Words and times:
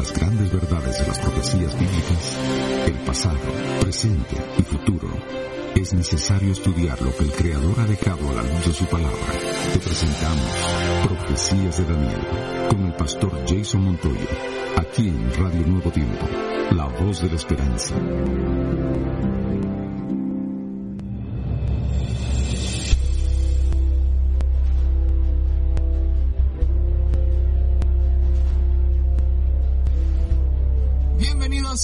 Las 0.00 0.14
grandes 0.14 0.50
verdades 0.50 0.98
de 0.98 1.06
las 1.06 1.18
profecías 1.18 1.78
bíblicas, 1.78 2.38
el 2.86 2.94
pasado, 3.04 3.38
presente 3.82 4.34
y 4.56 4.62
futuro, 4.62 5.08
es 5.76 5.92
necesario 5.92 6.52
estudiar 6.52 7.02
lo 7.02 7.14
que 7.14 7.24
el 7.24 7.32
Creador 7.32 7.78
ha 7.80 7.84
dejado 7.84 8.30
a 8.30 8.32
la 8.32 8.42
luz 8.42 8.64
de 8.64 8.72
su 8.72 8.86
palabra. 8.86 9.18
Te 9.74 9.78
presentamos 9.78 10.46
Profecías 11.06 11.76
de 11.76 11.84
Daniel 11.84 12.26
con 12.70 12.86
el 12.86 12.92
pastor 12.94 13.30
Jason 13.46 13.82
Montoya, 13.82 14.28
aquí 14.78 15.08
en 15.08 15.34
Radio 15.34 15.66
Nuevo 15.66 15.90
Tiempo, 15.90 16.26
la 16.70 16.86
voz 16.86 17.20
de 17.20 17.28
la 17.28 17.36
esperanza. 17.36 17.94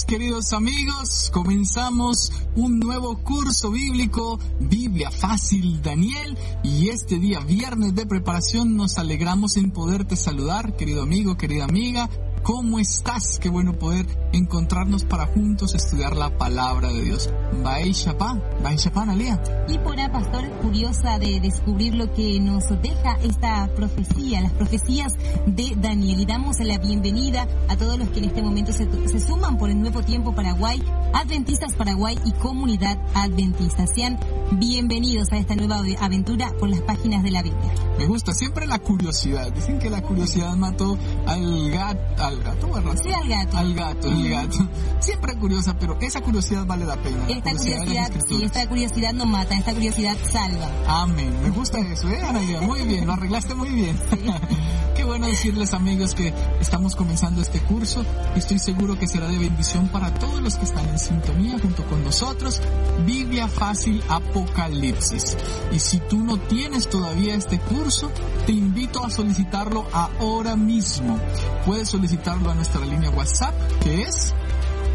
Queridos 0.05 0.51
amigos. 0.51 1.31
Comenzamos 1.31 2.33
un 2.55 2.77
nuevo 2.77 3.23
curso 3.23 3.71
bíblico, 3.71 4.37
Biblia 4.59 5.09
Fácil 5.09 5.81
Daniel. 5.81 6.37
Y 6.61 6.89
este 6.89 7.19
día, 7.19 7.39
viernes 7.39 7.95
de 7.95 8.05
preparación, 8.05 8.75
nos 8.75 8.97
alegramos 8.97 9.55
en 9.55 9.71
poderte 9.71 10.17
saludar, 10.17 10.75
querido 10.75 11.03
amigo, 11.03 11.37
querida 11.37 11.63
amiga. 11.63 12.09
¿Cómo 12.47 12.79
estás? 12.79 13.39
Qué 13.39 13.49
bueno 13.49 13.73
poder 13.73 14.05
encontrarnos 14.31 15.03
para 15.03 15.25
juntos 15.25 15.75
estudiar 15.75 16.15
la 16.15 16.37
palabra 16.37 16.87
de 16.93 17.03
Dios. 17.03 17.29
Bye 17.61 17.91
Shapá, 17.91 18.39
Bye 18.63 19.05
Nalia. 19.05 19.43
Y 19.67 19.77
por 19.79 19.99
ahí, 19.99 20.07
pastor, 20.09 20.49
curiosa 20.61 21.19
de 21.19 21.41
descubrir 21.41 21.95
lo 21.95 22.13
que 22.13 22.39
nos 22.39 22.69
deja 22.81 23.17
esta 23.21 23.69
profecía, 23.75 24.39
las 24.39 24.53
profecías 24.53 25.13
de 25.45 25.73
Daniel. 25.75 26.21
Y 26.21 26.25
damos 26.25 26.57
la 26.61 26.77
bienvenida 26.77 27.49
a 27.67 27.75
todos 27.75 27.99
los 27.99 28.07
que 28.11 28.19
en 28.19 28.25
este 28.25 28.41
momento 28.41 28.71
se, 28.71 28.87
se 29.09 29.19
suman 29.19 29.57
por 29.57 29.69
el 29.69 29.81
Nuevo 29.81 30.01
Tiempo 30.03 30.33
Paraguay, 30.33 30.81
Adventistas 31.13 31.73
Paraguay 31.73 32.17
y 32.23 32.31
Comunidad 32.31 32.97
Adventista. 33.13 33.85
Sean 33.87 34.17
bienvenidos 34.53 35.33
a 35.33 35.37
esta 35.37 35.53
nueva 35.55 35.81
aventura 35.99 36.53
por 36.57 36.69
las 36.69 36.79
páginas 36.79 37.23
de 37.23 37.31
la 37.31 37.41
Biblia. 37.41 37.73
Me 37.97 38.05
gusta 38.05 38.31
siempre 38.31 38.67
la 38.67 38.79
curiosidad. 38.79 39.51
Dicen 39.51 39.79
que 39.79 39.89
la 39.89 40.01
curiosidad 40.01 40.55
mató 40.55 40.97
al 41.25 41.71
gato, 41.71 42.23
al 42.23 42.36
gato, 42.43 42.71
¿verdad? 42.71 42.95
Sí, 43.01 43.11
al 43.11 43.27
gato. 43.27 43.57
Al 43.57 43.73
gato, 43.73 44.07
el 44.07 44.29
gato. 44.29 44.69
Siempre 44.99 45.35
curiosa, 45.35 45.77
pero 45.79 45.97
esa 46.01 46.21
curiosidad 46.21 46.65
vale 46.65 46.85
la 46.85 46.95
pena. 46.97 47.27
Esta 47.27 47.51
curiosidad, 47.51 48.11
sí, 48.27 48.43
esta 48.43 48.67
curiosidad 48.67 49.13
no 49.13 49.25
mata, 49.25 49.55
esta 49.55 49.73
curiosidad 49.73 50.17
salva. 50.31 50.69
Amén. 50.87 51.33
Me 51.43 51.49
gusta 51.49 51.79
eso, 51.79 52.09
¿eh, 52.09 52.21
Ana? 52.21 52.39
Muy 52.61 52.81
bien, 52.83 53.05
lo 53.05 53.13
arreglaste 53.13 53.53
muy 53.55 53.69
bien. 53.69 53.97
Qué 54.95 55.03
bueno 55.03 55.27
decirles, 55.27 55.73
amigos, 55.73 56.15
que 56.15 56.33
estamos 56.59 56.95
comenzando 56.95 57.41
este 57.41 57.59
curso. 57.59 58.03
Estoy 58.35 58.57
seguro 58.57 58.97
que 58.97 59.07
será 59.07 59.27
de 59.27 59.37
bendición 59.37 59.89
para 59.89 60.11
todos 60.15 60.41
los 60.41 60.55
que 60.55 60.65
están 60.65 60.87
en 60.89 60.97
sintonía 60.97 61.59
junto 61.59 61.85
con 61.85 62.03
nosotros. 62.03 62.61
Biblia 63.05 63.47
fácil 63.47 64.03
Apocalipsis. 64.09 65.37
Y 65.71 65.79
si 65.79 65.99
tú 65.99 66.23
no 66.23 66.37
tienes 66.37 66.89
todavía 66.89 67.35
este 67.35 67.59
curso, 67.59 68.11
te 68.47 68.53
invito 68.53 69.05
a 69.05 69.11
solicitarlo 69.11 69.85
ahora 69.93 70.55
mismo. 70.55 71.19
Puedes 71.65 71.89
solicitarlo 72.17 72.51
a 72.51 72.55
nuestra 72.55 72.85
línea 72.85 73.09
WhatsApp, 73.11 73.53
que 73.81 74.03
es 74.03 74.33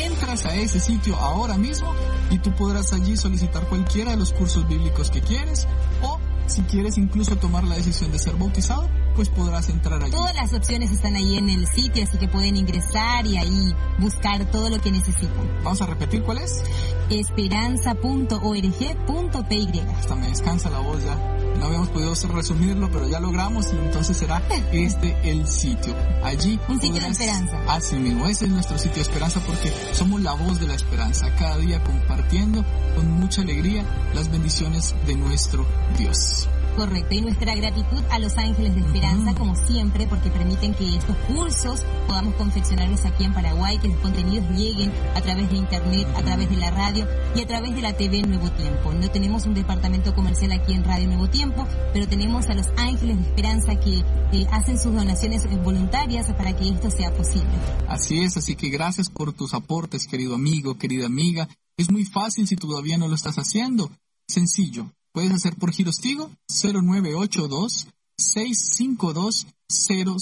Entras 0.03 0.45
a 0.45 0.55
ese 0.55 0.79
sitio 0.79 1.15
ahora 1.15 1.57
mismo 1.57 1.93
y 2.29 2.39
tú 2.39 2.53
podrás 2.55 2.93
allí 2.93 3.17
solicitar 3.17 3.67
cualquiera 3.67 4.11
de 4.11 4.17
los 4.17 4.33
cursos 4.33 4.67
bíblicos 4.67 5.09
que 5.11 5.21
quieres 5.21 5.67
o 6.01 6.19
si 6.51 6.61
quieres 6.63 6.97
incluso 6.97 7.35
tomar 7.37 7.63
la 7.63 7.75
decisión 7.75 8.11
de 8.11 8.19
ser 8.19 8.35
bautizado, 8.35 8.89
pues 9.15 9.29
podrás 9.29 9.69
entrar 9.69 10.01
allí. 10.01 10.11
Todas 10.11 10.35
las 10.35 10.53
opciones 10.53 10.91
están 10.91 11.15
ahí 11.15 11.37
en 11.37 11.49
el 11.49 11.67
sitio, 11.67 12.03
así 12.03 12.17
que 12.17 12.27
pueden 12.27 12.55
ingresar 12.55 13.25
y 13.25 13.37
ahí 13.37 13.75
buscar 13.99 14.49
todo 14.51 14.69
lo 14.69 14.81
que 14.81 14.91
necesitan. 14.91 15.63
Vamos 15.63 15.81
a 15.81 15.85
repetir 15.85 16.23
cuál 16.23 16.39
es. 16.39 16.63
esperanza.org.py. 17.09 19.79
Hasta 19.97 20.15
me 20.15 20.27
descansa 20.27 20.69
la 20.69 20.79
voz 20.79 21.03
ya 21.03 21.31
no 21.61 21.67
habíamos 21.67 21.89
podido 21.89 22.13
resumirlo, 22.33 22.89
pero 22.91 23.07
ya 23.07 23.19
logramos 23.19 23.67
y 23.71 23.77
entonces 23.77 24.17
será 24.17 24.41
este 24.71 25.15
el 25.29 25.47
sitio. 25.47 25.95
Allí 26.23 26.59
un 26.67 26.81
sitio 26.81 26.99
de 26.99 27.07
esperanza. 27.07 27.61
Así 27.67 27.95
mismo, 27.97 28.25
ese 28.25 28.45
es 28.45 28.51
nuestro 28.51 28.79
sitio 28.79 28.95
de 28.95 29.01
esperanza 29.01 29.39
porque 29.45 29.71
somos 29.93 30.21
la 30.21 30.33
voz 30.33 30.59
de 30.59 30.67
la 30.67 30.73
esperanza, 30.73 31.33
cada 31.35 31.57
día 31.57 31.83
compartiendo 31.83 32.65
con 32.95 33.11
mucha 33.11 33.43
alegría 33.43 33.85
las 34.15 34.31
bendiciones 34.31 34.95
de 35.05 35.15
nuestro 35.15 35.65
Dios. 35.97 36.40
Correcto, 36.75 37.13
y 37.13 37.21
nuestra 37.21 37.53
gratitud 37.53 38.01
a 38.09 38.19
los 38.19 38.37
ángeles 38.37 38.73
de 38.75 38.81
esperanza, 38.81 39.33
como 39.35 39.55
siempre, 39.55 40.07
porque 40.07 40.29
permiten 40.29 40.73
que 40.73 40.95
estos 40.95 41.15
cursos 41.27 41.83
podamos 42.07 42.33
confeccionarlos 42.35 43.05
aquí 43.05 43.25
en 43.25 43.33
Paraguay, 43.33 43.77
que 43.77 43.89
los 43.89 43.97
contenidos 43.97 44.49
lleguen 44.57 44.91
a 45.15 45.21
través 45.21 45.49
de 45.49 45.57
internet, 45.57 46.07
a 46.15 46.21
través 46.21 46.49
de 46.49 46.55
la 46.55 46.71
radio 46.71 47.07
y 47.35 47.41
a 47.41 47.47
través 47.47 47.75
de 47.75 47.81
la 47.81 47.93
TV 47.93 48.21
Nuevo 48.21 48.49
Tiempo. 48.51 48.93
No 48.93 49.09
tenemos 49.11 49.45
un 49.45 49.53
departamento 49.53 50.15
comercial 50.15 50.53
aquí 50.53 50.73
en 50.73 50.83
Radio 50.83 51.07
Nuevo 51.07 51.29
Tiempo, 51.29 51.67
pero 51.93 52.07
tenemos 52.07 52.47
a 52.47 52.53
los 52.53 52.67
ángeles 52.77 53.17
de 53.17 53.23
esperanza 53.23 53.75
que 53.75 54.03
hacen 54.51 54.79
sus 54.79 54.93
donaciones 54.93 55.43
voluntarias 55.63 56.27
para 56.33 56.55
que 56.55 56.69
esto 56.69 56.89
sea 56.89 57.13
posible. 57.13 57.51
Así 57.87 58.23
es, 58.23 58.37
así 58.37 58.55
que 58.55 58.69
gracias 58.69 59.09
por 59.09 59.33
tus 59.33 59.53
aportes, 59.53 60.07
querido 60.07 60.35
amigo, 60.35 60.77
querida 60.77 61.05
amiga. 61.05 61.49
Es 61.75 61.91
muy 61.91 62.05
fácil 62.05 62.47
si 62.47 62.55
todavía 62.55 62.97
no 62.97 63.07
lo 63.07 63.15
estás 63.15 63.37
haciendo. 63.37 63.91
Sencillo, 64.27 64.93
Puedes 65.11 65.31
hacer 65.31 65.55
por 65.55 65.71
Girostigo 65.71 66.31
0982 66.47 67.87
652 68.17 69.47
000 69.67 70.17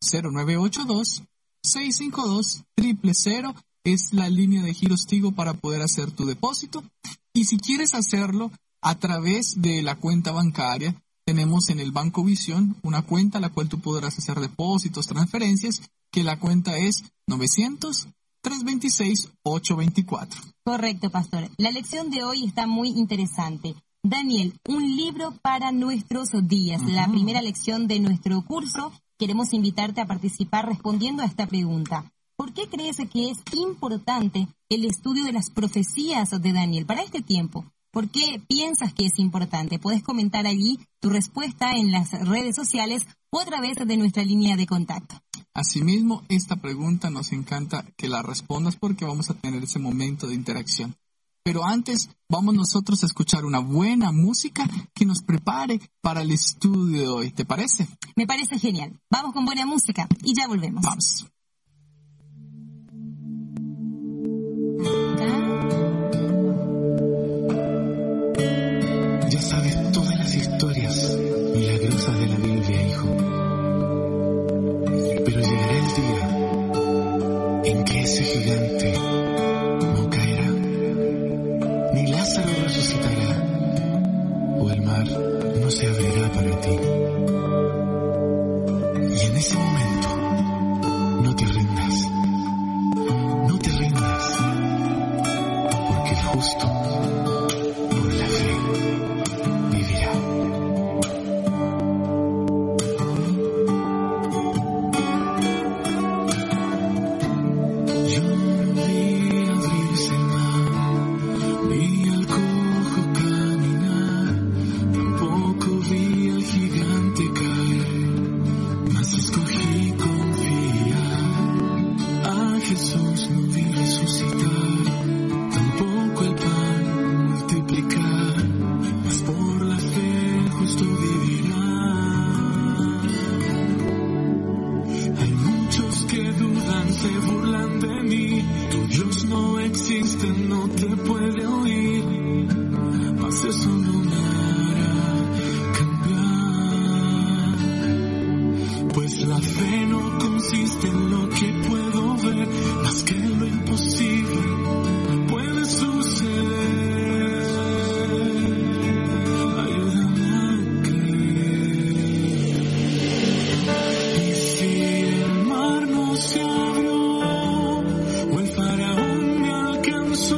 0982 0.00 1.22
652 1.62 2.64
000 2.76 3.54
es 3.84 4.12
la 4.12 4.28
línea 4.28 4.62
de 4.62 4.74
Girostigo 4.74 5.32
para 5.32 5.54
poder 5.54 5.82
hacer 5.82 6.10
tu 6.10 6.24
depósito. 6.24 6.84
Y 7.32 7.44
si 7.44 7.58
quieres 7.58 7.94
hacerlo 7.94 8.50
a 8.80 8.98
través 8.98 9.60
de 9.60 9.82
la 9.82 9.96
cuenta 9.96 10.32
bancaria, 10.32 11.02
tenemos 11.24 11.68
en 11.70 11.80
el 11.80 11.92
Banco 11.92 12.22
Visión 12.22 12.76
una 12.82 13.02
cuenta 13.02 13.38
a 13.38 13.40
la 13.40 13.50
cual 13.50 13.68
tú 13.68 13.80
podrás 13.80 14.18
hacer 14.18 14.40
depósitos, 14.40 15.06
transferencias, 15.06 15.82
que 16.10 16.22
la 16.22 16.38
cuenta 16.38 16.78
es 16.78 17.04
900 17.26 18.08
326-824. 18.44 20.54
Correcto, 20.64 21.10
pastor. 21.10 21.48
La 21.56 21.70
lección 21.70 22.10
de 22.10 22.22
hoy 22.22 22.44
está 22.44 22.66
muy 22.66 22.90
interesante. 22.90 23.74
Daniel, 24.02 24.52
un 24.68 24.96
libro 24.96 25.32
para 25.42 25.72
nuestros 25.72 26.28
días. 26.42 26.82
La 26.82 27.08
primera 27.08 27.40
lección 27.40 27.88
de 27.88 28.00
nuestro 28.00 28.42
curso. 28.42 28.92
Queremos 29.18 29.54
invitarte 29.54 30.02
a 30.02 30.06
participar 30.06 30.66
respondiendo 30.66 31.22
a 31.22 31.26
esta 31.26 31.46
pregunta. 31.46 32.12
¿Por 32.36 32.52
qué 32.52 32.68
crees 32.68 32.98
que 33.10 33.30
es 33.30 33.38
importante 33.52 34.48
el 34.68 34.84
estudio 34.84 35.24
de 35.24 35.32
las 35.32 35.50
profecías 35.50 36.30
de 36.30 36.52
Daniel 36.52 36.84
para 36.84 37.02
este 37.02 37.22
tiempo? 37.22 37.64
¿Por 37.92 38.10
qué 38.10 38.42
piensas 38.48 38.92
que 38.92 39.06
es 39.06 39.18
importante? 39.18 39.78
Puedes 39.78 40.02
comentar 40.02 40.46
allí 40.46 40.80
tu 41.00 41.10
respuesta 41.10 41.76
en 41.76 41.92
las 41.92 42.10
redes 42.10 42.56
sociales 42.56 43.06
o 43.30 43.38
a 43.38 43.44
través 43.44 43.76
de 43.76 43.96
nuestra 43.96 44.24
línea 44.24 44.56
de 44.56 44.66
contacto. 44.66 45.23
Asimismo, 45.54 46.24
esta 46.28 46.56
pregunta 46.56 47.10
nos 47.10 47.30
encanta 47.30 47.86
que 47.96 48.08
la 48.08 48.22
respondas 48.22 48.74
porque 48.74 49.04
vamos 49.04 49.30
a 49.30 49.34
tener 49.34 49.62
ese 49.62 49.78
momento 49.78 50.26
de 50.26 50.34
interacción. 50.34 50.96
Pero 51.44 51.64
antes 51.64 52.08
vamos 52.28 52.54
nosotros 52.54 53.02
a 53.02 53.06
escuchar 53.06 53.44
una 53.44 53.60
buena 53.60 54.10
música 54.10 54.68
que 54.94 55.04
nos 55.04 55.22
prepare 55.22 55.78
para 56.00 56.22
el 56.22 56.32
estudio 56.32 57.02
de 57.02 57.08
hoy. 57.08 57.30
¿Te 57.30 57.44
parece? 57.44 57.86
Me 58.16 58.26
parece 58.26 58.58
genial. 58.58 58.98
Vamos 59.10 59.32
con 59.32 59.44
buena 59.44 59.64
música 59.64 60.08
y 60.22 60.34
ya 60.34 60.48
volvemos. 60.48 60.82
Vamos. 60.82 61.26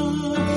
you. 0.06 0.55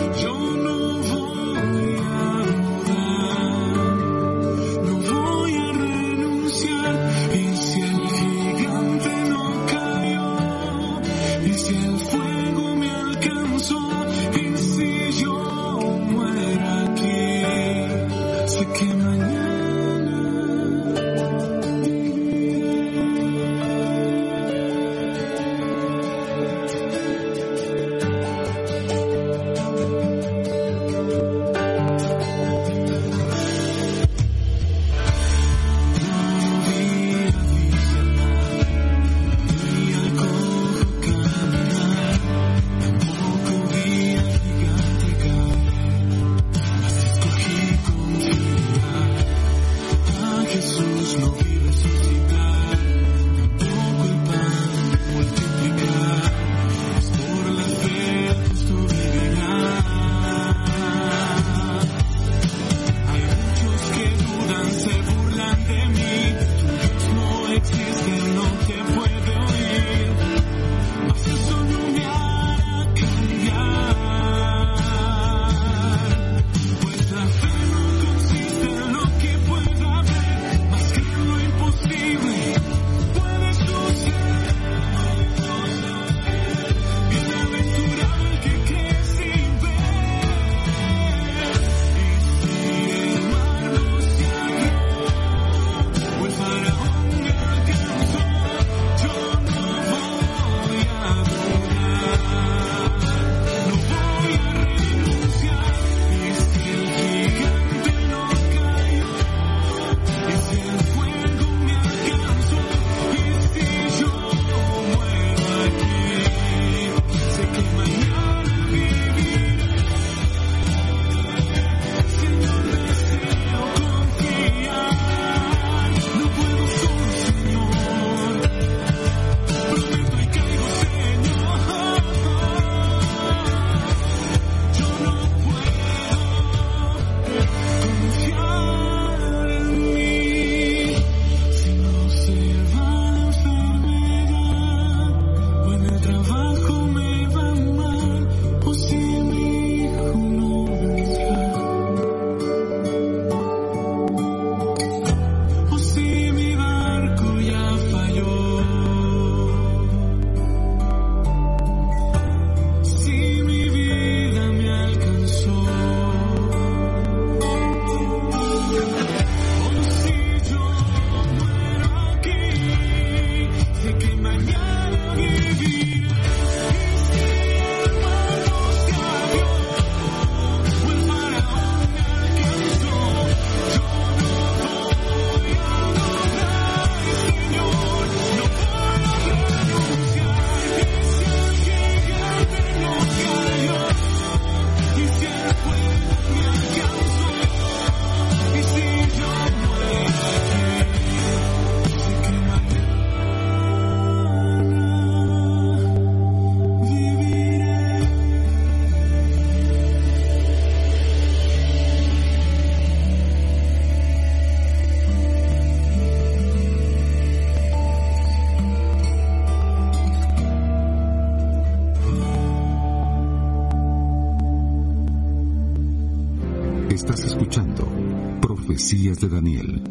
Profecías 228.80 229.20
de 229.20 229.28
Daniel. 229.28 229.84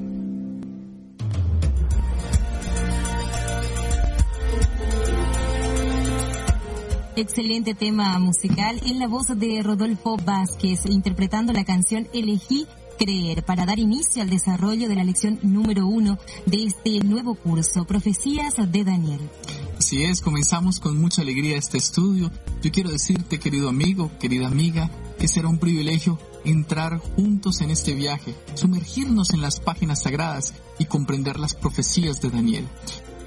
Excelente 7.14 7.74
tema 7.74 8.18
musical 8.18 8.80
en 8.86 8.98
la 8.98 9.06
voz 9.06 9.26
de 9.38 9.62
Rodolfo 9.62 10.16
Vázquez, 10.16 10.86
interpretando 10.86 11.52
la 11.52 11.66
canción 11.66 12.08
Elegí 12.14 12.66
creer 12.98 13.44
para 13.44 13.66
dar 13.66 13.78
inicio 13.78 14.22
al 14.22 14.30
desarrollo 14.30 14.88
de 14.88 14.94
la 14.94 15.04
lección 15.04 15.38
número 15.42 15.86
uno 15.86 16.18
de 16.46 16.64
este 16.64 17.00
nuevo 17.00 17.34
curso, 17.34 17.84
Profecías 17.84 18.54
de 18.56 18.84
Daniel. 18.84 19.20
Así 19.78 20.02
es, 20.02 20.22
comenzamos 20.22 20.80
con 20.80 21.00
mucha 21.00 21.22
alegría 21.22 21.56
este 21.56 21.78
estudio. 21.78 22.32
Yo 22.62 22.72
quiero 22.72 22.90
decirte, 22.90 23.38
querido 23.38 23.68
amigo, 23.68 24.10
querida 24.18 24.48
amiga, 24.48 24.90
que 25.20 25.28
será 25.28 25.46
un 25.46 25.58
privilegio 25.58 26.18
entrar 26.44 26.98
juntos 26.98 27.60
en 27.60 27.70
este 27.70 27.94
viaje, 27.94 28.34
sumergirnos 28.54 29.30
en 29.30 29.40
las 29.40 29.60
páginas 29.60 30.02
sagradas 30.02 30.54
y 30.80 30.86
comprender 30.86 31.38
las 31.38 31.54
profecías 31.54 32.20
de 32.20 32.30
Daniel. 32.30 32.66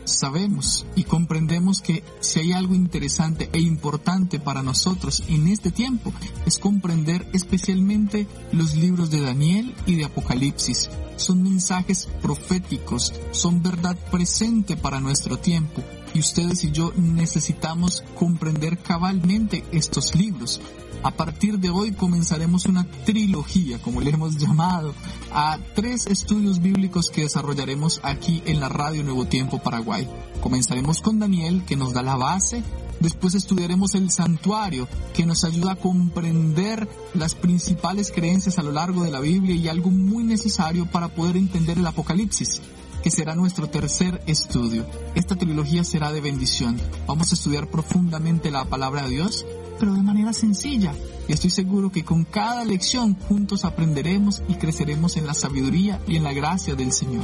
Sabemos 0.04 0.86
y 0.96 1.04
comprendemos 1.04 1.82
que 1.82 2.04
si 2.20 2.40
hay 2.40 2.52
algo 2.54 2.74
interesante 2.74 3.50
e 3.54 3.60
importante 3.60 4.40
para 4.40 4.64
nosotros 4.64 5.24
en 5.28 5.48
este 5.48 5.72
tiempo 5.72 6.12
es 6.46 6.58
comprender 6.58 7.28
especialmente 7.34 8.28
los 8.52 8.76
libros 8.76 9.12
de 9.12 9.22
Daniel 9.22 9.76
y 9.86 9.96
de 9.96 10.06
Apocalipsis. 10.06 10.90
Son 11.18 11.44
mensajes 11.44 12.10
proféticos, 12.22 13.14
son 13.32 13.62
verdad 13.62 13.96
presente 14.10 14.76
para 14.76 15.00
nuestro 15.00 15.38
tiempo 15.38 15.84
y 16.14 16.20
ustedes 16.20 16.64
y 16.64 16.72
yo 16.72 16.94
necesitamos 16.98 18.04
comprender 18.16 18.80
cabalmente 18.80 19.64
estos 19.72 20.16
libros. 20.16 20.60
A 21.04 21.12
partir 21.12 21.58
de 21.60 21.70
hoy 21.70 21.94
comenzaremos 21.94 22.68
una 22.68 22.86
trilogía, 23.06 23.82
como 23.82 24.02
le 24.02 24.12
hemos 24.12 24.38
llamado, 24.38 24.94
a 25.34 25.58
tres 25.74 26.06
estudios 26.06 26.62
bíblicos 26.62 27.10
que 27.10 27.24
desarrollaremos 27.24 28.00
aquí 28.04 28.44
en 28.46 28.60
la 28.60 28.70
Radio 28.70 29.04
Nuevo 29.04 29.26
Tiempo 29.26 29.60
Paraguay. 29.60 30.08
Comenzaremos 30.42 31.02
con 31.02 31.18
Daniel, 31.18 31.64
que 31.66 31.76
nos 31.76 31.94
da 31.94 32.04
la 32.04 32.18
base, 32.18 32.64
Después 33.02 33.34
estudiaremos 33.34 33.96
el 33.96 34.12
santuario, 34.12 34.88
que 35.16 35.26
nos 35.26 35.44
ayuda 35.44 35.72
a 35.72 35.76
comprender 35.76 36.88
las 37.16 37.34
principales 37.34 38.12
creencias 38.12 38.60
a 38.60 38.62
lo 38.62 38.72
largo 38.72 39.04
de 39.04 39.10
la 39.10 39.20
Biblia 39.20 39.56
y 39.56 39.68
algo 39.68 39.90
muy 39.90 40.24
necesario 40.24 40.86
para 40.86 41.08
poder 41.08 41.36
entender 41.36 41.80
el 41.80 41.88
Apocalipsis 41.88 42.62
que 43.02 43.10
será 43.10 43.34
nuestro 43.34 43.68
tercer 43.68 44.22
estudio. 44.28 44.86
Esta 45.16 45.36
trilogía 45.36 45.84
será 45.84 46.12
de 46.12 46.22
bendición. 46.22 46.80
Vamos 47.08 47.32
a 47.32 47.36
estudiar 47.36 47.68
profundamente 47.68 48.52
la 48.52 48.66
palabra 48.66 49.04
de 49.04 49.10
Dios, 49.10 49.46
pero 49.82 49.96
de 49.96 50.04
manera 50.04 50.32
sencilla. 50.32 50.94
Y 51.28 51.34
estoy 51.34 51.50
seguro 51.50 51.92
que 51.92 52.06
con 52.06 52.24
cada 52.24 52.64
lección 52.64 53.16
juntos 53.16 53.66
aprenderemos 53.66 54.44
y 54.48 54.54
creceremos 54.54 55.18
en 55.18 55.26
la 55.26 55.34
sabiduría 55.34 56.00
y 56.08 56.18
en 56.18 56.24
la 56.24 56.34
gracia 56.34 56.76
del 56.76 56.92
Señor. 56.92 57.24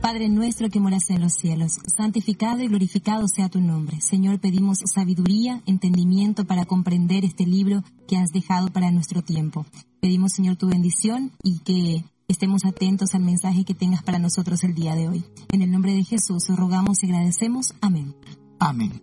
Padre 0.00 0.28
nuestro 0.28 0.68
que 0.68 0.80
moras 0.80 1.08
en 1.10 1.20
los 1.20 1.34
cielos, 1.34 1.78
santificado 1.96 2.60
y 2.60 2.66
glorificado 2.66 3.28
sea 3.28 3.48
tu 3.48 3.60
nombre. 3.60 4.00
Señor, 4.00 4.40
pedimos 4.40 4.78
sabiduría, 4.92 5.62
entendimiento 5.64 6.44
para 6.44 6.64
comprender 6.64 7.24
este 7.24 7.46
libro 7.46 7.84
que 8.08 8.16
has 8.16 8.32
dejado 8.32 8.72
para 8.72 8.90
nuestro 8.90 9.22
tiempo. 9.22 9.64
Pedimos, 10.00 10.32
Señor, 10.32 10.56
tu 10.56 10.66
bendición 10.68 11.30
y 11.44 11.60
que 11.60 12.04
estemos 12.32 12.64
atentos 12.64 13.14
al 13.14 13.22
mensaje 13.22 13.64
que 13.64 13.74
tengas 13.74 14.02
para 14.02 14.18
nosotros 14.18 14.64
el 14.64 14.74
día 14.74 14.94
de 14.94 15.08
hoy. 15.08 15.24
En 15.50 15.62
el 15.62 15.70
nombre 15.70 15.92
de 15.92 16.02
Jesús 16.02 16.48
rogamos 16.48 17.02
y 17.02 17.06
agradecemos. 17.06 17.74
Amén. 17.80 18.14
Amén. 18.58 19.02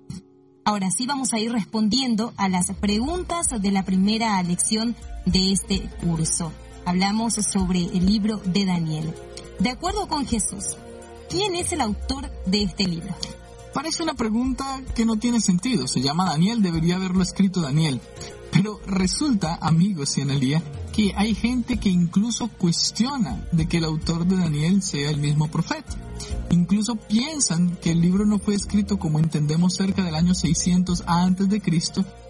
Ahora 0.65 0.91
sí 0.91 1.05
vamos 1.05 1.33
a 1.33 1.39
ir 1.39 1.51
respondiendo 1.51 2.33
a 2.37 2.49
las 2.49 2.71
preguntas 2.73 3.47
de 3.59 3.71
la 3.71 3.83
primera 3.83 4.41
lección 4.43 4.95
de 5.25 5.51
este 5.51 5.81
curso. 6.01 6.51
Hablamos 6.85 7.35
sobre 7.35 7.83
el 7.85 8.05
libro 8.05 8.37
de 8.37 8.65
Daniel. 8.65 9.13
De 9.59 9.69
acuerdo 9.69 10.07
con 10.07 10.25
Jesús, 10.25 10.77
¿quién 11.29 11.55
es 11.55 11.71
el 11.71 11.81
autor 11.81 12.31
de 12.45 12.63
este 12.63 12.87
libro? 12.87 13.15
Parece 13.73 14.03
una 14.03 14.15
pregunta 14.15 14.81
que 14.95 15.05
no 15.05 15.17
tiene 15.17 15.39
sentido. 15.39 15.87
Se 15.87 16.01
llama 16.01 16.25
Daniel, 16.29 16.61
debería 16.61 16.95
haberlo 16.95 17.21
escrito 17.21 17.61
Daniel. 17.61 18.01
Pero 18.51 18.79
resulta, 18.87 19.59
amigos 19.61 20.17
y 20.17 20.21
Analía, 20.21 20.63
que 20.99 21.13
hay 21.15 21.33
gente 21.33 21.77
que 21.77 21.87
incluso 21.87 22.49
cuestiona 22.49 23.41
de 23.53 23.69
que 23.69 23.77
el 23.77 23.85
autor 23.85 24.25
de 24.27 24.35
Daniel 24.35 24.81
sea 24.81 25.09
el 25.09 25.17
mismo 25.17 25.49
profeta. 25.49 25.95
Incluso 26.51 26.97
piensan 26.97 27.77
que 27.77 27.91
el 27.91 28.01
libro 28.01 28.25
no 28.25 28.37
fue 28.37 28.55
escrito 28.55 28.99
como 28.99 29.17
entendemos 29.17 29.75
cerca 29.75 30.03
del 30.03 30.15
año 30.15 30.33
600 30.33 31.05
antes 31.07 31.47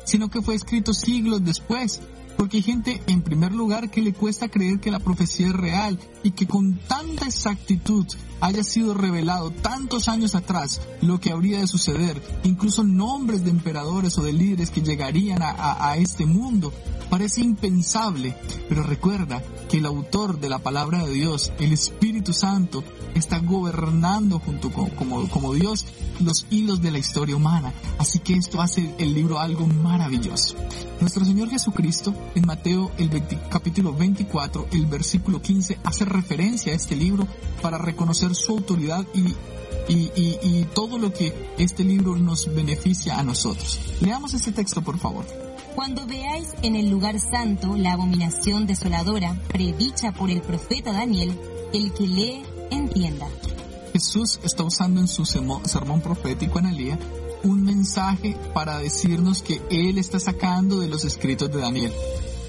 sino 0.06 0.30
que 0.30 0.44
fue 0.44 0.54
escrito 0.54 0.94
siglos 0.94 1.44
después, 1.44 2.00
porque 2.38 2.58
hay 2.58 2.64
gente, 2.64 3.02
en 3.08 3.24
primer 3.24 3.54
lugar, 3.54 3.90
que 3.90 4.04
le 4.04 4.14
cuesta 4.14 4.50
creer 4.50 4.80
que 4.80 4.92
la 4.92 5.00
profecía 5.00 5.48
es 5.48 5.54
real 5.54 6.00
y 6.22 6.30
que 6.32 6.46
con 6.46 6.78
tanta 6.78 7.26
exactitud 7.26 8.06
haya 8.40 8.64
sido 8.64 8.94
revelado 8.94 9.50
tantos 9.50 10.08
años 10.08 10.36
atrás 10.36 10.80
lo 11.02 11.20
que 11.20 11.32
habría 11.32 11.60
de 11.60 11.68
suceder, 11.68 12.22
incluso 12.44 12.84
nombres 12.84 13.44
de 13.44 13.50
emperadores 13.50 14.16
o 14.20 14.24
de 14.24 14.32
líderes 14.32 14.70
que 14.70 14.84
llegarían 14.84 15.40
a 15.42 15.98
este 15.98 16.28
mundo, 16.28 16.72
parece 17.10 17.42
impensable. 17.42 18.36
Pero 18.68 18.84
recuerda 18.84 19.42
que 19.70 19.78
el 19.78 19.86
autor 19.86 20.40
de 20.40 20.50
la 20.50 20.60
palabra 20.60 21.06
de 21.06 21.12
Dios, 21.12 21.52
el 21.60 21.74
Espíritu 21.74 22.34
Santo, 22.34 22.84
está 23.16 23.40
gobernando 23.40 24.40
junto 24.40 24.72
con 24.72 24.90
como, 24.92 25.54
Dios 25.54 25.86
los 26.20 26.46
hilos 26.50 26.82
de 26.82 26.92
la 26.92 27.00
historia 27.00 27.36
humana. 27.36 27.74
Así 27.98 28.20
que 28.20 28.34
esto 28.34 28.62
hace 28.62 28.94
el 28.98 29.14
libro 29.14 29.40
algo 29.40 29.66
maravilloso. 29.68 30.56
Nuestro 31.00 31.26
Señor 31.26 31.50
Jesucristo 31.50 32.14
en 32.36 32.46
Mateo 32.46 32.92
el 32.98 33.10
capítulo 33.50 33.94
24, 33.94 34.68
el 34.72 34.86
versículo 34.86 35.42
15, 35.42 35.80
hace 35.84 36.06
referencia 36.06 36.74
a 36.74 36.76
este 36.76 36.96
libro 36.96 37.28
para 37.62 37.78
reconocer 37.78 38.36
su 38.36 38.52
autoridad 38.54 39.06
y, 39.14 39.36
y, 39.92 40.12
y, 40.16 40.68
todo 40.74 40.98
lo 40.98 41.12
que 41.12 41.34
este 41.58 41.84
libro 41.84 42.16
nos 42.16 42.54
beneficia 42.54 43.18
a 43.18 43.24
nosotros. 43.24 43.80
Leamos 44.02 44.34
este 44.34 44.52
texto, 44.52 44.82
por 44.82 45.00
favor. 45.00 45.49
Cuando 45.80 46.06
veáis 46.06 46.50
en 46.62 46.76
el 46.76 46.90
lugar 46.90 47.22
santo 47.22 47.78
la 47.78 47.94
abominación 47.94 48.68
desoladora 48.68 49.34
predicha 49.48 50.12
por 50.12 50.30
el 50.30 50.42
profeta 50.42 50.92
Daniel, 50.92 51.40
el 51.72 51.94
que 51.94 52.06
lee 52.06 52.44
entienda. 52.70 53.26
Jesús 53.94 54.42
está 54.44 54.64
usando 54.64 55.00
en 55.00 55.08
su 55.08 55.24
sermón 55.24 56.02
profético 56.02 56.60
en 56.60 56.66
Elías 56.66 57.00
un 57.44 57.64
mensaje 57.64 58.36
para 58.54 58.80
decirnos 58.80 59.42
que 59.42 59.62
Él 59.70 59.98
está 59.98 60.20
sacando 60.20 60.82
de 60.82 60.90
los 60.90 61.06
escritos 61.06 61.50
de 61.50 61.62
Daniel. 61.62 61.94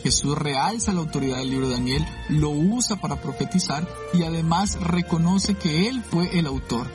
Jesús 0.02 0.36
realza 0.36 0.92
la 0.92 0.98
autoridad 0.98 1.38
del 1.38 1.50
libro 1.50 1.68
de 1.68 1.74
Daniel, 1.74 2.04
lo 2.30 2.50
usa 2.50 2.96
para 2.96 3.22
profetizar 3.22 3.86
y 4.12 4.24
además 4.24 4.80
reconoce 4.80 5.54
que 5.54 5.86
Él 5.86 6.02
fue 6.02 6.36
el 6.36 6.48
autor. 6.48 6.88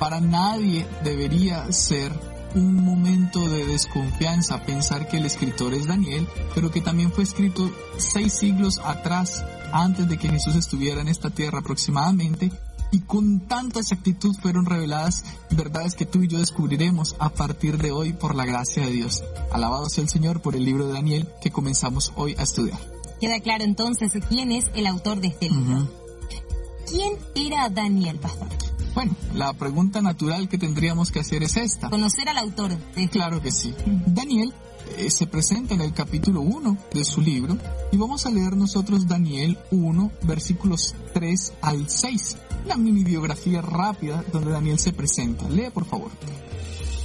Para 0.00 0.20
nadie 0.20 0.84
debería 1.04 1.70
ser 1.70 2.12
un 2.54 2.84
momento 2.84 3.48
de 3.48 3.66
desconfianza 3.66 4.62
pensar 4.64 5.08
que 5.08 5.18
el 5.18 5.26
escritor 5.26 5.74
es 5.74 5.86
Daniel, 5.86 6.26
pero 6.54 6.70
que 6.70 6.80
también 6.80 7.12
fue 7.12 7.24
escrito 7.24 7.70
seis 7.98 8.32
siglos 8.32 8.78
atrás, 8.84 9.44
antes 9.72 10.08
de 10.08 10.18
que 10.18 10.28
Jesús 10.28 10.54
estuviera 10.54 11.00
en 11.00 11.08
esta 11.08 11.30
tierra 11.30 11.58
aproximadamente, 11.58 12.50
y 12.92 13.00
con 13.00 13.40
tanta 13.40 13.80
exactitud 13.80 14.34
fueron 14.40 14.64
reveladas 14.64 15.24
verdades 15.50 15.94
que 15.94 16.06
tú 16.06 16.22
y 16.22 16.28
yo 16.28 16.38
descubriremos 16.38 17.16
a 17.18 17.30
partir 17.30 17.78
de 17.78 17.90
hoy 17.90 18.12
por 18.12 18.34
la 18.34 18.46
gracia 18.46 18.84
de 18.84 18.92
Dios. 18.92 19.24
Alabado 19.52 19.88
sea 19.88 20.04
el 20.04 20.10
Señor 20.10 20.40
por 20.40 20.54
el 20.56 20.64
libro 20.64 20.86
de 20.86 20.94
Daniel 20.94 21.28
que 21.40 21.50
comenzamos 21.50 22.12
hoy 22.16 22.36
a 22.38 22.42
estudiar. 22.42 22.78
Queda 23.20 23.40
claro 23.40 23.64
entonces 23.64 24.12
quién 24.28 24.52
es 24.52 24.66
el 24.74 24.86
autor 24.86 25.20
de 25.20 25.28
este 25.28 25.48
libro. 25.48 25.88
¿Quién 26.88 27.14
era 27.34 27.68
Daniel, 27.68 28.18
pastor? 28.18 28.48
Bueno, 28.96 29.14
la 29.34 29.52
pregunta 29.52 30.00
natural 30.00 30.48
que 30.48 30.56
tendríamos 30.56 31.12
que 31.12 31.20
hacer 31.20 31.42
es 31.42 31.58
esta. 31.58 31.90
Conocer 31.90 32.30
al 32.30 32.38
autor. 32.38 32.70
De... 32.94 33.08
Claro 33.10 33.42
que 33.42 33.52
sí. 33.52 33.74
Daniel 34.06 34.54
eh, 34.96 35.10
se 35.10 35.26
presenta 35.26 35.74
en 35.74 35.82
el 35.82 35.92
capítulo 35.92 36.40
1 36.40 36.78
de 36.94 37.04
su 37.04 37.20
libro 37.20 37.58
y 37.92 37.98
vamos 37.98 38.24
a 38.24 38.30
leer 38.30 38.56
nosotros 38.56 39.06
Daniel 39.06 39.58
1, 39.70 40.12
versículos 40.22 40.94
3 41.12 41.52
al 41.60 41.90
6. 41.90 42.38
Una 42.64 42.76
mini 42.76 43.04
biografía 43.04 43.60
rápida 43.60 44.24
donde 44.32 44.52
Daniel 44.52 44.78
se 44.78 44.94
presenta. 44.94 45.46
Lee, 45.50 45.68
por 45.68 45.84
favor. 45.84 46.10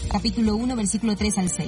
Capítulo 0.09 0.55
1, 0.55 0.73
versículo 0.77 1.17
3 1.17 1.39
al 1.39 1.49
6. 1.49 1.67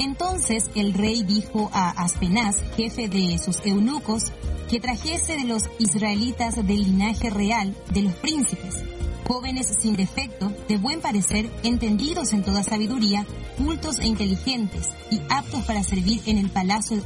Entonces 0.00 0.64
el 0.74 0.92
rey 0.92 1.22
dijo 1.22 1.70
a 1.72 1.90
Aspenaz, 1.90 2.56
jefe 2.76 3.08
de 3.08 3.38
sus 3.38 3.64
eunucos, 3.64 4.32
que 4.68 4.80
trajese 4.80 5.36
de 5.36 5.44
los 5.44 5.62
israelitas 5.78 6.56
del 6.56 6.82
linaje 6.82 7.30
real 7.30 7.76
de 7.94 8.02
los 8.02 8.14
príncipes, 8.14 8.82
jóvenes 9.26 9.74
sin 9.80 9.96
defecto, 9.96 10.52
de 10.68 10.76
buen 10.76 11.00
parecer, 11.00 11.50
entendidos 11.62 12.32
en 12.32 12.42
toda 12.42 12.62
sabiduría, 12.62 13.26
cultos 13.56 13.98
e 13.98 14.06
inteligentes, 14.06 14.88
y 15.10 15.20
aptos 15.28 15.64
para 15.64 15.82
servir 15.82 16.22
en 16.26 16.38
el 16.38 16.50
palacio, 16.50 17.02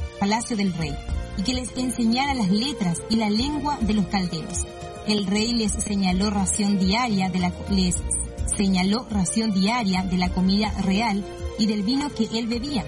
del 0.55 0.73
rey, 0.73 0.95
y 1.37 1.43
que 1.43 1.53
les 1.53 1.75
enseñara 1.77 2.33
las 2.33 2.49
letras 2.49 2.99
y 3.09 3.15
la 3.15 3.29
lengua 3.29 3.77
de 3.81 3.93
los 3.93 4.07
caldeos. 4.07 4.65
El 5.07 5.25
rey 5.25 5.53
les 5.53 5.71
señaló 5.71 6.29
ración 6.29 6.79
diaria 6.79 7.29
de 7.29 7.39
la, 7.39 7.53
les 7.69 7.95
señaló 8.55 9.07
ración 9.09 9.51
diaria 9.51 10.03
de 10.03 10.17
la 10.17 10.29
comida 10.29 10.71
real 10.81 11.23
y 11.57 11.65
del 11.65 11.83
vino 11.83 12.09
que 12.13 12.27
él 12.37 12.47
bebía, 12.47 12.85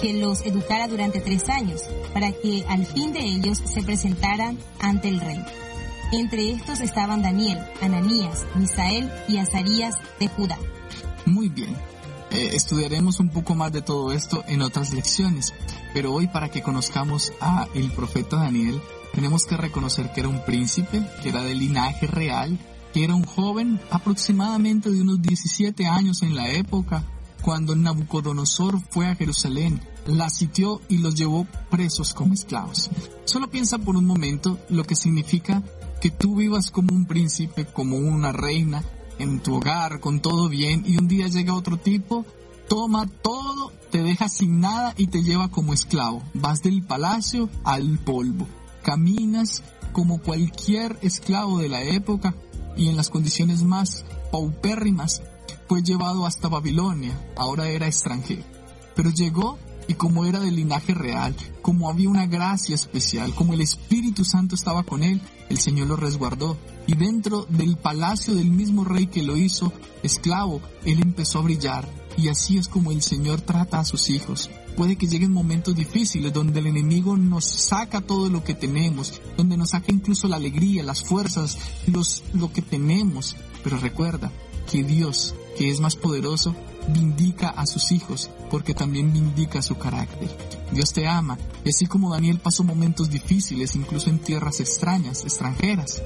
que 0.00 0.12
los 0.12 0.44
educara 0.46 0.88
durante 0.88 1.20
tres 1.20 1.48
años, 1.48 1.82
para 2.12 2.32
que 2.32 2.64
al 2.68 2.86
fin 2.86 3.12
de 3.12 3.20
ellos 3.20 3.58
se 3.64 3.82
presentaran 3.82 4.58
ante 4.78 5.08
el 5.08 5.20
rey. 5.20 5.42
Entre 6.12 6.52
estos 6.52 6.80
estaban 6.80 7.22
Daniel, 7.22 7.58
Ananías, 7.82 8.46
Misael 8.54 9.10
y 9.26 9.38
Azarías 9.38 9.96
de 10.20 10.28
Judá. 10.28 10.56
Muy 11.24 11.48
bien. 11.48 11.76
Eh, 12.30 12.50
estudiaremos 12.54 13.18
un 13.18 13.28
poco 13.28 13.54
más 13.56 13.72
de 13.72 13.82
todo 13.82 14.12
esto 14.12 14.44
en 14.46 14.62
otras 14.62 14.92
lecciones, 14.92 15.52
pero 15.92 16.12
hoy 16.12 16.28
para 16.28 16.48
que 16.48 16.62
conozcamos 16.62 17.32
a 17.40 17.66
el 17.74 17.90
profeta 17.90 18.36
Daniel, 18.36 18.80
tenemos 19.12 19.46
que 19.46 19.56
reconocer 19.56 20.12
que 20.12 20.20
era 20.20 20.28
un 20.28 20.44
príncipe, 20.44 21.02
que 21.22 21.30
era 21.30 21.42
de 21.42 21.54
linaje 21.54 22.06
real, 22.06 22.56
que 22.92 23.02
era 23.02 23.14
un 23.14 23.24
joven 23.24 23.80
aproximadamente 23.90 24.90
de 24.90 25.00
unos 25.00 25.20
17 25.22 25.86
años 25.86 26.22
en 26.22 26.36
la 26.36 26.50
época, 26.50 27.02
cuando 27.42 27.74
Nabucodonosor 27.74 28.80
fue 28.90 29.06
a 29.06 29.14
Jerusalén, 29.14 29.80
la 30.06 30.30
sitió 30.30 30.80
y 30.88 30.98
los 30.98 31.14
llevó 31.14 31.46
presos 31.70 32.14
como 32.14 32.34
esclavos. 32.34 32.90
Solo 33.24 33.48
piensa 33.50 33.78
por 33.78 33.96
un 33.96 34.04
momento 34.04 34.58
lo 34.68 34.84
que 34.84 34.96
significa 34.96 35.62
que 36.00 36.10
tú 36.10 36.36
vivas 36.36 36.70
como 36.70 36.94
un 36.94 37.06
príncipe, 37.06 37.64
como 37.66 37.96
una 37.96 38.32
reina, 38.32 38.84
en 39.18 39.40
tu 39.40 39.56
hogar, 39.56 40.00
con 40.00 40.20
todo 40.20 40.48
bien, 40.48 40.84
y 40.86 40.98
un 40.98 41.08
día 41.08 41.28
llega 41.28 41.54
otro 41.54 41.78
tipo, 41.78 42.26
toma 42.68 43.06
todo, 43.06 43.72
te 43.90 44.02
deja 44.02 44.28
sin 44.28 44.60
nada 44.60 44.94
y 44.96 45.06
te 45.06 45.22
lleva 45.22 45.48
como 45.48 45.72
esclavo. 45.72 46.22
Vas 46.34 46.62
del 46.62 46.82
palacio 46.82 47.48
al 47.64 47.98
polvo. 47.98 48.46
Caminas 48.82 49.62
como 49.92 50.20
cualquier 50.20 50.98
esclavo 51.00 51.58
de 51.58 51.68
la 51.68 51.82
época 51.82 52.34
y 52.76 52.88
en 52.88 52.96
las 52.96 53.08
condiciones 53.08 53.62
más 53.62 54.04
paupérrimas 54.30 55.22
fue 55.68 55.82
llevado 55.82 56.26
hasta 56.26 56.48
Babilonia, 56.48 57.18
ahora 57.36 57.68
era 57.68 57.86
extranjero. 57.86 58.42
Pero 58.94 59.10
llegó 59.10 59.58
y 59.88 59.94
como 59.94 60.24
era 60.24 60.40
de 60.40 60.50
linaje 60.50 60.94
real, 60.94 61.34
como 61.62 61.88
había 61.88 62.08
una 62.08 62.26
gracia 62.26 62.74
especial, 62.74 63.34
como 63.34 63.54
el 63.54 63.60
Espíritu 63.60 64.24
Santo 64.24 64.54
estaba 64.54 64.82
con 64.82 65.02
él, 65.02 65.20
el 65.48 65.58
Señor 65.58 65.88
lo 65.88 65.96
resguardó. 65.96 66.56
Y 66.86 66.94
dentro 66.94 67.46
del 67.48 67.76
palacio 67.76 68.34
del 68.34 68.50
mismo 68.50 68.84
rey 68.84 69.06
que 69.06 69.22
lo 69.22 69.36
hizo 69.36 69.72
esclavo, 70.02 70.60
él 70.84 71.00
empezó 71.02 71.38
a 71.38 71.42
brillar. 71.42 71.88
Y 72.16 72.28
así 72.28 72.56
es 72.58 72.68
como 72.68 72.92
el 72.92 73.02
Señor 73.02 73.40
trata 73.40 73.78
a 73.78 73.84
sus 73.84 74.08
hijos. 74.10 74.50
Puede 74.76 74.96
que 74.96 75.06
lleguen 75.06 75.32
momentos 75.32 75.74
difíciles 75.74 76.32
donde 76.32 76.60
el 76.60 76.66
enemigo 76.66 77.16
nos 77.16 77.44
saca 77.44 78.00
todo 78.00 78.28
lo 78.28 78.44
que 78.44 78.54
tenemos, 78.54 79.20
donde 79.36 79.56
nos 79.56 79.70
saca 79.70 79.92
incluso 79.92 80.28
la 80.28 80.36
alegría, 80.36 80.82
las 80.82 81.02
fuerzas, 81.02 81.58
los, 81.86 82.22
lo 82.32 82.52
que 82.52 82.62
tenemos. 82.62 83.36
Pero 83.62 83.78
recuerda 83.78 84.30
que 84.70 84.82
Dios 84.82 85.34
que 85.56 85.70
es 85.70 85.80
más 85.80 85.96
poderoso, 85.96 86.54
vindica 86.88 87.48
a 87.48 87.66
sus 87.66 87.90
hijos, 87.90 88.30
porque 88.50 88.74
también 88.74 89.12
vindica 89.12 89.62
su 89.62 89.76
carácter. 89.76 90.28
Dios 90.72 90.92
te 90.92 91.06
ama, 91.06 91.38
y 91.64 91.70
así 91.70 91.86
como 91.86 92.12
Daniel 92.12 92.38
pasó 92.38 92.64
momentos 92.64 93.10
difíciles, 93.10 93.76
incluso 93.76 94.10
en 94.10 94.18
tierras 94.18 94.60
extrañas, 94.60 95.22
extranjeras, 95.24 96.02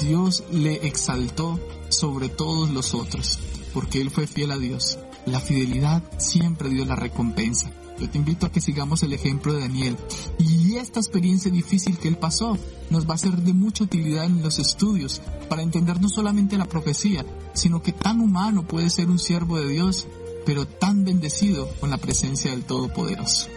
Dios 0.00 0.44
le 0.50 0.86
exaltó 0.86 1.58
sobre 1.88 2.28
todos 2.28 2.70
los 2.70 2.94
otros, 2.94 3.38
porque 3.72 4.00
él 4.00 4.10
fue 4.10 4.26
fiel 4.26 4.50
a 4.50 4.58
Dios. 4.58 4.98
La 5.26 5.40
fidelidad 5.40 6.02
siempre 6.18 6.68
dio 6.68 6.84
la 6.84 6.96
recompensa. 6.96 7.70
Yo 7.98 8.10
te 8.10 8.18
invito 8.18 8.46
a 8.46 8.52
que 8.52 8.60
sigamos 8.60 9.02
el 9.02 9.14
ejemplo 9.14 9.54
de 9.54 9.60
Daniel. 9.60 9.96
Y 10.38 10.76
esta 10.76 11.00
experiencia 11.00 11.50
difícil 11.50 11.98
que 11.98 12.08
él 12.08 12.18
pasó 12.18 12.58
nos 12.90 13.08
va 13.08 13.14
a 13.14 13.18
ser 13.18 13.36
de 13.36 13.54
mucha 13.54 13.84
utilidad 13.84 14.26
en 14.26 14.42
los 14.42 14.58
estudios 14.58 15.22
para 15.48 15.62
entender 15.62 16.00
no 16.00 16.08
solamente 16.08 16.58
la 16.58 16.66
profecía, 16.66 17.24
sino 17.54 17.82
que 17.82 17.92
tan 17.92 18.20
humano 18.20 18.66
puede 18.66 18.90
ser 18.90 19.08
un 19.08 19.18
siervo 19.18 19.58
de 19.58 19.68
Dios, 19.68 20.06
pero 20.44 20.66
tan 20.66 21.04
bendecido 21.04 21.68
con 21.80 21.90
la 21.90 21.96
presencia 21.96 22.50
del 22.50 22.64
Todopoderoso. 22.64 23.48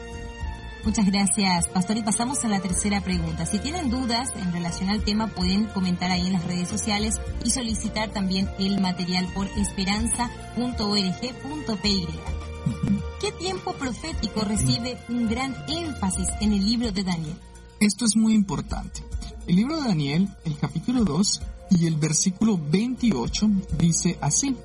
Muchas 0.84 1.06
gracias, 1.06 1.68
Pastor. 1.68 1.98
Y 1.98 2.04
pasamos 2.04 2.44
a 2.46 2.48
la 2.48 2.62
tercera 2.62 3.02
pregunta. 3.02 3.46
Si 3.46 3.60
tienen 3.60 3.90
dudas 3.90 4.30
en 4.36 4.54
relación 4.54 4.90
al 4.90 5.04
tema, 5.04 5.28
pueden 5.28 5.66
comentar 5.66 6.10
ahí 6.10 6.28
en 6.28 6.34
las 6.34 6.46
redes 6.46 6.70
sociales 6.70 7.20
y 7.44 7.52
solicitar 7.52 8.10
también 8.10 8.50
el 8.60 8.80
material 8.80 9.28
por 9.34 9.48
esperanza.org.py. 9.48 12.08
¿Qué 13.20 13.32
tiempo 13.34 13.74
profético 13.74 14.42
recibe 14.42 14.98
un 15.10 15.28
gran 15.28 15.56
énfasis 15.68 16.30
en 16.40 16.54
el 16.54 16.66
libro 16.66 16.92
de 16.92 17.04
Daniel? 17.04 17.36
Esto 17.80 18.06
es 18.06 18.16
muy 18.16 18.34
importante. 18.34 19.04
El 19.48 19.58
libro 19.58 19.82
de 19.82 19.90
Daniel, 19.90 20.30
el 20.46 20.58
capítulo 20.58 21.04
2 21.04 21.42
y 21.72 21.88
el 21.88 21.96
versículo 21.96 22.58
28 22.58 23.50
dice 23.78 24.18
así, 24.22 24.56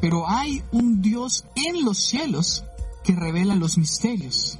pero 0.00 0.28
hay 0.28 0.62
un 0.70 1.02
Dios 1.02 1.44
en 1.54 1.84
los 1.84 1.98
cielos 1.98 2.64
que 3.02 3.14
revela 3.14 3.54
los 3.54 3.78
misterios. 3.78 4.58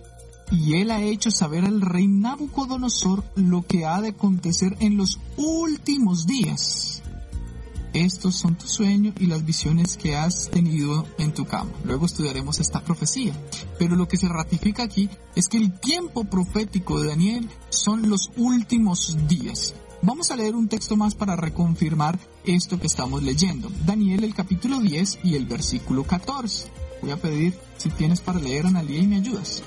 Y 0.54 0.76
él 0.76 0.92
ha 0.92 1.02
hecho 1.02 1.32
saber 1.32 1.64
al 1.64 1.80
rey 1.80 2.06
Nabucodonosor 2.06 3.24
lo 3.34 3.62
que 3.66 3.86
ha 3.86 4.00
de 4.00 4.10
acontecer 4.10 4.76
en 4.78 4.96
los 4.96 5.18
últimos 5.36 6.26
días. 6.26 7.02
Estos 7.92 8.36
son 8.36 8.56
tus 8.56 8.70
sueños 8.70 9.14
y 9.18 9.26
las 9.26 9.44
visiones 9.44 9.96
que 9.96 10.16
has 10.16 10.50
tenido 10.50 11.06
en 11.18 11.34
tu 11.34 11.44
cama. 11.44 11.70
Luego 11.84 12.06
estudiaremos 12.06 12.60
esta 12.60 12.84
profecía. 12.84 13.32
Pero 13.78 13.96
lo 13.96 14.06
que 14.06 14.16
se 14.16 14.28
ratifica 14.28 14.84
aquí 14.84 15.10
es 15.34 15.48
que 15.48 15.56
el 15.56 15.78
tiempo 15.80 16.24
profético 16.24 17.00
de 17.00 17.08
Daniel 17.08 17.48
son 17.70 18.08
los 18.08 18.30
últimos 18.36 19.16
días. 19.26 19.74
Vamos 20.02 20.30
a 20.30 20.36
leer 20.36 20.54
un 20.54 20.68
texto 20.68 20.96
más 20.96 21.16
para 21.16 21.34
reconfirmar 21.34 22.18
esto 22.44 22.78
que 22.78 22.86
estamos 22.86 23.24
leyendo. 23.24 23.70
Daniel 23.84 24.22
el 24.22 24.34
capítulo 24.34 24.78
10 24.78 25.20
y 25.24 25.34
el 25.34 25.46
versículo 25.46 26.04
14. 26.04 26.68
Voy 27.02 27.10
a 27.10 27.16
pedir 27.16 27.54
si 27.76 27.90
tienes 27.90 28.20
para 28.20 28.38
leer, 28.38 28.66
Analia, 28.66 29.00
y 29.00 29.06
me 29.06 29.16
ayudas. 29.16 29.62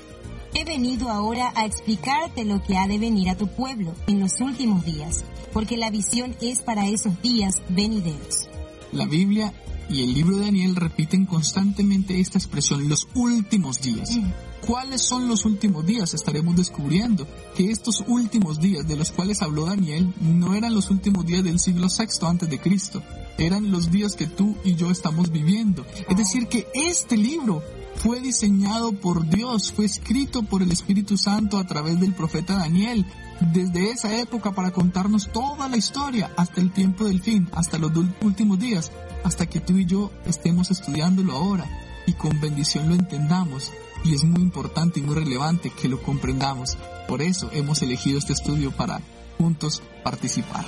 He 0.54 0.64
venido 0.64 1.10
ahora 1.10 1.52
a 1.54 1.66
explicarte 1.66 2.44
lo 2.44 2.62
que 2.62 2.76
ha 2.76 2.88
de 2.88 2.98
venir 2.98 3.28
a 3.28 3.36
tu 3.36 3.48
pueblo 3.48 3.94
en 4.06 4.20
los 4.20 4.40
últimos 4.40 4.84
días, 4.84 5.24
porque 5.52 5.76
la 5.76 5.90
visión 5.90 6.34
es 6.40 6.60
para 6.60 6.88
esos 6.88 7.20
días 7.20 7.62
venideros. 7.68 8.48
La 8.92 9.06
Biblia 9.06 9.52
y 9.90 10.02
el 10.02 10.14
libro 10.14 10.36
de 10.36 10.46
Daniel 10.46 10.76
repiten 10.76 11.26
constantemente 11.26 12.20
esta 12.20 12.38
expresión, 12.38 12.88
los 12.88 13.08
últimos 13.14 13.80
días. 13.80 14.16
Mm. 14.16 14.30
¿Cuáles 14.66 15.02
son 15.02 15.28
los 15.28 15.44
últimos 15.44 15.86
días? 15.86 16.14
Estaremos 16.14 16.56
descubriendo 16.56 17.26
que 17.56 17.70
estos 17.70 18.04
últimos 18.06 18.60
días 18.60 18.86
de 18.86 18.96
los 18.96 19.12
cuales 19.12 19.40
habló 19.40 19.66
Daniel 19.66 20.12
no 20.20 20.54
eran 20.54 20.74
los 20.74 20.90
últimos 20.90 21.24
días 21.24 21.44
del 21.44 21.60
siglo 21.60 21.86
VI 21.88 22.26
antes 22.26 22.50
de 22.50 22.58
Cristo, 22.58 23.02
eran 23.38 23.70
los 23.70 23.90
días 23.90 24.14
que 24.14 24.26
tú 24.26 24.56
y 24.64 24.74
yo 24.74 24.90
estamos 24.90 25.30
viviendo. 25.30 25.86
Es 26.08 26.16
decir, 26.16 26.48
que 26.48 26.66
este 26.74 27.16
libro 27.16 27.62
fue 27.98 28.20
diseñado 28.20 28.92
por 28.92 29.28
Dios, 29.28 29.72
fue 29.72 29.84
escrito 29.84 30.42
por 30.42 30.62
el 30.62 30.70
Espíritu 30.70 31.16
Santo 31.16 31.58
a 31.58 31.66
través 31.66 32.00
del 32.00 32.14
profeta 32.14 32.56
Daniel, 32.56 33.04
desde 33.52 33.90
esa 33.90 34.16
época 34.18 34.52
para 34.52 34.70
contarnos 34.70 35.30
toda 35.32 35.68
la 35.68 35.76
historia 35.76 36.30
hasta 36.36 36.60
el 36.60 36.72
tiempo 36.72 37.04
del 37.04 37.20
fin, 37.20 37.48
hasta 37.52 37.78
los 37.78 37.92
últimos 38.22 38.58
días, 38.58 38.92
hasta 39.24 39.46
que 39.46 39.60
tú 39.60 39.76
y 39.78 39.86
yo 39.86 40.12
estemos 40.26 40.70
estudiándolo 40.70 41.32
ahora 41.32 41.66
y 42.06 42.12
con 42.12 42.40
bendición 42.40 42.88
lo 42.88 42.94
entendamos. 42.94 43.72
Y 44.04 44.14
es 44.14 44.22
muy 44.22 44.42
importante 44.42 45.00
y 45.00 45.02
muy 45.02 45.16
relevante 45.16 45.70
que 45.70 45.88
lo 45.88 46.00
comprendamos. 46.00 46.78
Por 47.08 47.20
eso 47.20 47.50
hemos 47.52 47.82
elegido 47.82 48.18
este 48.18 48.32
estudio 48.32 48.70
para 48.70 49.00
juntos 49.38 49.82
participar 50.04 50.64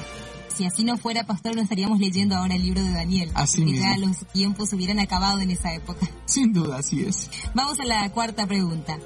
si 0.61 0.67
así 0.67 0.85
no 0.85 0.99
fuera, 0.99 1.25
pastor, 1.25 1.57
no 1.57 1.63
estaríamos 1.63 2.01
leyendo 2.01 2.37
ahora 2.37 2.55
el 2.55 2.61
libro 2.61 2.83
de 2.83 2.93
Daniel. 2.93 3.31
Así 3.33 3.65
mismo. 3.65 3.81
ya 3.81 3.97
los 3.97 4.19
tiempos 4.31 4.71
hubieran 4.75 4.99
acabado 4.99 5.41
en 5.41 5.51
esa 5.51 5.73
época. 5.73 6.07
Sin 6.27 6.53
duda, 6.53 6.77
así 6.77 7.01
es. 7.01 7.31
Vamos 7.55 7.81
a 7.81 7.87
la 7.87 8.13
cuarta 8.13 8.47
pregunta. 8.47 8.99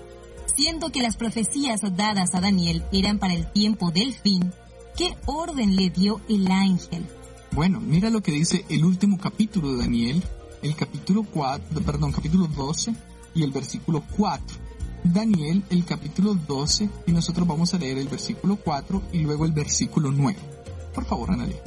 Siendo 0.57 0.91
que 0.91 1.01
las 1.01 1.17
profecías 1.17 1.81
dadas 1.97 2.35
a 2.35 2.41
Daniel 2.41 2.83
eran 2.91 3.21
para 3.21 3.35
el 3.35 3.53
tiempo 3.53 3.93
del 3.93 4.15
fin, 4.15 4.53
¿qué 4.97 5.17
orden 5.27 5.77
le 5.77 5.91
dio 5.91 6.21
el 6.29 6.51
ángel? 6.51 7.07
Bueno, 7.53 7.81
mira 7.81 8.11
lo 8.11 8.21
que 8.21 8.33
dice 8.33 8.65
el 8.69 8.85
último 8.85 9.17
capítulo 9.17 9.75
de 9.75 9.79
Daniel, 9.79 10.25
el 10.61 10.75
capítulo 10.75 11.23
4, 11.23 11.83
perdón, 11.83 12.11
capítulo 12.11 12.49
12 12.49 12.97
y 13.37 13.45
el 13.45 13.53
versículo 13.53 14.03
4. 14.17 14.57
Daniel, 15.05 15.63
el 15.71 15.85
capítulo 15.85 16.35
12, 16.35 16.91
y 17.07 17.13
nosotros 17.13 17.47
vamos 17.47 17.75
a 17.75 17.79
leer 17.79 17.99
el 17.99 18.09
versículo 18.09 18.57
4 18.57 19.03
y 19.13 19.21
luego 19.21 19.45
el 19.45 19.53
versículo 19.53 20.11
9. 20.11 20.54
Por 20.95 21.05
favor, 21.05 21.31
Analia. 21.31 21.61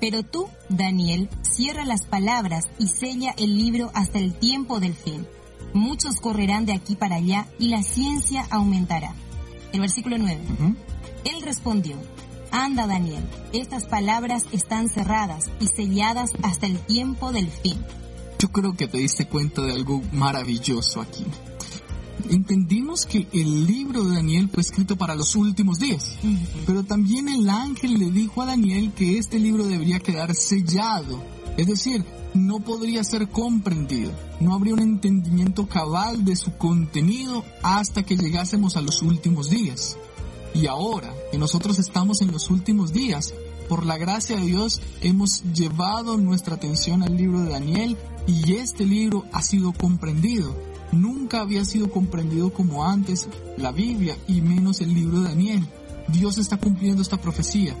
Pero 0.00 0.22
tú, 0.22 0.48
Daniel, 0.68 1.28
cierra 1.42 1.84
las 1.84 2.04
palabras 2.04 2.64
y 2.78 2.88
sella 2.88 3.34
el 3.38 3.56
libro 3.56 3.90
hasta 3.94 4.18
el 4.18 4.34
tiempo 4.34 4.80
del 4.80 4.94
fin. 4.94 5.26
Muchos 5.72 6.20
correrán 6.20 6.66
de 6.66 6.72
aquí 6.72 6.94
para 6.94 7.16
allá 7.16 7.46
y 7.58 7.68
la 7.68 7.82
ciencia 7.82 8.46
aumentará. 8.50 9.14
El 9.72 9.80
versículo 9.80 10.18
9. 10.18 10.40
Él 11.24 11.42
respondió, 11.42 11.96
Anda, 12.50 12.86
Daniel, 12.86 13.24
estas 13.52 13.86
palabras 13.86 14.44
están 14.52 14.88
cerradas 14.88 15.50
y 15.58 15.66
selladas 15.68 16.30
hasta 16.42 16.66
el 16.66 16.78
tiempo 16.78 17.32
del 17.32 17.48
fin. 17.48 17.82
Yo 18.38 18.52
creo 18.52 18.76
que 18.76 18.86
te 18.86 18.98
diste 18.98 19.26
cuenta 19.26 19.62
de 19.62 19.72
algo 19.72 20.02
maravilloso 20.12 21.00
aquí 21.00 21.24
entendimos 22.30 23.06
que 23.06 23.26
el 23.32 23.66
libro 23.66 24.04
de 24.04 24.16
Daniel 24.16 24.48
fue 24.52 24.62
escrito 24.62 24.96
para 24.96 25.14
los 25.14 25.36
últimos 25.36 25.78
días, 25.78 26.16
pero 26.66 26.84
también 26.84 27.28
el 27.28 27.48
ángel 27.48 27.94
le 27.94 28.10
dijo 28.10 28.42
a 28.42 28.46
Daniel 28.46 28.92
que 28.94 29.18
este 29.18 29.38
libro 29.38 29.66
debería 29.66 30.00
quedar 30.00 30.34
sellado, 30.34 31.22
es 31.56 31.66
decir, 31.66 32.04
no 32.34 32.60
podría 32.60 33.04
ser 33.04 33.28
comprendido, 33.28 34.12
no 34.40 34.54
habría 34.54 34.74
un 34.74 34.80
entendimiento 34.80 35.68
cabal 35.68 36.24
de 36.24 36.36
su 36.36 36.56
contenido 36.56 37.44
hasta 37.62 38.02
que 38.02 38.16
llegásemos 38.16 38.76
a 38.76 38.80
los 38.80 39.02
últimos 39.02 39.50
días. 39.50 39.96
Y 40.52 40.66
ahora 40.66 41.12
que 41.32 41.38
nosotros 41.38 41.78
estamos 41.78 42.20
en 42.22 42.30
los 42.30 42.50
últimos 42.50 42.92
días, 42.92 43.34
por 43.68 43.86
la 43.86 43.96
gracia 43.96 44.36
de 44.36 44.46
Dios 44.46 44.80
hemos 45.00 45.42
llevado 45.52 46.16
nuestra 46.16 46.56
atención 46.56 47.02
al 47.02 47.16
libro 47.16 47.40
de 47.40 47.50
Daniel 47.50 47.96
y 48.26 48.54
este 48.54 48.84
libro 48.84 49.24
ha 49.32 49.42
sido 49.42 49.72
comprendido 49.72 50.54
Nunca 50.94 51.40
había 51.40 51.64
sido 51.64 51.90
comprendido 51.90 52.52
como 52.52 52.84
antes 52.84 53.28
la 53.56 53.72
Biblia 53.72 54.16
y 54.28 54.40
menos 54.40 54.80
el 54.80 54.94
libro 54.94 55.20
de 55.20 55.28
Daniel. 55.28 55.66
Dios 56.08 56.38
está 56.38 56.56
cumpliendo 56.56 57.02
esta 57.02 57.20
profecía. 57.20 57.74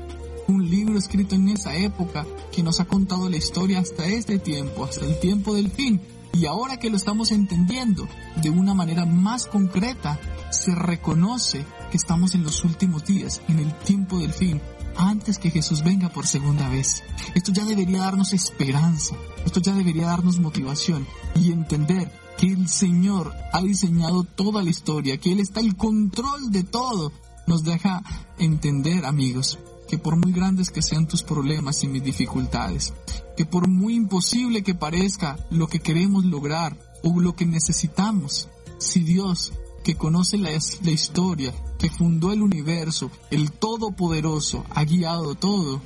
Un 0.48 0.68
libro 0.68 0.98
escrito 0.98 1.36
en 1.36 1.48
esa 1.48 1.76
época 1.76 2.26
que 2.52 2.62
nos 2.62 2.80
ha 2.80 2.86
contado 2.86 3.28
la 3.30 3.36
historia 3.36 3.78
hasta 3.78 4.04
este 4.06 4.38
tiempo, 4.38 4.84
hasta 4.84 5.06
el 5.06 5.18
tiempo 5.20 5.54
del 5.54 5.70
fin. 5.70 6.00
Y 6.32 6.46
ahora 6.46 6.78
que 6.78 6.90
lo 6.90 6.96
estamos 6.96 7.30
entendiendo 7.30 8.08
de 8.42 8.50
una 8.50 8.74
manera 8.74 9.06
más 9.06 9.46
concreta, 9.46 10.18
se 10.50 10.74
reconoce 10.74 11.64
que 11.92 11.96
estamos 11.96 12.34
en 12.34 12.42
los 12.42 12.64
últimos 12.64 13.04
días, 13.04 13.40
en 13.46 13.60
el 13.60 13.72
tiempo 13.78 14.18
del 14.18 14.32
fin, 14.32 14.60
antes 14.96 15.38
que 15.38 15.52
Jesús 15.52 15.84
venga 15.84 16.08
por 16.08 16.26
segunda 16.26 16.68
vez. 16.68 17.04
Esto 17.36 17.52
ya 17.52 17.64
debería 17.64 18.00
darnos 18.00 18.32
esperanza, 18.32 19.14
esto 19.46 19.60
ya 19.60 19.72
debería 19.72 20.06
darnos 20.06 20.40
motivación 20.40 21.06
y 21.36 21.52
entender 21.52 22.10
que 22.38 22.48
el 22.48 22.68
Señor 22.68 23.32
ha 23.52 23.62
diseñado 23.62 24.24
toda 24.24 24.62
la 24.62 24.70
historia, 24.70 25.18
que 25.18 25.32
Él 25.32 25.40
está 25.40 25.60
el 25.60 25.76
control 25.76 26.50
de 26.50 26.64
todo, 26.64 27.12
nos 27.46 27.62
deja 27.62 28.02
entender, 28.38 29.04
amigos, 29.04 29.58
que 29.88 29.98
por 29.98 30.16
muy 30.16 30.32
grandes 30.32 30.70
que 30.70 30.82
sean 30.82 31.06
tus 31.06 31.22
problemas 31.22 31.84
y 31.84 31.88
mis 31.88 32.02
dificultades, 32.02 32.94
que 33.36 33.44
por 33.44 33.68
muy 33.68 33.94
imposible 33.94 34.62
que 34.62 34.74
parezca 34.74 35.38
lo 35.50 35.68
que 35.68 35.80
queremos 35.80 36.24
lograr 36.24 36.76
o 37.02 37.20
lo 37.20 37.36
que 37.36 37.46
necesitamos, 37.46 38.48
si 38.78 39.00
Dios, 39.00 39.52
que 39.82 39.94
conoce 39.94 40.38
la, 40.38 40.50
la 40.50 40.90
historia, 40.90 41.52
que 41.78 41.90
fundó 41.90 42.32
el 42.32 42.42
universo, 42.42 43.10
el 43.30 43.52
Todopoderoso, 43.52 44.64
ha 44.70 44.84
guiado 44.84 45.34
todo, 45.34 45.82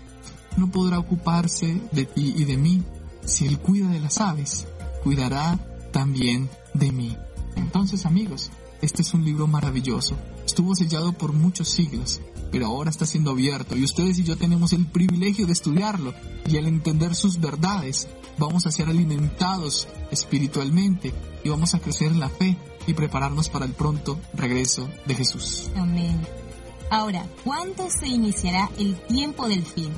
no 0.57 0.71
podrá 0.71 0.99
ocuparse 0.99 1.81
de 1.93 2.05
ti 2.05 2.35
y 2.37 2.45
de 2.45 2.57
mí. 2.57 2.83
Si 3.25 3.47
Él 3.47 3.59
cuida 3.59 3.89
de 3.91 4.01
las 4.01 4.21
aves, 4.21 4.67
cuidará 5.03 5.59
también 5.93 6.49
de 6.75 6.93
mí. 6.93 7.17
Entonces 7.57 8.07
amigos, 8.07 8.51
este 8.81 9.03
es 9.03 9.15
un 9.15 9.25
libro 9.25 9.47
maravilloso. 9.47 10.17
Estuvo 10.47 10.75
sellado 10.75 11.13
por 11.13 11.33
muchos 11.33 11.69
siglos, 11.69 12.21
pero 12.51 12.67
ahora 12.67 12.91
está 12.91 13.07
siendo 13.07 13.33
abierto 13.33 13.77
y 13.77 13.85
ustedes 13.85 14.19
y 14.19 14.25
yo 14.25 14.37
tenemos 14.37 14.73
el 14.73 14.87
privilegio 14.87 15.47
de 15.47 15.53
estudiarlo 15.53 16.15
y 16.47 16.57
al 16.57 16.67
entender 16.67 17.15
sus 17.15 17.41
verdades 17.41 18.09
vamos 18.39 18.67
a 18.67 18.71
ser 18.71 18.89
alimentados 18.89 19.89
espiritualmente 20.11 21.13
y 21.45 21.49
vamos 21.49 21.75
a 21.75 21.81
crecer 21.81 22.13
en 22.13 22.21
la 22.21 22.29
fe 22.29 22.57
y 22.87 22.95
prepararnos 22.95 23.49
para 23.49 23.67
el 23.67 23.73
pronto 23.73 24.19
regreso 24.35 24.89
de 25.07 25.15
Jesús. 25.15 25.71
Amén. 25.77 26.21
Ahora, 26.91 27.27
¿cuándo 27.45 27.89
se 27.91 28.07
iniciará 28.07 28.71
el 28.79 28.97
tiempo 29.07 29.47
del 29.47 29.65
fin? 29.65 29.93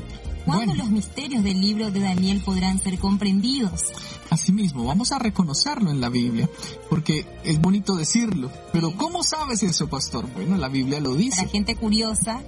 ¿Cuándo 0.44 0.74
los 0.74 0.90
misterios 0.90 1.42
del 1.44 1.61
libro 1.61 1.90
de 1.90 2.00
Daniel 2.00 2.42
podrán 2.44 2.81
ser 2.81 2.98
comprendidos? 2.98 3.87
Asimismo, 4.31 4.85
vamos 4.85 5.12
a 5.12 5.18
reconocerlo 5.18 5.90
en 5.90 6.00
la 6.00 6.09
Biblia, 6.09 6.48
porque 6.88 7.26
es 7.44 7.61
bonito 7.61 7.96
decirlo. 7.96 8.50
Pero 8.72 8.92
¿cómo 8.96 9.22
sabes 9.22 9.62
eso, 9.62 9.88
pastor? 9.88 10.26
Bueno, 10.35 10.57
la 10.57 10.68
Biblia 10.68 11.00
lo 11.00 11.14
dice. 11.14 11.42
La 11.42 11.48
gente 11.48 11.74
curiosa, 11.74 12.42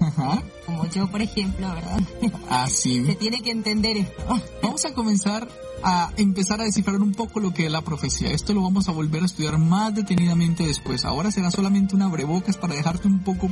como 0.67 0.87
yo, 0.87 1.11
por 1.11 1.23
ejemplo, 1.23 1.69
¿verdad? 1.75 2.01
Así. 2.49 3.05
Se 3.07 3.15
tiene 3.17 3.41
que 3.43 3.51
entender 3.51 3.97
esto. 3.97 4.23
Vamos 4.63 4.85
a 4.85 4.95
comenzar 4.95 5.49
a 5.83 6.13
empezar 6.17 6.61
a 6.61 6.65
descifrar 6.65 7.01
un 7.01 7.13
poco 7.13 7.41
lo 7.41 7.53
que 7.53 7.67
es 7.67 7.73
la 7.73 7.83
profecía. 7.83 8.31
Esto 8.31 8.55
lo 8.55 8.63
vamos 8.63 8.89
a 8.89 8.93
volver 8.93 9.23
a 9.23 9.27
estudiar 9.27 9.59
más 9.59 9.93
detenidamente 9.93 10.65
después. 10.65 11.05
Ahora 11.05 11.33
será 11.33 11.51
solamente 11.51 11.97
un 11.97 12.03
abrebocas 12.03 12.57
para 12.57 12.75
dejarte 12.75 13.09
un 13.09 13.25
poco 13.25 13.51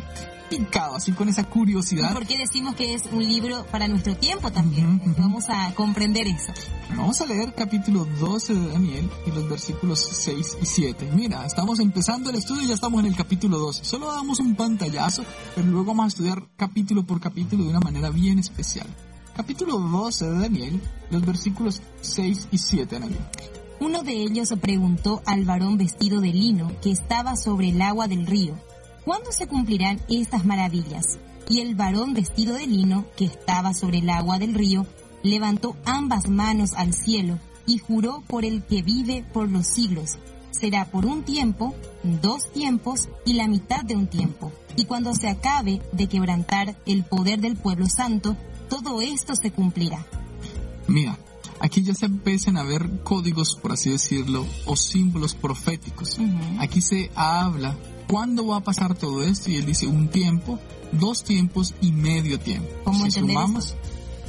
picado, 0.48 0.96
así 0.96 1.12
con 1.12 1.28
esa 1.28 1.44
curiosidad. 1.44 2.12
¿Por 2.12 2.26
qué 2.26 2.38
decimos 2.38 2.74
que 2.74 2.94
es 2.94 3.02
un 3.12 3.24
libro 3.24 3.64
para 3.70 3.88
nuestro 3.88 4.16
tiempo 4.16 4.29
también? 4.38 5.02
Vamos 5.18 5.46
a 5.48 5.74
comprender 5.74 6.26
eso. 6.28 6.52
vamos 6.90 7.20
a 7.20 7.26
leer 7.26 7.52
capítulo 7.54 8.04
12 8.04 8.54
de 8.54 8.68
Daniel 8.68 9.10
y 9.26 9.30
los 9.32 9.48
versículos 9.48 9.98
6 10.00 10.58
y 10.62 10.66
7. 10.66 11.10
Mira, 11.14 11.44
estamos 11.44 11.80
empezando 11.80 12.30
el 12.30 12.36
estudio 12.36 12.62
y 12.62 12.68
ya 12.68 12.74
estamos 12.74 13.00
en 13.00 13.06
el 13.06 13.16
capítulo 13.16 13.58
12. 13.58 13.84
Solo 13.84 14.12
damos 14.12 14.38
un 14.38 14.54
pantallazo, 14.54 15.24
pero 15.54 15.66
luego 15.66 15.86
vamos 15.86 16.04
a 16.04 16.08
estudiar 16.08 16.42
capítulo 16.56 17.04
por 17.04 17.20
capítulo 17.20 17.64
de 17.64 17.70
una 17.70 17.80
manera 17.80 18.10
bien 18.10 18.38
especial 18.38 18.86
capítulo 19.36 19.78
12 19.78 20.26
de 20.26 20.38
Daniel, 20.38 20.80
los 21.10 21.24
versículos 21.24 21.80
6 22.02 22.48
y 22.50 22.58
7, 22.58 22.98
Daniel. 22.98 23.24
Uno 23.80 24.02
de 24.02 24.12
ellos 24.12 24.52
preguntó 24.60 25.22
al 25.24 25.46
varón 25.46 25.78
vestido 25.78 26.20
de 26.20 26.28
lino 26.28 26.72
que 26.82 26.90
estaba 26.90 27.36
sobre 27.36 27.70
el 27.70 27.80
agua 27.80 28.06
del 28.06 28.26
río, 28.26 28.54
¿cuándo 29.04 29.32
se 29.32 29.46
cumplirán 29.46 29.98
estas 30.10 30.44
maravillas? 30.44 31.18
Y 31.50 31.60
el 31.60 31.74
varón 31.74 32.14
vestido 32.14 32.54
de 32.54 32.68
lino 32.68 33.06
que 33.16 33.24
estaba 33.24 33.74
sobre 33.74 33.98
el 33.98 34.08
agua 34.08 34.38
del 34.38 34.54
río 34.54 34.86
levantó 35.24 35.76
ambas 35.84 36.28
manos 36.28 36.74
al 36.74 36.94
cielo 36.94 37.40
y 37.66 37.78
juró 37.78 38.22
por 38.28 38.44
el 38.44 38.62
que 38.62 38.82
vive 38.82 39.24
por 39.32 39.50
los 39.50 39.66
siglos. 39.66 40.16
Será 40.52 40.84
por 40.84 41.06
un 41.06 41.24
tiempo, 41.24 41.74
dos 42.04 42.52
tiempos 42.52 43.08
y 43.26 43.32
la 43.32 43.48
mitad 43.48 43.82
de 43.82 43.96
un 43.96 44.06
tiempo. 44.06 44.52
Y 44.76 44.84
cuando 44.84 45.12
se 45.12 45.28
acabe 45.28 45.82
de 45.90 46.06
quebrantar 46.06 46.76
el 46.86 47.02
poder 47.02 47.40
del 47.40 47.56
pueblo 47.56 47.86
santo, 47.86 48.36
todo 48.68 49.00
esto 49.00 49.34
se 49.34 49.50
cumplirá. 49.50 50.06
Mira, 50.86 51.18
aquí 51.60 51.82
ya 51.82 51.94
se 51.94 52.06
empiezan 52.06 52.56
a 52.56 52.62
ver 52.62 53.02
códigos, 53.04 53.56
por 53.56 53.72
así 53.72 53.90
decirlo, 53.90 54.46
o 54.66 54.76
símbolos 54.76 55.34
proféticos. 55.34 56.18
Aquí 56.58 56.80
se 56.80 57.10
habla 57.14 57.76
cuándo 58.08 58.46
va 58.46 58.56
a 58.56 58.64
pasar 58.64 58.94
todo 58.96 59.22
esto 59.22 59.50
y 59.50 59.56
él 59.56 59.66
dice 59.66 59.86
un 59.86 60.08
tiempo, 60.08 60.58
dos 60.92 61.22
tiempos 61.22 61.74
y 61.80 61.92
medio 61.92 62.40
tiempo. 62.40 62.68
¿Cómo 62.84 63.04
si 63.04 63.12
sumamos, 63.12 63.76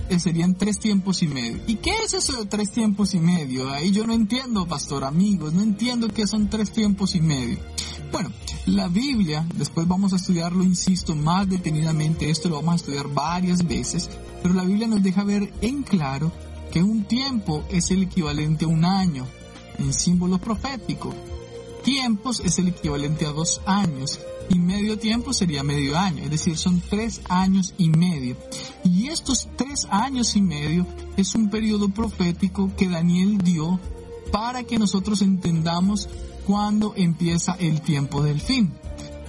eh, 0.10 0.20
serían 0.20 0.56
tres 0.56 0.78
tiempos 0.78 1.24
y 1.24 1.28
medio. 1.28 1.62
¿Y 1.68 1.76
qué 1.76 1.92
es 2.04 2.14
eso 2.14 2.38
de 2.38 2.46
tres 2.46 2.72
tiempos 2.72 3.14
y 3.14 3.20
medio? 3.20 3.72
Ahí 3.72 3.92
yo 3.92 4.06
no 4.06 4.14
entiendo, 4.14 4.68
pastor, 4.68 5.06
amigos, 5.06 5.54
no 5.54 5.62
entiendo 5.62 6.10
qué 6.10 6.28
son 6.28 6.50
tres 6.50 6.72
tiempos 6.72 7.16
y 7.16 7.22
medio. 7.22 7.58
Bueno, 8.12 8.30
la 8.66 8.90
Biblia, 8.90 9.48
después 9.56 9.88
vamos 9.88 10.12
a 10.12 10.18
estudiarlo, 10.18 10.64
insisto, 10.64 11.16
más 11.16 11.50
detenidamente, 11.50 12.30
esto 12.30 12.50
lo 12.50 12.56
vamos 12.56 12.74
a 12.74 12.76
estudiar 12.76 13.08
varias 13.08 13.66
veces, 13.66 14.10
pero 14.44 14.54
la 14.54 14.64
Biblia 14.64 14.88
nos 14.88 15.02
deja 15.02 15.24
ver 15.24 15.54
en 15.62 15.84
claro 15.84 16.32
que 16.72 16.82
un 16.82 17.04
tiempo 17.04 17.64
es 17.70 17.92
el 17.92 18.04
equivalente 18.04 18.66
a 18.66 18.70
un 18.70 18.86
año, 18.86 19.28
en 19.78 19.94
símbolo 19.94 20.38
profético. 20.40 21.14
Tiempos 21.84 22.40
es 22.40 22.60
el 22.60 22.70
equivalente 22.70 23.26
a 23.26 23.32
dos 23.32 23.62
años 23.66 24.20
y 24.50 24.60
medio 24.60 24.98
tiempo 24.98 25.34
sería 25.34 25.64
medio 25.64 25.98
año, 25.98 26.24
es 26.24 26.30
decir, 26.30 26.58
son 26.58 26.82
tres 26.82 27.22
años 27.30 27.74
y 27.78 27.90
medio. 27.90 28.36
Y 28.84 29.08
estos 29.08 29.48
tres 29.56 29.88
años 29.90 30.36
y 30.36 30.42
medio 30.42 30.86
es 31.18 31.36
un 31.36 31.50
periodo 31.50 31.90
profético 31.90 32.72
que 32.76 32.90
Daniel 32.90 33.38
dio 33.38 33.80
para 34.32 34.64
que 34.64 34.78
nosotros 34.78 35.22
entendamos 35.22 36.10
cuándo 36.46 36.94
empieza 36.96 37.56
el 37.60 37.82
tiempo 37.82 38.24
del 38.24 38.42
fin. 38.42 38.74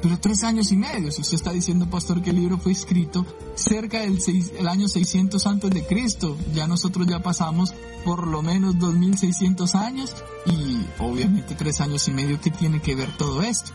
Pero 0.03 0.19
tres 0.19 0.43
años 0.43 0.73
y 0.73 0.77
medio, 0.77 1.13
si 1.13 1.21
usted 1.21 1.37
está 1.37 1.53
diciendo, 1.53 1.89
pastor, 1.89 2.21
que 2.21 2.31
el 2.31 2.37
libro 2.37 2.59
fue 2.59 2.73
escrito 2.73 3.25
cerca 3.55 4.01
del 4.01 4.19
el 4.59 4.69
año 4.69 4.89
600 4.89 5.47
antes 5.47 5.71
de 5.71 5.87
Cristo, 5.87 6.37
ya 6.53 6.67
nosotros 6.67 7.07
ya 7.07 7.23
pasamos 7.23 7.73
por 8.05 8.27
lo 8.27 8.43
menos 8.43 8.79
2600 8.81 9.75
años 9.77 10.13
y 10.45 10.85
obviamente 10.99 11.55
tres 11.55 11.81
años 11.81 12.09
y 12.09 12.11
medio, 12.11 12.41
¿qué 12.41 12.51
tiene 12.51 12.83
que 12.83 12.97
ver 12.97 13.17
todo 13.17 13.43
esto? 13.43 13.71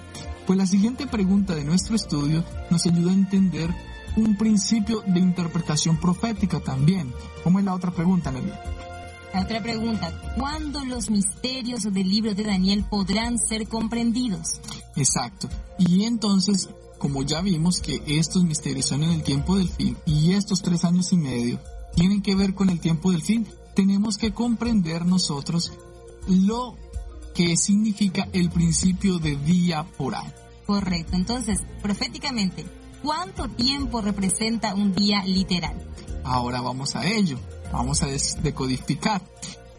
Pues 0.46 0.58
la 0.60 0.66
siguiente 0.66 1.08
pregunta 1.08 1.56
de 1.56 1.63
nuestro 1.63 1.96
estudio 1.96 2.44
nos 2.70 2.86
ayuda 2.86 3.12
a 3.12 3.13
entender 3.13 3.74
un 4.18 4.36
principio 4.36 5.04
de 5.08 5.20
interpretación 5.20 5.98
profética 5.98 6.60
también. 6.60 7.13
¿Cómo 7.44 7.60
es 7.60 7.66
la 7.66 7.74
otra 7.74 7.92
pregunta, 7.92 8.32
Nelly? 8.32 8.52
La 9.38 9.43
otra 9.43 9.62
pregunta, 9.62 10.12
¿cuándo 10.36 10.84
los 10.84 11.12
misterios 11.12 11.84
del 11.84 12.10
libro 12.10 12.34
de 12.34 12.41
Daniel 12.41 12.84
podrán 12.89 13.38
ser 13.38 13.67
comprendidos? 13.67 14.60
Exacto. 14.95 15.47
Y 15.78 16.06
entonces, 16.06 16.69
como 16.97 17.21
ya 17.21 17.41
vimos 17.41 17.80
que 17.80 18.02
estos 18.08 18.43
misterios 18.43 18.88
son 18.88 19.04
en 19.04 19.12
el 19.12 19.21
tiempo 19.21 19.56
del 19.56 19.69
fin 19.69 19.95
y 20.08 20.34
estos 20.34 20.63
tres 20.63 20.84
años 20.86 21.13
y 21.13 21.17
medio 21.17 21.60
tienen 21.95 22.23
que 22.23 22.34
ver 22.34 22.56
con 22.56 22.71
el 22.71 22.80
tiempo 22.80 23.12
del 23.12 23.21
fin, 23.21 23.45
tenemos 23.76 24.17
que 24.17 24.34
comprender 24.34 25.06
nosotros 25.06 25.71
lo 26.28 26.76
que 27.36 27.56
significa 27.58 28.28
el 28.34 28.50
principio 28.50 29.19
de 29.19 29.36
día 29.36 29.84
por 30.00 30.15
año. 30.15 30.34
Correcto. 30.65 31.15
Entonces, 31.15 31.60
proféticamente, 31.84 32.65
¿cuánto 33.04 33.47
tiempo 33.50 34.02
representa 34.02 34.73
un 34.73 34.95
día 34.95 35.23
literal? 35.26 35.76
Ahora 36.28 36.60
vamos 36.60 36.96
a 36.96 37.08
ello. 37.08 37.40
Vamos 37.72 38.04
a 38.04 38.08
decodificar. 38.42 39.22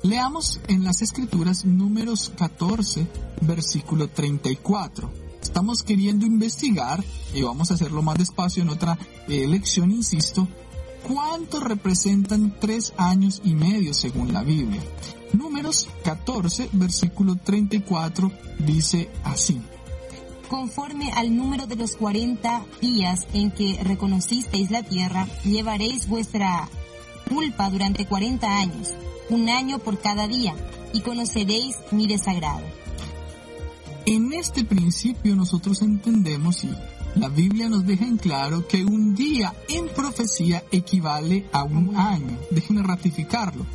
Leamos 0.03 0.61
en 0.69 0.83
las 0.85 1.03
escrituras 1.03 1.65
números 1.65 2.33
14, 2.37 3.07
versículo 3.43 4.09
34. 4.09 5.11
Estamos 5.43 5.83
queriendo 5.83 6.25
investigar, 6.25 7.05
y 7.35 7.43
vamos 7.43 7.71
a 7.71 7.75
hacerlo 7.75 8.03
más 8.03 8.17
despacio 8.19 8.63
en 8.63 8.71
otra 8.71 8.99
eh, 9.29 9.47
lección, 9.47 9.91
insisto, 9.91 10.49
cuánto 11.07 11.61
representan 11.61 12.57
tres 12.59 12.93
años 12.97 13.43
y 13.45 13.55
medio 13.55 13.93
según 13.93 14.33
la 14.33 14.43
Biblia. 14.43 14.83
Números 15.33 15.89
14, 16.05 16.71
versículo 16.73 17.37
34 17.37 18.33
dice 18.61 19.11
así. 19.25 19.61
Conforme 20.49 21.11
al 21.13 21.37
número 21.37 21.67
de 21.67 21.77
los 21.77 21.97
40 21.97 22.65
días 22.81 23.27
en 23.35 23.51
que 23.51 23.79
reconocisteis 23.83 24.71
la 24.71 24.83
tierra, 24.83 25.27
llevaréis 25.45 26.09
vuestra 26.09 26.69
culpa 27.29 27.69
durante 27.69 28.07
40 28.07 28.59
años, 28.59 28.95
un 29.29 29.51
año 29.51 29.79
por 29.79 30.01
cada 30.01 30.27
día, 30.27 30.55
y 30.95 31.01
conoceréis 31.01 31.77
mi 31.91 32.07
desagrado. 32.07 32.63
En 34.07 34.33
este 34.33 34.65
principio 34.65 35.37
nosotros 35.37 35.83
entendemos 35.83 36.65
y 36.65 36.71
la 37.15 37.29
Biblia 37.29 37.69
nos 37.69 37.85
deja 37.87 38.07
en 38.07 38.17
claro 38.17 38.67
que 38.67 38.85
un 38.85 39.15
día 39.15 39.55
en 39.69 39.89
profecía 39.89 40.65
equivale 40.71 41.47
a 41.53 41.65
un 41.65 41.95
año. 41.95 42.39
Déjenme 42.51 42.83
ratificarlo. 42.83 43.67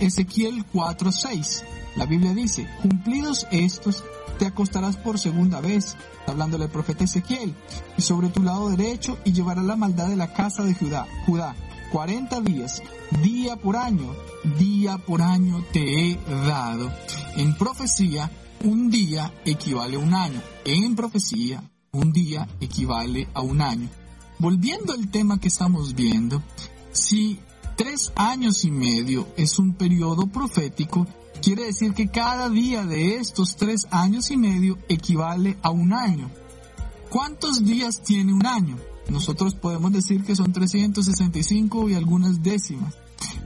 Ezequiel 0.00 0.64
4:6. 0.72 1.62
La 1.96 2.06
Biblia 2.06 2.32
dice, 2.32 2.66
cumplidos 2.80 3.46
estos, 3.50 4.02
te 4.42 4.48
acostarás 4.48 4.96
por 4.96 5.20
segunda 5.20 5.60
vez, 5.60 5.96
hablándole 6.26 6.64
al 6.64 6.70
profeta 6.70 7.04
Ezequiel, 7.04 7.54
y 7.96 8.02
sobre 8.02 8.28
tu 8.28 8.42
lado 8.42 8.70
derecho, 8.70 9.16
y 9.24 9.32
llevarás 9.32 9.64
la 9.64 9.76
maldad 9.76 10.08
de 10.08 10.16
la 10.16 10.32
casa 10.32 10.64
de 10.64 10.74
Judá. 10.74 11.06
Judá, 11.26 11.54
40 11.92 12.40
días, 12.40 12.82
día 13.22 13.54
por 13.54 13.76
año, 13.76 14.12
día 14.58 14.98
por 14.98 15.22
año 15.22 15.64
te 15.72 16.10
he 16.10 16.18
dado. 16.26 16.90
En 17.36 17.56
profecía, 17.56 18.32
un 18.64 18.90
día 18.90 19.32
equivale 19.44 19.94
a 19.94 20.00
un 20.00 20.12
año. 20.12 20.42
En 20.64 20.96
profecía, 20.96 21.62
un 21.92 22.12
día 22.12 22.48
equivale 22.60 23.28
a 23.34 23.42
un 23.42 23.60
año. 23.60 23.88
Volviendo 24.40 24.92
al 24.92 25.08
tema 25.08 25.38
que 25.38 25.46
estamos 25.46 25.94
viendo, 25.94 26.42
si 26.90 27.38
tres 27.76 28.12
años 28.16 28.64
y 28.64 28.72
medio 28.72 29.28
es 29.36 29.60
un 29.60 29.74
periodo 29.74 30.26
profético, 30.26 31.06
quiere 31.42 31.64
decir 31.64 31.92
que 31.92 32.08
cada 32.08 32.48
día 32.48 32.86
de 32.86 33.16
estos 33.16 33.56
tres 33.56 33.86
años 33.90 34.30
y 34.30 34.36
medio 34.36 34.78
equivale 34.88 35.58
a 35.60 35.70
un 35.70 35.92
año. 35.92 36.30
¿Cuántos 37.10 37.64
días 37.64 38.00
tiene 38.02 38.32
un 38.32 38.46
año? 38.46 38.78
Nosotros 39.10 39.54
podemos 39.54 39.92
decir 39.92 40.22
que 40.22 40.36
son 40.36 40.52
365 40.52 41.90
y 41.90 41.94
algunas 41.94 42.42
décimas. 42.42 42.94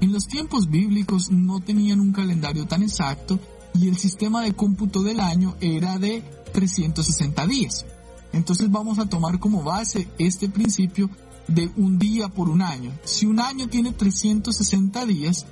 En 0.00 0.12
los 0.12 0.26
tiempos 0.28 0.68
bíblicos 0.68 1.30
no 1.30 1.60
tenían 1.60 2.00
un 2.00 2.12
calendario 2.12 2.66
tan 2.66 2.82
exacto 2.82 3.40
y 3.74 3.88
el 3.88 3.96
sistema 3.96 4.42
de 4.42 4.52
cómputo 4.52 5.02
del 5.02 5.18
año 5.18 5.56
era 5.60 5.98
de 5.98 6.22
360 6.52 7.46
días. 7.46 7.86
Entonces 8.32 8.70
vamos 8.70 8.98
a 8.98 9.06
tomar 9.06 9.38
como 9.38 9.62
base 9.62 10.06
este 10.18 10.50
principio 10.50 11.08
de 11.48 11.70
un 11.76 11.98
día 11.98 12.28
por 12.28 12.50
un 12.50 12.60
año. 12.60 12.92
Si 13.04 13.24
un 13.24 13.40
año 13.40 13.68
tiene 13.68 13.92
360 13.92 15.06
días, 15.06 15.46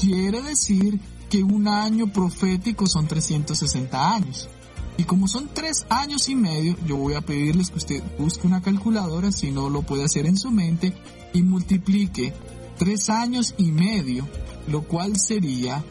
quiere 0.00 0.42
decir 0.42 1.00
que 1.28 1.42
un 1.42 1.68
año 1.68 2.12
profético 2.12 2.86
son 2.86 3.06
360 3.06 4.14
años. 4.14 4.48
Y 4.96 5.04
como 5.04 5.28
son 5.28 5.48
tres 5.54 5.86
años 5.88 6.28
y 6.28 6.34
medio, 6.34 6.76
yo 6.86 6.96
voy 6.96 7.14
a 7.14 7.20
pedirles 7.20 7.70
que 7.70 7.78
usted 7.78 8.02
busque 8.18 8.46
una 8.46 8.62
calculadora, 8.62 9.30
si 9.30 9.52
no 9.52 9.70
lo 9.70 9.82
puede 9.82 10.04
hacer 10.04 10.26
en 10.26 10.36
su 10.36 10.50
mente, 10.50 10.92
y 11.32 11.42
multiplique 11.42 12.34
tres 12.78 13.08
años 13.08 13.54
y 13.58 13.70
medio, 13.70 14.26
lo 14.66 14.82
cual 14.82 15.18
sería 15.18 15.84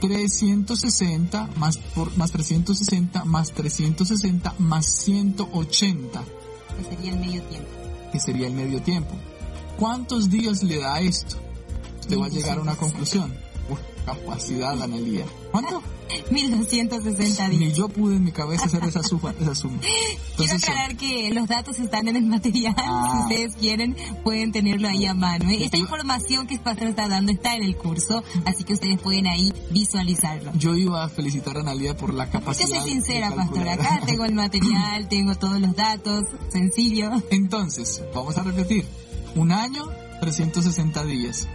360 0.00 1.50
más, 1.56 1.76
por, 1.78 2.16
más 2.16 2.30
360 2.30 3.24
más 3.24 3.52
360 3.52 4.54
más 4.58 4.86
180. 4.86 6.24
Que 6.76 6.84
sería 6.84 7.12
el 7.12 7.18
medio 7.20 7.42
tiempo. 7.42 7.68
Que 8.12 8.20
sería 8.20 8.46
el 8.46 8.52
medio 8.52 8.82
tiempo. 8.82 9.14
¿Cuántos 9.76 10.30
días 10.30 10.62
le 10.62 10.78
da 10.78 11.00
esto? 11.00 11.36
Usted 12.00 12.18
va 12.18 12.26
a 12.26 12.28
llegar 12.28 12.58
a 12.58 12.62
una 12.62 12.76
conclusión. 12.76 13.32
Capacidad, 14.04 14.82
Analia. 14.82 15.24
¿Cuánto? 15.52 15.82
1260 16.30 17.48
días. 17.48 17.60
Ni 17.60 17.72
yo 17.72 17.88
pude 17.88 18.16
en 18.16 18.24
mi 18.24 18.32
cabeza 18.32 18.64
hacer 18.64 18.84
esa 18.84 19.02
suma. 19.02 19.34
Esa 19.40 19.54
suma. 19.54 19.78
Quiero 20.36 20.56
aclarar 20.56 20.96
que 20.96 21.30
los 21.32 21.46
datos 21.46 21.78
están 21.78 22.08
en 22.08 22.16
el 22.16 22.26
material. 22.26 22.74
Ah. 22.78 23.12
Si 23.12 23.34
ustedes 23.34 23.56
quieren, 23.56 23.96
pueden 24.24 24.50
tenerlo 24.52 24.88
ahí 24.88 25.06
a 25.06 25.14
mano. 25.14 25.48
¿eh? 25.50 25.64
Esta 25.64 25.76
información 25.76 26.46
que 26.46 26.58
Pastor 26.58 26.88
está 26.88 27.08
dando 27.08 27.32
está 27.32 27.54
en 27.54 27.62
el 27.62 27.76
curso, 27.76 28.22
así 28.44 28.64
que 28.64 28.74
ustedes 28.74 29.00
pueden 29.00 29.26
ahí 29.26 29.52
visualizarlo. 29.70 30.52
Yo 30.54 30.74
iba 30.74 31.04
a 31.04 31.08
felicitar 31.08 31.56
a 31.56 31.60
Analia 31.60 31.96
por 31.96 32.12
la 32.12 32.26
Yo 32.26 32.32
capacidad. 32.32 32.68
soy 32.68 32.78
de 32.78 32.84
sincera, 32.84 33.30
Pastor. 33.34 33.68
Acá 33.68 34.00
tengo 34.06 34.24
el 34.24 34.34
material, 34.34 35.08
tengo 35.08 35.34
todos 35.36 35.60
los 35.60 35.74
datos. 35.76 36.24
Sencillo. 36.50 37.10
Entonces, 37.30 38.02
vamos 38.14 38.36
a 38.36 38.42
repetir. 38.42 38.86
Un 39.34 39.52
año, 39.52 39.88
360 40.20 41.04
días. 41.04 41.48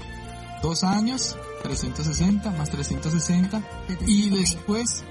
Dos 0.62 0.84
años, 0.84 1.36
360 1.63 2.52
más 2.52 2.70
360. 2.70 3.62
Y 4.08 4.30
después 4.30 5.04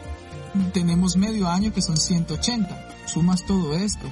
tenemos 0.72 1.16
medio 1.16 1.48
año 1.48 1.72
que 1.72 1.82
son 1.82 1.96
180. 1.96 3.06
Sumas 3.06 3.44
todo 3.46 3.74
esto. 3.74 4.06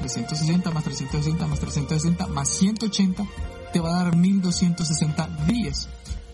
360 0.00 0.70
más 0.70 0.84
360 0.84 1.46
más 1.46 1.60
360 1.60 2.26
más 2.28 2.48
180 2.48 3.26
te 3.72 3.80
va 3.80 3.90
a 3.90 4.04
dar 4.04 4.16
1260 4.16 5.28
días. 5.46 5.88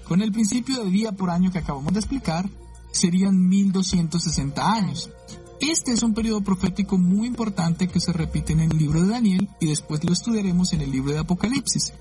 Con 0.07 0.23
el 0.23 0.33
principio 0.33 0.85
de 0.85 0.91
día 0.91 1.13
por 1.13 1.31
año 1.31 1.51
que 1.51 1.59
acabamos 1.59 1.93
de 1.93 1.99
explicar, 1.99 2.49
serían 2.93 3.49
1260 3.49 4.73
años. 4.73 5.11
Este 5.61 5.93
es 5.93 6.03
un 6.03 6.15
periodo 6.15 6.43
profético 6.43 6.99
muy 6.99 7.27
importante 7.27 7.89
que 7.89 8.01
se 8.01 8.13
repite 8.13 8.53
en 8.53 8.61
el 8.61 8.77
libro 8.77 9.03
de 9.03 9.09
Daniel 9.09 9.49
y 9.61 9.67
después 9.67 10.05
lo 10.05 10.13
estudiaremos 10.13 10.73
en 10.73 10.83
el 10.83 10.93
libro 10.93 11.13
de 11.13 11.19
Apocalipsis. 11.19 11.93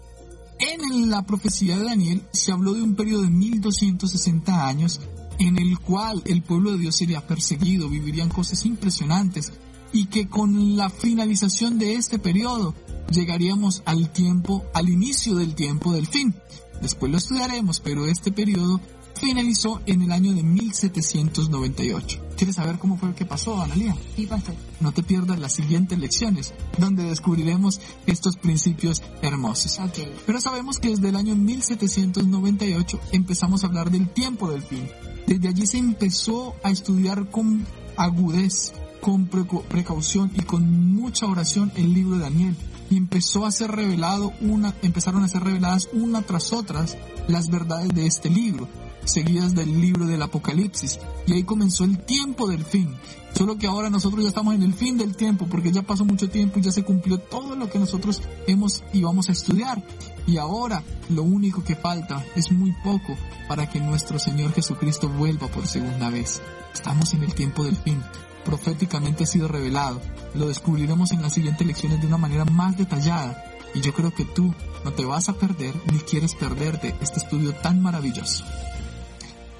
En 0.60 1.10
la 1.10 1.26
profecía 1.26 1.78
de 1.78 1.86
Daniel 1.86 2.24
se 2.32 2.52
habló 2.52 2.74
de 2.74 2.82
un 2.82 2.96
periodo 2.96 3.24
de 3.24 3.30
1260 3.30 4.68
años 4.68 5.02
en 5.40 5.58
el 5.58 5.80
cual 5.80 6.22
el 6.26 6.42
pueblo 6.44 6.72
de 6.72 6.78
Dios 6.78 6.96
sería 6.96 7.26
perseguido, 7.28 7.90
vivirían 7.90 8.30
cosas 8.30 8.66
impresionantes 8.66 9.52
y 9.92 10.06
que 10.06 10.28
con 10.28 10.78
la 10.78 10.90
finalización 10.90 11.78
de 11.78 11.96
este 11.96 12.20
periodo 12.20 12.74
llegaríamos 13.12 13.84
al 13.86 14.12
tiempo, 14.12 14.66
al 14.74 14.90
inicio 14.90 15.36
del 15.36 15.56
tiempo 15.56 15.94
del 15.94 16.08
fin. 16.08 16.34
Después 16.82 17.12
lo 17.12 17.18
estudiaremos, 17.18 17.80
pero 17.80 18.06
este 18.06 18.32
periodo 18.32 18.80
finalizó 19.16 19.82
en 19.86 20.02
el 20.02 20.12
año 20.12 20.34
de 20.34 20.44
1798. 20.44 22.25
¿Quieres 22.38 22.58
saber 22.58 22.78
cómo 22.78 22.98
fue 22.98 23.14
que 23.16 23.26
pasó, 23.26 23.62
Analia? 23.62 23.96
Sí, 24.16 24.26
Pastor. 24.26 24.56
No 24.82 24.92
te 24.92 25.04
pierdas 25.04 25.40
las 25.40 25.54
siguientes 25.54 25.98
lecciones, 25.98 26.54
donde 26.78 27.04
descubriremos 27.04 27.80
estos 28.06 28.36
principios 28.36 29.02
hermosos. 29.22 29.80
Ok. 29.80 30.00
Pero 30.26 30.42
sabemos 30.42 30.80
que 30.80 30.90
desde 30.90 31.10
el 31.10 31.16
año 31.16 31.36
1798 31.36 33.00
empezamos 33.14 33.64
a 33.64 33.68
hablar 33.68 33.90
del 33.90 34.10
tiempo 34.10 34.52
del 34.52 34.62
fin. 34.62 34.90
Desde 35.28 35.48
allí 35.48 35.66
se 35.66 35.78
empezó 35.78 36.56
a 36.64 36.72
estudiar 36.72 37.30
con 37.30 37.66
agudez, 37.96 38.74
con 39.02 39.28
precaución 39.28 40.32
y 40.36 40.42
con 40.42 40.94
mucha 40.94 41.26
oración 41.28 41.72
el 41.76 41.94
libro 41.94 42.18
de 42.18 42.24
Daniel. 42.24 42.56
Y 42.90 42.98
empezó 42.98 43.46
a 43.46 43.52
ser 43.52 43.72
revelado 43.72 44.34
una, 44.42 44.76
empezaron 44.82 45.24
a 45.24 45.28
ser 45.28 45.44
reveladas 45.44 45.90
una 45.94 46.22
tras 46.22 46.54
otras 46.54 46.98
las 47.28 47.50
verdades 47.50 47.90
de 47.90 48.06
este 48.06 48.30
libro, 48.30 48.68
seguidas 49.06 49.56
del 49.56 49.80
libro 49.80 50.06
del 50.06 50.22
Apocalipsis. 50.22 51.00
Y 51.28 51.34
ahí 51.34 51.44
comenzó 51.44 51.84
el 51.84 52.00
tiempo 52.00 52.48
del 52.48 52.66
fin. 52.66 52.96
Solo 53.34 53.58
que 53.58 53.68
ahora 53.68 53.90
nosotros 53.90 54.24
ya 54.24 54.30
estamos 54.30 54.56
en 54.56 54.64
el 54.64 54.74
fin 54.74 54.98
del 54.98 55.16
tiempo, 55.16 55.46
porque 55.50 55.72
ya 55.72 55.82
pasó 55.82 56.06
mucho 56.06 56.30
tiempo 56.30 56.60
y 56.60 56.62
ya 56.62 56.72
se 56.72 56.84
cumplió 56.84 57.18
todo 57.18 57.56
lo 57.56 57.70
que 57.70 57.80
nosotros 57.80 58.22
hemos 58.48 58.84
y 58.94 59.02
vamos 59.02 59.28
a 59.28 59.34
estudiar. 59.34 59.84
Y 60.26 60.38
ahora 60.38 60.84
lo 61.10 61.24
único 61.24 61.64
que 61.64 61.76
falta 61.76 62.26
es 62.36 62.52
muy 62.52 62.74
poco 62.84 63.16
para 63.48 63.70
que 63.70 63.80
nuestro 63.80 64.20
Señor 64.20 64.54
Jesucristo 64.54 65.10
vuelva 65.10 65.48
por 65.48 65.68
segunda 65.68 66.10
vez. 66.10 66.42
Estamos 66.74 67.14
en 67.14 67.24
el 67.24 67.34
tiempo 67.34 67.64
del 67.64 67.76
fin. 67.76 68.02
Proféticamente 68.46 69.24
ha 69.24 69.28
sido 69.28 69.48
revelado. 69.48 70.02
Lo 70.34 70.48
descubriremos 70.48 71.12
en 71.12 71.22
las 71.22 71.34
siguientes 71.34 71.68
lecciones 71.68 72.00
de 72.00 72.08
una 72.08 72.18
manera 72.18 72.46
más 72.46 72.78
detallada. 72.78 73.44
Y 73.74 73.82
yo 73.82 73.94
creo 73.94 74.14
que 74.14 74.24
tú 74.24 74.54
no 74.86 74.94
te 74.94 75.04
vas 75.04 75.28
a 75.28 75.34
perder 75.34 75.74
ni 75.92 76.00
quieres 76.00 76.36
perderte 76.36 76.96
este 77.02 77.20
estudio 77.20 77.54
tan 77.56 77.82
maravilloso. 77.82 78.46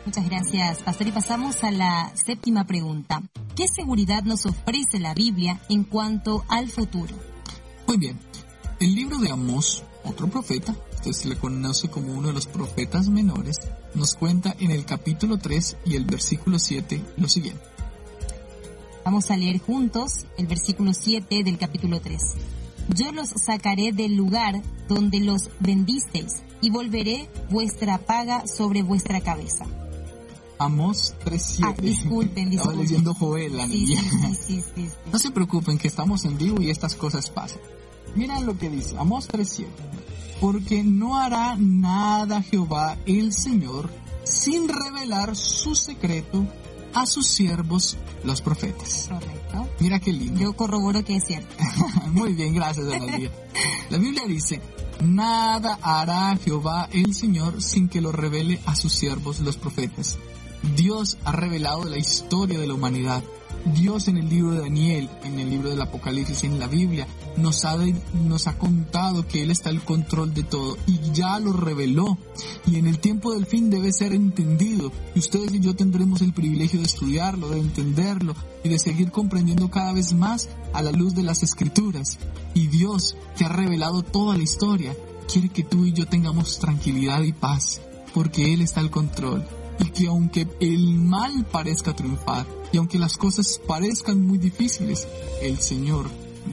Muchas 0.06 0.26
gracias, 0.30 0.78
Pastor. 0.84 1.08
Y 1.08 1.12
pasamos 1.12 1.64
a 1.64 1.72
la 1.72 2.12
séptima 2.16 2.66
pregunta. 2.66 3.24
¿Qué 3.56 3.68
seguridad 3.68 4.22
nos 4.24 4.46
ofrece 4.46 5.00
la 5.00 5.16
Biblia 5.16 5.60
en 5.68 5.84
cuanto 5.84 6.46
al 6.48 6.70
futuro? 6.70 7.16
Muy 7.88 7.98
bien. 7.98 8.20
El 8.80 8.94
libro 8.94 9.18
de 9.18 9.32
Amós, 9.32 9.84
otro 10.04 10.28
profeta, 10.28 10.76
usted 10.94 11.12
se 11.12 11.28
le 11.30 11.38
conoce 11.38 11.90
como 11.90 12.14
uno 12.14 12.28
de 12.28 12.34
los 12.34 12.46
profetas 12.46 13.10
menores, 13.10 13.58
nos 13.96 14.14
cuenta 14.14 14.56
en 14.60 14.70
el 14.70 14.86
capítulo 14.86 15.38
3 15.40 15.78
y 15.86 15.96
el 15.96 16.06
versículo 16.06 16.60
7 16.60 17.02
lo 17.18 17.28
siguiente. 17.28 17.64
Vamos 19.04 19.32
a 19.32 19.38
leer 19.38 19.60
juntos 19.60 20.26
el 20.38 20.46
versículo 20.46 20.94
7 20.94 21.44
del 21.44 21.58
capítulo 21.58 22.00
3. 22.00 22.22
Yo 22.90 23.12
los 23.12 23.30
sacaré 23.30 23.92
del 23.92 24.16
lugar 24.16 24.62
donde 24.88 25.20
los 25.20 25.50
vendisteis 25.60 26.44
y 26.62 26.70
volveré 26.70 27.28
vuestra 27.50 27.98
paga 27.98 28.46
sobre 28.46 28.84
vuestra 28.84 29.22
cabeza. 29.22 29.66
Amos 30.58 31.14
3.7. 31.26 31.60
Ah, 31.64 31.76
disculpen, 31.82 32.48
Estaba 32.54 32.72
disculpen. 32.72 32.80
leyendo 32.80 33.14
Joel, 33.14 33.58
la 33.58 33.68
sí. 33.68 33.96
No 35.12 35.20
se 35.20 35.32
preocupen 35.32 35.78
que 35.78 35.88
estamos 35.88 36.26
en 36.26 36.38
vivo 36.38 36.62
y 36.62 36.70
estas 36.70 36.96
cosas 36.96 37.30
pasan. 37.30 37.60
Mira 38.16 38.40
lo 38.40 38.58
que 38.58 38.70
dice 38.70 38.96
Amos 38.98 39.28
3.7. 39.30 39.66
Porque 40.40 40.84
no 40.84 41.18
hará 41.18 41.56
nada 41.58 42.42
Jehová 42.42 42.98
el 43.06 43.34
Señor 43.34 43.90
sin 44.24 44.68
revelar 44.68 45.36
su 45.36 45.76
secreto 45.76 46.46
a 46.94 47.06
sus 47.06 47.28
siervos 47.28 47.98
los 48.24 48.42
profetas. 48.42 49.08
Correcto. 49.10 49.68
Mira 49.80 50.00
qué 50.00 50.12
lindo. 50.14 50.40
Yo 50.40 50.54
corroboro 50.54 51.04
que 51.04 51.18
es 51.18 51.26
cierto. 51.26 51.54
Muy 52.12 52.34
bien, 52.34 52.54
gracias, 52.54 52.88
Analia. 52.88 53.32
La 53.90 53.98
Biblia 53.98 54.24
dice, 54.28 54.62
nada 55.04 55.78
hará 55.82 56.38
Jehová 56.38 56.88
el 56.92 57.14
Señor 57.14 57.62
sin 57.62 57.88
que 57.90 58.02
lo 58.02 58.12
revele 58.12 58.62
a 58.66 58.76
sus 58.76 58.94
siervos 58.94 59.40
los 59.42 59.58
profetas. 59.58 60.18
Dios 60.76 61.18
ha 61.24 61.32
revelado 61.32 61.84
la 61.86 61.98
historia 61.98 62.60
de 62.60 62.68
la 62.68 62.74
humanidad. 62.74 63.24
Dios 63.74 64.08
en 64.08 64.18
el 64.18 64.30
libro 64.30 64.52
de 64.52 64.62
Daniel, 64.62 65.10
en 65.24 65.40
el 65.40 65.50
libro 65.50 65.70
del 65.70 65.82
Apocalipsis, 65.82 66.44
en 66.44 66.60
la 66.60 66.68
Biblia, 66.68 67.08
nos 67.38 67.66
ha, 67.66 68.58
contado 68.58 69.28
que 69.28 69.42
Él 69.42 69.50
está 69.50 69.70
al 69.70 69.84
control 69.84 70.34
de 70.34 70.44
todo 70.44 70.78
y 70.86 71.00
ya 71.12 71.40
lo 71.40 71.52
reveló. 71.52 72.18
Y 72.68 72.78
en 72.78 72.86
el 72.86 73.00
tiempo 73.00 73.34
del 73.34 73.46
fin 73.46 73.70
debe 73.70 73.92
ser 73.92 74.14
entendido. 74.14 74.92
Y 75.16 75.20
ustedes 75.20 75.54
y 75.54 75.60
yo 75.60 75.76
tendremos 75.76 76.22
el 76.22 76.34
privilegio 76.34 76.80
de 76.80 76.86
estudiarlo, 76.86 77.50
de 77.50 77.60
entenderlo 77.60 78.36
y 78.64 78.70
de 78.70 78.80
seguir 78.80 79.12
comprendiendo 79.12 79.70
cada 79.70 79.94
vez 79.94 80.14
más 80.14 80.50
a 80.74 80.82
la 80.82 80.92
luz 80.92 81.16
de 81.16 81.24
las 81.24 81.42
escrituras. 81.42 82.20
Y 82.54 82.68
Dios, 82.68 83.18
que 83.36 83.46
ha 83.46 83.50
revelado 83.50 84.04
toda 84.04 84.38
la 84.38 84.44
historia, 84.44 84.96
quiere 85.32 85.50
que 85.50 85.64
tú 85.64 85.86
y 85.86 85.94
yo 85.94 86.08
tengamos 86.08 86.60
tranquilidad 86.60 87.24
y 87.24 87.34
paz, 87.34 87.82
porque 88.14 88.54
Él 88.54 88.62
está 88.62 88.80
al 88.80 88.92
control. 88.92 89.46
Y 89.80 89.90
que 89.90 90.08
aunque 90.08 90.48
el 90.60 90.96
mal 90.96 91.46
parezca 91.52 91.96
triunfar, 91.96 92.46
y 92.72 92.78
aunque 92.78 93.00
las 93.00 93.18
cosas 93.18 93.60
parezcan 93.68 94.26
muy 94.26 94.38
difíciles, 94.38 95.08
el 95.42 95.60
Señor, 95.60 96.10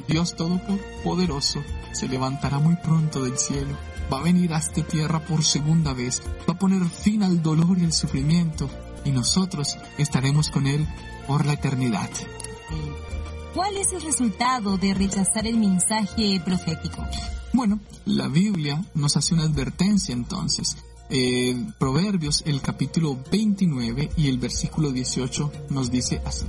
Dios 0.08 0.34
Todopoderoso, 0.36 1.60
se 1.92 2.08
levantará 2.08 2.58
muy 2.58 2.76
pronto 2.76 3.24
del 3.24 3.38
cielo, 3.38 3.76
va 4.12 4.18
a 4.18 4.22
venir 4.22 4.52
a 4.52 4.58
esta 4.58 4.82
tierra 4.82 5.24
por 5.24 5.44
segunda 5.44 5.92
vez, 5.92 6.22
va 6.48 6.54
a 6.54 6.58
poner 6.58 6.84
fin 6.88 7.22
al 7.22 7.42
dolor 7.42 7.78
y 7.78 7.84
al 7.84 7.92
sufrimiento, 7.92 8.68
y 9.04 9.10
nosotros 9.10 9.76
estaremos 9.98 10.50
con 10.50 10.66
Él 10.66 10.86
por 11.26 11.46
la 11.46 11.54
eternidad. 11.54 12.10
¿Cuál 13.54 13.76
es 13.76 13.92
el 13.92 14.02
resultado 14.02 14.78
de 14.78 14.94
rechazar 14.94 15.46
el 15.46 15.58
mensaje 15.58 16.40
profético? 16.44 17.04
Bueno, 17.52 17.80
la 18.06 18.28
Biblia 18.28 18.82
nos 18.94 19.16
hace 19.16 19.34
una 19.34 19.44
advertencia 19.44 20.14
entonces. 20.14 20.76
Eh, 21.14 21.54
Proverbios, 21.78 22.42
el 22.46 22.62
capítulo 22.62 23.18
29 23.30 24.12
y 24.16 24.28
el 24.28 24.38
versículo 24.38 24.92
18 24.92 25.52
nos 25.68 25.90
dice 25.90 26.22
así. 26.24 26.46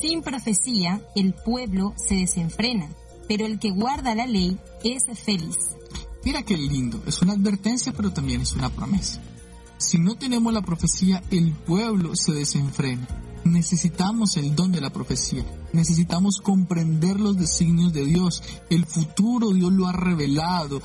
Sin 0.00 0.22
profecía, 0.22 1.00
el 1.14 1.32
pueblo 1.32 1.94
se 1.96 2.16
desenfrena, 2.16 2.90
pero 3.28 3.46
el 3.46 3.60
que 3.60 3.70
guarda 3.70 4.16
la 4.16 4.26
ley 4.26 4.58
es 4.82 5.04
feliz. 5.16 5.76
Mira 6.24 6.42
qué 6.42 6.56
lindo, 6.56 7.00
es 7.06 7.22
una 7.22 7.34
advertencia 7.34 7.92
pero 7.96 8.12
también 8.12 8.40
es 8.40 8.54
una 8.54 8.68
promesa. 8.68 9.22
Si 9.78 9.96
no 9.96 10.16
tenemos 10.16 10.52
la 10.52 10.62
profecía, 10.62 11.22
el 11.30 11.52
pueblo 11.52 12.16
se 12.16 12.32
desenfrena. 12.32 13.06
Necesitamos 13.44 14.36
el 14.36 14.54
don 14.54 14.70
de 14.70 14.82
la 14.82 14.90
profecía, 14.90 15.44
necesitamos 15.72 16.40
comprender 16.42 17.18
los 17.18 17.38
designios 17.38 17.92
de 17.92 18.04
Dios. 18.04 18.42
El 18.68 18.84
futuro 18.84 19.50
Dios 19.50 19.72
lo 19.72 19.86
ha 19.86 19.92
revelado 19.92 20.82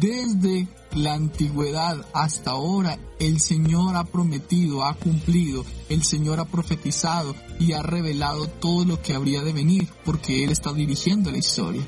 desde 0.00 0.68
la 0.94 1.14
antigüedad 1.14 2.06
hasta 2.14 2.52
ahora. 2.52 2.98
El 3.18 3.40
Señor 3.40 3.96
ha 3.96 4.04
prometido, 4.04 4.84
ha 4.84 4.94
cumplido, 4.94 5.66
el 5.90 6.02
Señor 6.02 6.40
ha 6.40 6.46
profetizado 6.46 7.34
y 7.60 7.72
ha 7.72 7.82
revelado 7.82 8.46
todo 8.46 8.84
lo 8.84 9.02
que 9.02 9.14
habría 9.14 9.42
de 9.42 9.52
venir 9.52 9.88
porque 10.04 10.44
Él 10.44 10.50
está 10.50 10.72
dirigiendo 10.72 11.30
la 11.30 11.38
historia. 11.38 11.82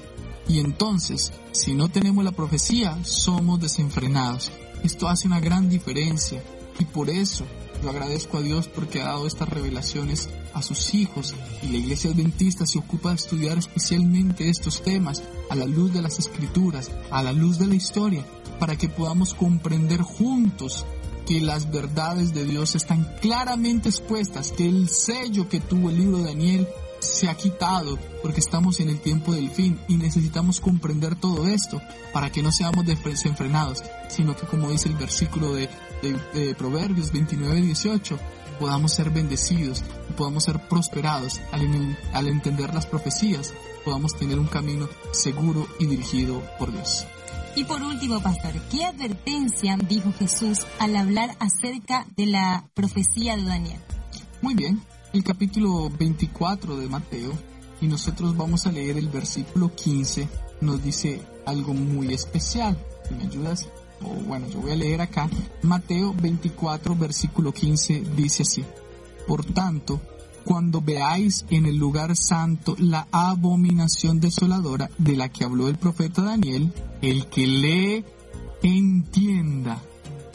Y 0.48 0.58
entonces, 0.58 1.32
si 1.52 1.74
no 1.74 1.88
tenemos 1.88 2.24
la 2.24 2.32
profecía, 2.32 3.02
somos 3.04 3.60
desenfrenados. 3.60 4.50
Esto 4.82 5.08
hace 5.08 5.28
una 5.28 5.40
gran 5.40 5.68
diferencia 5.68 6.42
y 6.78 6.84
por 6.84 7.08
eso 7.08 7.44
yo 7.82 7.90
agradezco 7.90 8.38
a 8.38 8.42
Dios 8.42 8.68
porque 8.68 9.00
ha 9.00 9.06
dado 9.06 9.26
estas 9.26 9.48
revelaciones 9.48 10.28
a 10.54 10.62
sus 10.62 10.94
hijos 10.94 11.34
y 11.62 11.68
la 11.68 11.78
iglesia 11.78 12.10
adventista 12.10 12.66
se 12.66 12.78
ocupa 12.78 13.10
de 13.10 13.16
estudiar 13.16 13.58
especialmente 13.58 14.48
estos 14.48 14.82
temas 14.82 15.22
a 15.48 15.54
la 15.54 15.66
luz 15.66 15.92
de 15.92 16.02
las 16.02 16.18
escrituras, 16.18 16.90
a 17.10 17.22
la 17.22 17.32
luz 17.32 17.58
de 17.58 17.66
la 17.66 17.74
historia, 17.74 18.24
para 18.58 18.76
que 18.76 18.88
podamos 18.88 19.34
comprender 19.34 20.02
juntos 20.02 20.84
que 21.26 21.40
las 21.40 21.70
verdades 21.70 22.34
de 22.34 22.44
Dios 22.44 22.74
están 22.74 23.06
claramente 23.20 23.88
expuestas, 23.88 24.52
que 24.52 24.66
el 24.66 24.88
sello 24.88 25.48
que 25.48 25.60
tuvo 25.60 25.90
el 25.90 25.98
libro 25.98 26.18
de 26.18 26.24
Daniel 26.24 26.68
se 27.00 27.28
ha 27.28 27.34
quitado 27.34 27.98
porque 28.22 28.40
estamos 28.40 28.80
en 28.80 28.90
el 28.90 29.00
tiempo 29.00 29.32
del 29.32 29.50
fin 29.50 29.78
y 29.88 29.94
necesitamos 29.94 30.60
comprender 30.60 31.16
todo 31.16 31.46
esto 31.46 31.80
para 32.12 32.30
que 32.30 32.42
no 32.42 32.52
seamos 32.52 32.84
desenfrenados, 32.84 33.82
sino 34.08 34.36
que 34.36 34.46
como 34.46 34.70
dice 34.70 34.88
el 34.88 34.96
versículo 34.96 35.54
de, 35.54 35.68
de- 36.02 36.18
de 36.40 36.54
Proverbios 36.54 37.12
29-18, 37.12 38.18
podamos 38.58 38.92
ser 38.92 39.10
bendecidos 39.10 39.82
podamos 40.16 40.44
ser 40.44 40.60
prosperados 40.68 41.40
al, 41.52 41.62
en- 41.62 41.96
al 42.12 42.28
entender 42.28 42.74
las 42.74 42.84
profecías, 42.86 43.54
podamos 43.84 44.14
tener 44.16 44.38
un 44.38 44.48
camino 44.48 44.86
seguro 45.12 45.66
y 45.78 45.86
dirigido 45.86 46.42
por 46.58 46.70
Dios. 46.72 47.06
Y 47.56 47.64
por 47.64 47.82
último, 47.82 48.20
pastor, 48.20 48.52
¿qué 48.70 48.84
advertencia 48.84 49.78
dijo 49.88 50.12
Jesús 50.18 50.58
al 50.78 50.94
hablar 50.96 51.36
acerca 51.40 52.06
de 52.16 52.26
la 52.26 52.64
profecía 52.74 53.36
de 53.36 53.44
Daniel? 53.44 53.80
Muy 54.42 54.54
bien, 54.54 54.82
el 55.14 55.24
capítulo 55.24 55.88
24 55.98 56.76
de 56.76 56.88
Mateo, 56.88 57.32
y 57.80 57.86
nosotros 57.86 58.36
vamos 58.36 58.66
a 58.66 58.72
leer 58.72 58.98
el 58.98 59.08
versículo 59.08 59.74
15, 59.74 60.28
nos 60.60 60.82
dice 60.82 61.22
algo 61.46 61.72
muy 61.72 62.12
especial. 62.12 62.76
Me 63.16 63.24
ayudas, 63.24 63.68
bueno, 64.00 64.48
yo 64.48 64.60
voy 64.60 64.72
a 64.72 64.76
leer 64.76 65.00
acá. 65.00 65.28
Mateo 65.62 66.14
24, 66.14 66.96
versículo 66.96 67.52
15, 67.52 68.02
dice 68.16 68.42
así. 68.42 68.64
Por 69.26 69.44
tanto, 69.44 70.00
cuando 70.44 70.80
veáis 70.80 71.44
en 71.50 71.66
el 71.66 71.76
lugar 71.76 72.16
santo 72.16 72.74
la 72.78 73.06
abominación 73.12 74.20
desoladora 74.20 74.90
de 74.98 75.16
la 75.16 75.28
que 75.28 75.44
habló 75.44 75.68
el 75.68 75.76
profeta 75.76 76.22
Daniel, 76.22 76.72
el 77.02 77.26
que 77.26 77.46
lee, 77.46 78.04
entienda. 78.62 79.82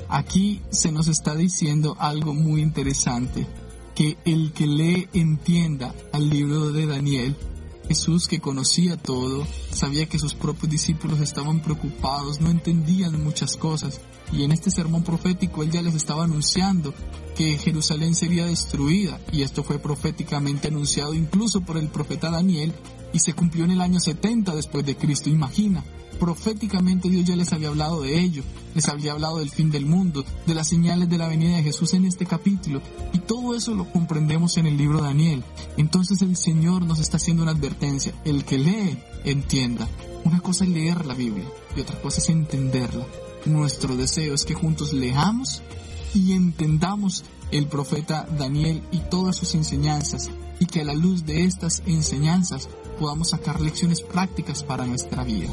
Aquí 0.07 0.61
se 0.69 0.91
nos 0.91 1.07
está 1.07 1.35
diciendo 1.35 1.95
algo 1.99 2.33
muy 2.33 2.61
interesante, 2.61 3.47
que 3.95 4.17
el 4.25 4.51
que 4.53 4.67
lee 4.67 5.09
entienda 5.13 5.93
al 6.13 6.29
libro 6.29 6.71
de 6.71 6.85
Daniel. 6.85 7.35
Jesús 7.87 8.27
que 8.27 8.39
conocía 8.39 8.97
todo, 8.97 9.45
sabía 9.71 10.07
que 10.07 10.19
sus 10.19 10.33
propios 10.33 10.71
discípulos 10.71 11.19
estaban 11.19 11.61
preocupados, 11.61 12.41
no 12.41 12.49
entendían 12.49 13.23
muchas 13.23 13.57
cosas, 13.57 14.01
y 14.31 14.43
en 14.43 14.51
este 14.51 14.71
sermón 14.71 15.03
profético 15.03 15.63
él 15.63 15.71
ya 15.71 15.81
les 15.81 15.95
estaba 15.95 16.23
anunciando 16.23 16.93
que 17.35 17.57
Jerusalén 17.57 18.15
sería 18.15 18.45
destruida, 18.45 19.19
y 19.31 19.43
esto 19.43 19.63
fue 19.63 19.79
proféticamente 19.79 20.69
anunciado 20.69 21.13
incluso 21.13 21.61
por 21.61 21.77
el 21.77 21.89
profeta 21.89 22.31
Daniel, 22.31 22.73
y 23.13 23.19
se 23.19 23.33
cumplió 23.33 23.65
en 23.65 23.71
el 23.71 23.81
año 23.81 23.99
70 23.99 24.55
después 24.55 24.85
de 24.85 24.97
Cristo, 24.97 25.29
imagina. 25.29 25.83
Proféticamente 26.19 27.09
Dios 27.09 27.25
ya 27.25 27.35
les 27.35 27.51
había 27.51 27.67
hablado 27.67 28.01
de 28.01 28.19
ello, 28.19 28.43
les 28.73 28.87
había 28.87 29.11
hablado 29.11 29.39
del 29.39 29.49
fin 29.49 29.69
del 29.69 29.85
mundo, 29.85 30.23
de 30.45 30.55
las 30.55 30.69
señales 30.69 31.09
de 31.09 31.17
la 31.17 31.27
venida 31.27 31.57
de 31.57 31.63
Jesús 31.63 31.93
en 31.93 32.05
este 32.05 32.25
capítulo, 32.25 32.81
y 33.13 33.19
todo 33.19 33.55
eso 33.55 33.75
lo 33.75 33.91
comprendemos 33.91 34.57
en 34.57 34.67
el 34.67 34.77
libro 34.77 34.99
de 34.99 35.07
Daniel. 35.07 35.43
Entonces 35.77 36.21
el 36.21 36.37
Señor 36.37 36.83
nos 36.83 36.99
está 36.99 37.17
haciendo 37.17 37.43
una 37.43 37.51
advertencia, 37.51 38.13
el 38.23 38.45
que 38.45 38.57
lee, 38.57 38.97
entienda. 39.25 39.87
Una 40.23 40.39
cosa 40.39 40.63
es 40.63 40.71
leer 40.71 41.05
la 41.05 41.13
Biblia 41.13 41.45
y 41.75 41.81
otra 41.81 42.01
cosa 42.01 42.19
es 42.19 42.29
entenderla. 42.29 43.05
Nuestro 43.45 43.95
deseo 43.95 44.33
es 44.33 44.45
que 44.45 44.55
juntos 44.55 44.93
leamos 44.93 45.61
y 46.13 46.31
entendamos 46.31 47.25
el 47.51 47.67
profeta 47.67 48.25
Daniel 48.37 48.81
y 48.91 48.99
todas 48.99 49.35
sus 49.35 49.53
enseñanzas 49.53 50.29
y 50.59 50.65
que 50.65 50.81
a 50.81 50.85
la 50.85 50.93
luz 50.93 51.25
de 51.25 51.43
estas 51.43 51.83
enseñanzas 51.85 52.69
podamos 52.99 53.29
sacar 53.29 53.61
lecciones 53.61 54.01
prácticas 54.01 54.63
para 54.63 54.85
nuestra 54.85 55.23
vida. 55.23 55.49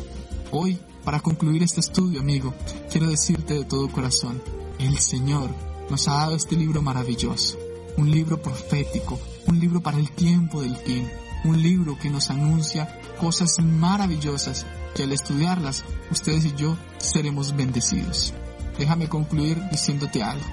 Hoy, 0.54 0.78
para 1.02 1.20
concluir 1.20 1.62
este 1.62 1.80
estudio, 1.80 2.20
amigo, 2.20 2.52
quiero 2.90 3.06
decirte 3.06 3.54
de 3.54 3.64
todo 3.64 3.90
corazón, 3.90 4.42
el 4.78 4.98
Señor 4.98 5.48
nos 5.88 6.06
ha 6.08 6.12
dado 6.12 6.36
este 6.36 6.56
libro 6.56 6.82
maravilloso, 6.82 7.56
un 7.96 8.10
libro 8.10 8.42
profético, 8.42 9.18
un 9.46 9.58
libro 9.58 9.80
para 9.80 9.96
el 9.96 10.10
tiempo 10.10 10.60
del 10.60 10.76
fin, 10.76 11.08
un 11.46 11.62
libro 11.62 11.98
que 11.98 12.10
nos 12.10 12.28
anuncia 12.28 13.00
cosas 13.18 13.60
maravillosas 13.64 14.66
que 14.94 15.04
al 15.04 15.12
estudiarlas 15.12 15.84
ustedes 16.10 16.44
y 16.44 16.52
yo 16.54 16.76
seremos 16.98 17.56
bendecidos. 17.56 18.34
Déjame 18.78 19.08
concluir 19.08 19.58
diciéndote 19.70 20.22
algo. 20.22 20.44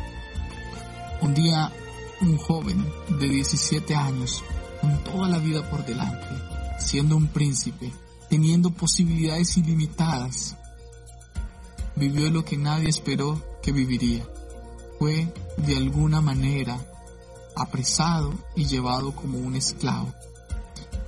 Un 1.22 1.34
día 1.34 1.74
un 2.22 2.38
joven 2.38 2.86
de 3.20 3.28
17 3.28 3.94
años, 3.96 4.46
con 4.80 5.04
toda 5.04 5.28
la 5.28 5.40
vida 5.40 5.70
por 5.70 5.86
delante, 5.86 6.26
siendo 6.80 7.18
un 7.18 7.28
príncipe, 7.28 7.92
teniendo 8.30 8.72
posibilidades 8.72 9.58
ilimitadas, 9.58 10.56
vivió 11.96 12.30
lo 12.30 12.46
que 12.46 12.58
nadie 12.58 12.90
esperó 12.90 13.44
que 13.62 13.72
viviría. 13.72 14.26
Fue 14.98 15.34
de 15.58 15.78
alguna 15.78 16.22
manera 16.22 16.80
apresado 17.56 18.34
y 18.56 18.66
llevado 18.66 19.16
como 19.16 19.40
un 19.40 19.56
esclavo. 19.56 20.14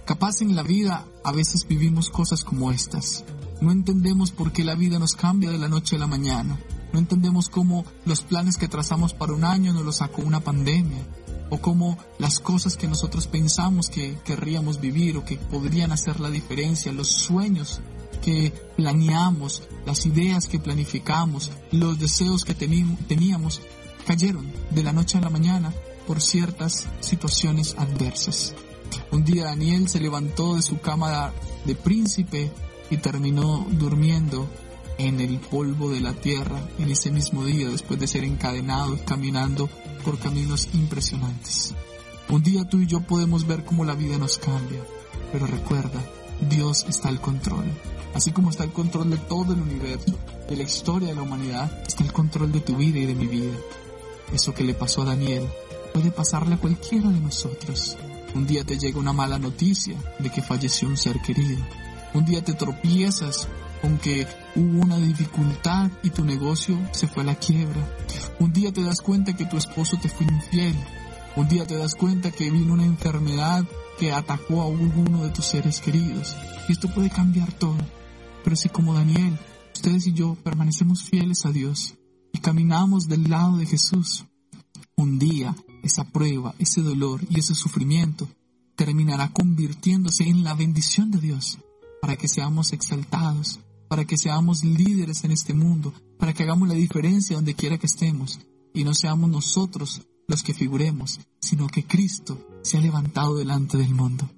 Capaz 0.05 0.41
en 0.41 0.55
la 0.55 0.63
vida 0.63 1.05
a 1.23 1.31
veces 1.31 1.67
vivimos 1.67 2.09
cosas 2.09 2.43
como 2.43 2.71
estas. 2.71 3.23
No 3.61 3.71
entendemos 3.71 4.31
por 4.31 4.51
qué 4.51 4.63
la 4.63 4.75
vida 4.75 4.99
nos 4.99 5.13
cambia 5.13 5.51
de 5.51 5.57
la 5.57 5.69
noche 5.69 5.95
a 5.95 5.99
la 5.99 6.07
mañana. 6.07 6.59
No 6.91 6.99
entendemos 6.99 7.47
cómo 7.47 7.85
los 8.05 8.21
planes 8.21 8.57
que 8.57 8.67
trazamos 8.67 9.13
para 9.13 9.33
un 9.33 9.45
año 9.45 9.71
nos 9.71 9.85
los 9.85 9.97
sacó 9.97 10.21
una 10.23 10.41
pandemia. 10.41 11.05
O 11.51 11.59
cómo 11.59 11.99
las 12.17 12.39
cosas 12.39 12.77
que 12.77 12.87
nosotros 12.87 13.27
pensamos 13.27 13.89
que 13.89 14.17
querríamos 14.25 14.81
vivir 14.81 15.17
o 15.17 15.25
que 15.25 15.37
podrían 15.37 15.91
hacer 15.91 16.19
la 16.19 16.31
diferencia, 16.31 16.91
los 16.91 17.09
sueños 17.09 17.81
que 18.23 18.51
planeamos, 18.77 19.63
las 19.85 20.05
ideas 20.05 20.47
que 20.47 20.59
planificamos, 20.59 21.51
los 21.71 21.99
deseos 21.99 22.45
que 22.45 22.55
teníamos, 22.55 23.61
cayeron 24.07 24.51
de 24.69 24.83
la 24.83 24.93
noche 24.93 25.17
a 25.17 25.21
la 25.21 25.29
mañana 25.29 25.73
por 26.07 26.21
ciertas 26.21 26.87
situaciones 26.99 27.75
adversas. 27.77 28.55
Un 29.11 29.23
día 29.23 29.45
Daniel 29.45 29.89
se 29.89 29.99
levantó 29.99 30.55
de 30.55 30.61
su 30.61 30.79
cama 30.79 31.33
de 31.65 31.75
príncipe 31.75 32.51
y 32.89 32.97
terminó 32.97 33.67
durmiendo 33.71 34.47
en 34.97 35.19
el 35.19 35.39
polvo 35.39 35.89
de 35.89 36.01
la 36.01 36.13
tierra 36.13 36.61
en 36.77 36.91
ese 36.91 37.11
mismo 37.11 37.43
día 37.45 37.69
después 37.69 37.99
de 37.99 38.07
ser 38.07 38.23
encadenado 38.23 38.99
caminando 39.05 39.69
por 40.01 40.19
caminos 40.19 40.69
impresionantes. 40.73 41.73
Un 42.29 42.43
día 42.43 42.67
tú 42.67 42.79
y 42.79 42.87
yo 42.87 43.01
podemos 43.01 43.45
ver 43.45 43.65
cómo 43.65 43.85
la 43.85 43.95
vida 43.95 44.17
nos 44.17 44.37
cambia, 44.37 44.81
pero 45.31 45.47
recuerda, 45.47 46.01
Dios 46.49 46.85
está 46.87 47.09
al 47.09 47.21
control. 47.21 47.65
Así 48.13 48.31
como 48.31 48.49
está 48.49 48.63
el 48.63 48.71
control 48.71 49.09
de 49.09 49.17
todo 49.17 49.53
el 49.53 49.61
universo, 49.61 50.13
de 50.47 50.55
la 50.55 50.63
historia 50.63 51.09
de 51.09 51.15
la 51.15 51.21
humanidad, 51.21 51.71
está 51.87 52.03
el 52.03 52.11
control 52.11 52.51
de 52.51 52.61
tu 52.61 52.75
vida 52.75 52.99
y 52.99 53.05
de 53.05 53.15
mi 53.15 53.27
vida. 53.27 53.53
Eso 54.33 54.53
que 54.53 54.63
le 54.63 54.73
pasó 54.73 55.01
a 55.01 55.05
Daniel 55.05 55.47
puede 55.93 56.11
pasarle 56.11 56.55
a 56.55 56.59
cualquiera 56.59 57.09
de 57.09 57.19
nosotros. 57.19 57.97
Un 58.33 58.47
día 58.47 58.63
te 58.63 58.77
llega 58.77 58.99
una 58.99 59.13
mala 59.13 59.39
noticia 59.39 59.97
de 60.19 60.29
que 60.29 60.41
falleció 60.41 60.87
un 60.87 60.97
ser 60.97 61.21
querido. 61.21 61.63
Un 62.13 62.25
día 62.25 62.43
te 62.43 62.53
tropiezas 62.53 63.47
con 63.81 63.97
que 63.97 64.27
hubo 64.55 64.81
una 64.81 64.97
dificultad 64.97 65.91
y 66.03 66.09
tu 66.09 66.25
negocio 66.25 66.77
se 66.91 67.07
fue 67.07 67.23
a 67.23 67.27
la 67.27 67.35
quiebra. 67.35 67.87
Un 68.39 68.53
día 68.53 68.71
te 68.71 68.83
das 68.83 69.01
cuenta 69.01 69.35
que 69.35 69.45
tu 69.45 69.57
esposo 69.57 69.97
te 70.01 70.09
fue 70.09 70.25
infiel. 70.25 70.75
Un 71.35 71.47
día 71.47 71.65
te 71.65 71.77
das 71.77 71.95
cuenta 71.95 72.31
que 72.31 72.51
vino 72.51 72.73
una 72.73 72.85
enfermedad 72.85 73.65
que 73.97 74.11
atacó 74.11 74.61
a 74.61 74.67
uno 74.67 75.23
de 75.23 75.29
tus 75.29 75.45
seres 75.45 75.79
queridos. 75.79 76.35
Y 76.67 76.73
esto 76.73 76.89
puede 76.93 77.09
cambiar 77.09 77.51
todo. 77.53 77.77
Pero 78.43 78.55
si 78.55 78.69
como 78.69 78.93
Daniel, 78.93 79.37
ustedes 79.73 80.07
y 80.07 80.13
yo 80.13 80.35
permanecemos 80.43 81.03
fieles 81.03 81.45
a 81.45 81.51
Dios 81.51 81.95
y 82.33 82.39
caminamos 82.39 83.07
del 83.07 83.29
lado 83.29 83.57
de 83.57 83.65
Jesús, 83.65 84.25
un 84.95 85.19
día 85.19 85.55
esa 85.83 86.03
prueba, 86.03 86.53
ese 86.59 86.81
dolor 86.81 87.21
y 87.29 87.39
ese 87.39 87.55
sufrimiento 87.55 88.27
terminará 88.75 89.29
convirtiéndose 89.29 90.23
en 90.23 90.43
la 90.43 90.53
bendición 90.53 91.11
de 91.11 91.19
Dios 91.19 91.59
para 92.01 92.15
que 92.15 92.27
seamos 92.27 92.73
exaltados, 92.73 93.59
para 93.91 94.05
que 94.05 94.15
seamos 94.15 94.63
líderes 94.63 95.25
en 95.25 95.31
este 95.31 95.53
mundo, 95.53 95.93
para 96.17 96.31
que 96.31 96.43
hagamos 96.43 96.65
la 96.69 96.75
diferencia 96.75 97.35
donde 97.35 97.55
quiera 97.55 97.77
que 97.77 97.87
estemos 97.87 98.39
y 98.73 98.85
no 98.85 98.93
seamos 98.93 99.29
nosotros 99.29 100.03
los 100.29 100.43
que 100.43 100.53
figuremos, 100.53 101.19
sino 101.41 101.67
que 101.67 101.85
Cristo 101.85 102.39
se 102.63 102.77
ha 102.77 102.79
levantado 102.79 103.35
delante 103.35 103.77
del 103.77 103.93
mundo. 103.93 104.29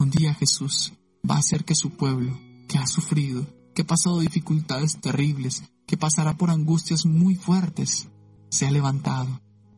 Un 0.00 0.10
día 0.10 0.34
Jesús 0.34 0.94
va 1.18 1.36
a 1.36 1.38
hacer 1.38 1.64
que 1.64 1.76
su 1.76 1.90
pueblo, 1.90 2.40
que 2.66 2.78
ha 2.78 2.88
sufrido, 2.88 3.46
que 3.72 3.82
ha 3.82 3.86
pasado 3.86 4.18
dificultades 4.18 5.00
terribles, 5.00 5.62
que 5.86 5.96
pasará 5.96 6.36
por 6.36 6.50
angustias 6.50 7.06
muy 7.06 7.36
fuertes, 7.36 8.08
se 8.50 8.66
ha 8.66 8.72
levantado 8.72 9.28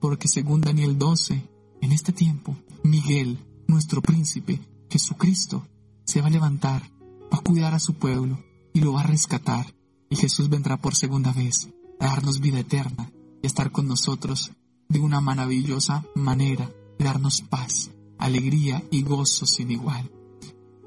porque 0.00 0.28
según 0.28 0.62
Daniel 0.62 0.96
12, 0.96 1.46
en 1.82 1.92
este 1.92 2.14
tiempo, 2.14 2.56
Miguel, 2.84 3.38
nuestro 3.68 4.00
príncipe, 4.00 4.62
Jesucristo, 4.88 5.68
se 6.06 6.22
va 6.22 6.28
a 6.28 6.30
levantar, 6.30 6.90
va 7.30 7.36
a 7.36 7.42
cuidar 7.42 7.74
a 7.74 7.78
su 7.78 7.92
pueblo 7.92 8.48
y 8.72 8.80
lo 8.80 8.92
va 8.94 9.00
a 9.00 9.06
rescatar. 9.06 9.74
Y 10.08 10.16
Jesús 10.16 10.48
vendrá 10.48 10.76
por 10.76 10.94
segunda 10.94 11.32
vez 11.32 11.68
a 12.00 12.06
darnos 12.06 12.40
vida 12.40 12.60
eterna 12.60 13.10
y 13.42 13.46
a 13.46 13.48
estar 13.48 13.70
con 13.70 13.86
nosotros 13.86 14.52
de 14.88 14.98
una 14.98 15.20
maravillosa 15.20 16.04
manera, 16.14 16.70
darnos 16.98 17.42
paz, 17.42 17.90
alegría 18.18 18.82
y 18.90 19.02
gozo 19.02 19.46
sin 19.46 19.70
igual. 19.70 20.10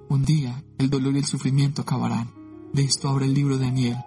Un 0.10 0.26
día 0.26 0.64
el 0.78 0.90
dolor 0.90 1.16
y 1.16 1.20
el 1.20 1.26
sufrimiento 1.26 1.82
acabarán. 1.82 2.32
De 2.74 2.84
esto 2.84 3.10
habla 3.10 3.26
el 3.26 3.34
libro 3.34 3.58
de 3.58 3.66
Daniel. 3.66 3.98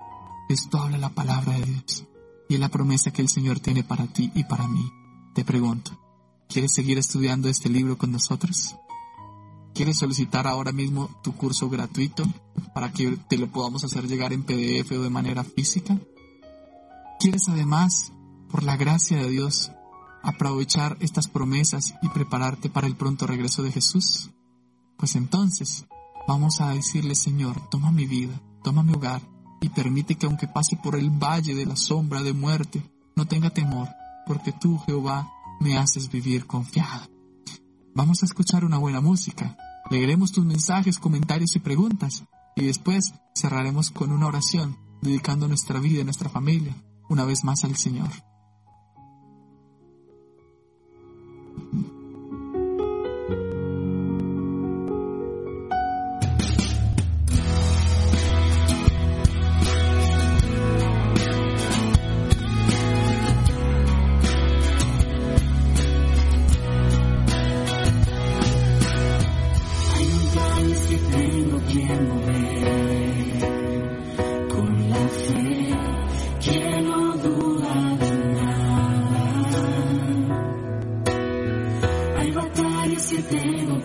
De 0.48 0.54
esto 0.54 0.78
habla 0.78 0.98
la 0.98 1.08
palabra 1.08 1.54
de 1.54 1.62
Dios 1.64 2.06
y 2.48 2.54
es 2.54 2.60
la 2.60 2.68
promesa 2.68 3.12
que 3.12 3.22
el 3.22 3.28
Señor 3.28 3.60
tiene 3.60 3.82
para 3.82 4.06
ti 4.06 4.30
y 4.34 4.44
para 4.44 4.68
mí. 4.68 4.92
Te 5.34 5.44
pregunto, 5.44 5.98
¿quieres 6.48 6.72
seguir 6.72 6.98
estudiando 6.98 7.48
este 7.48 7.68
libro 7.68 7.98
con 7.98 8.12
nosotros? 8.12 8.76
¿Quieres 9.76 9.98
solicitar 9.98 10.46
ahora 10.46 10.72
mismo 10.72 11.10
tu 11.22 11.36
curso 11.36 11.68
gratuito 11.68 12.24
para 12.72 12.94
que 12.94 13.18
te 13.28 13.36
lo 13.36 13.48
podamos 13.48 13.84
hacer 13.84 14.08
llegar 14.08 14.32
en 14.32 14.42
PDF 14.42 14.90
o 14.92 15.02
de 15.02 15.10
manera 15.10 15.44
física? 15.44 16.00
¿Quieres 17.20 17.46
además, 17.50 18.10
por 18.50 18.62
la 18.62 18.78
gracia 18.78 19.18
de 19.18 19.28
Dios, 19.28 19.72
aprovechar 20.22 20.96
estas 21.00 21.28
promesas 21.28 21.94
y 22.00 22.08
prepararte 22.08 22.70
para 22.70 22.86
el 22.86 22.96
pronto 22.96 23.26
regreso 23.26 23.62
de 23.62 23.70
Jesús? 23.70 24.30
Pues 24.96 25.14
entonces, 25.14 25.84
vamos 26.26 26.62
a 26.62 26.70
decirle, 26.70 27.14
Señor, 27.14 27.68
toma 27.68 27.92
mi 27.92 28.06
vida, 28.06 28.40
toma 28.64 28.82
mi 28.82 28.94
hogar, 28.94 29.20
y 29.60 29.68
permite 29.68 30.14
que 30.14 30.24
aunque 30.24 30.48
pase 30.48 30.78
por 30.82 30.96
el 30.96 31.10
valle 31.10 31.54
de 31.54 31.66
la 31.66 31.76
sombra 31.76 32.22
de 32.22 32.32
muerte, 32.32 32.82
no 33.14 33.26
tenga 33.26 33.50
temor, 33.50 33.90
porque 34.26 34.52
tú, 34.52 34.78
Jehová, 34.86 35.30
me 35.60 35.76
haces 35.76 36.10
vivir 36.10 36.46
confiado. 36.46 37.10
Vamos 37.94 38.22
a 38.22 38.26
escuchar 38.26 38.64
una 38.64 38.78
buena 38.78 39.00
música, 39.00 39.56
leeremos 39.90 40.32
tus 40.32 40.44
mensajes, 40.44 40.98
comentarios 40.98 41.54
y 41.56 41.60
preguntas, 41.60 42.24
y 42.54 42.66
después 42.66 43.14
cerraremos 43.34 43.90
con 43.90 44.12
una 44.12 44.26
oración, 44.26 44.76
dedicando 45.02 45.48
nuestra 45.48 45.80
vida 45.80 46.00
y 46.00 46.04
nuestra 46.04 46.28
familia 46.28 46.74
una 47.08 47.24
vez 47.24 47.44
más 47.44 47.64
al 47.64 47.76
Señor. 47.76 48.10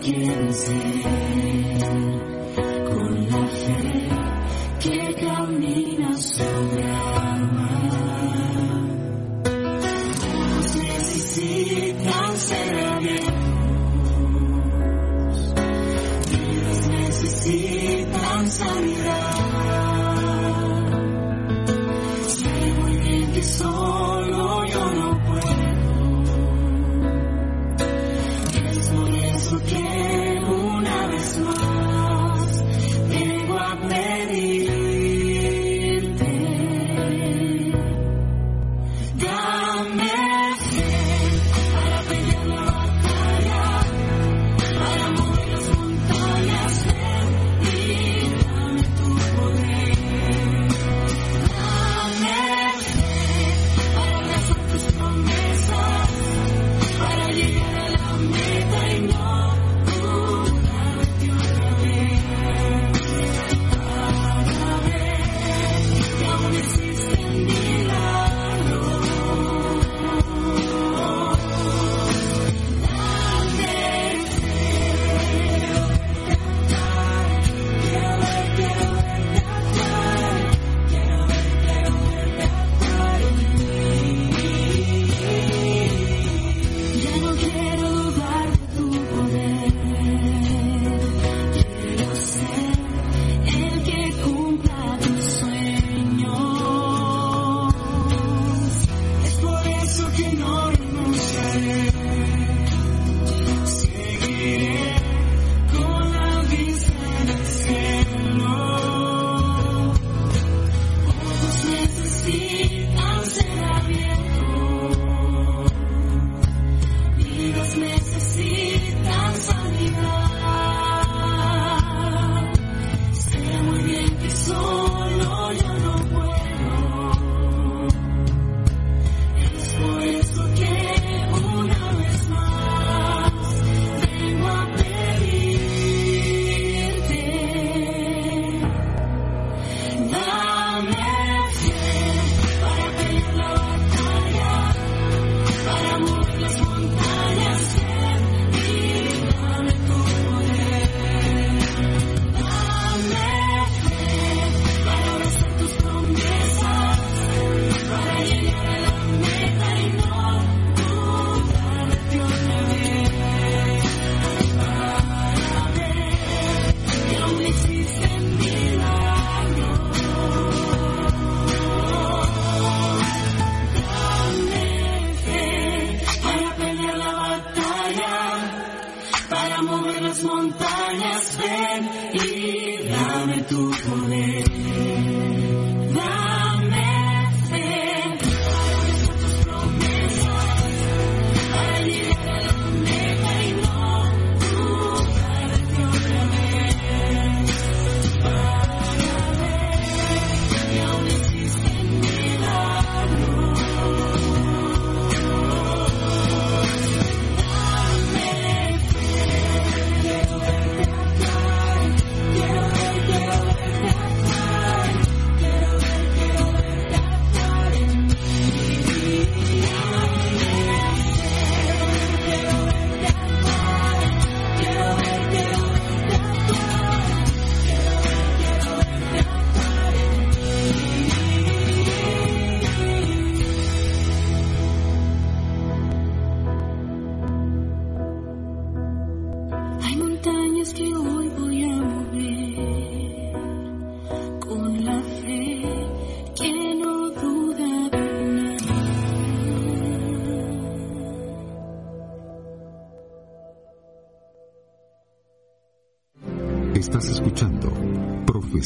begins 0.02 0.66
see. 0.66 1.01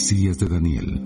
Profecías 0.07 0.39
de 0.39 0.47
Daniel. 0.47 1.03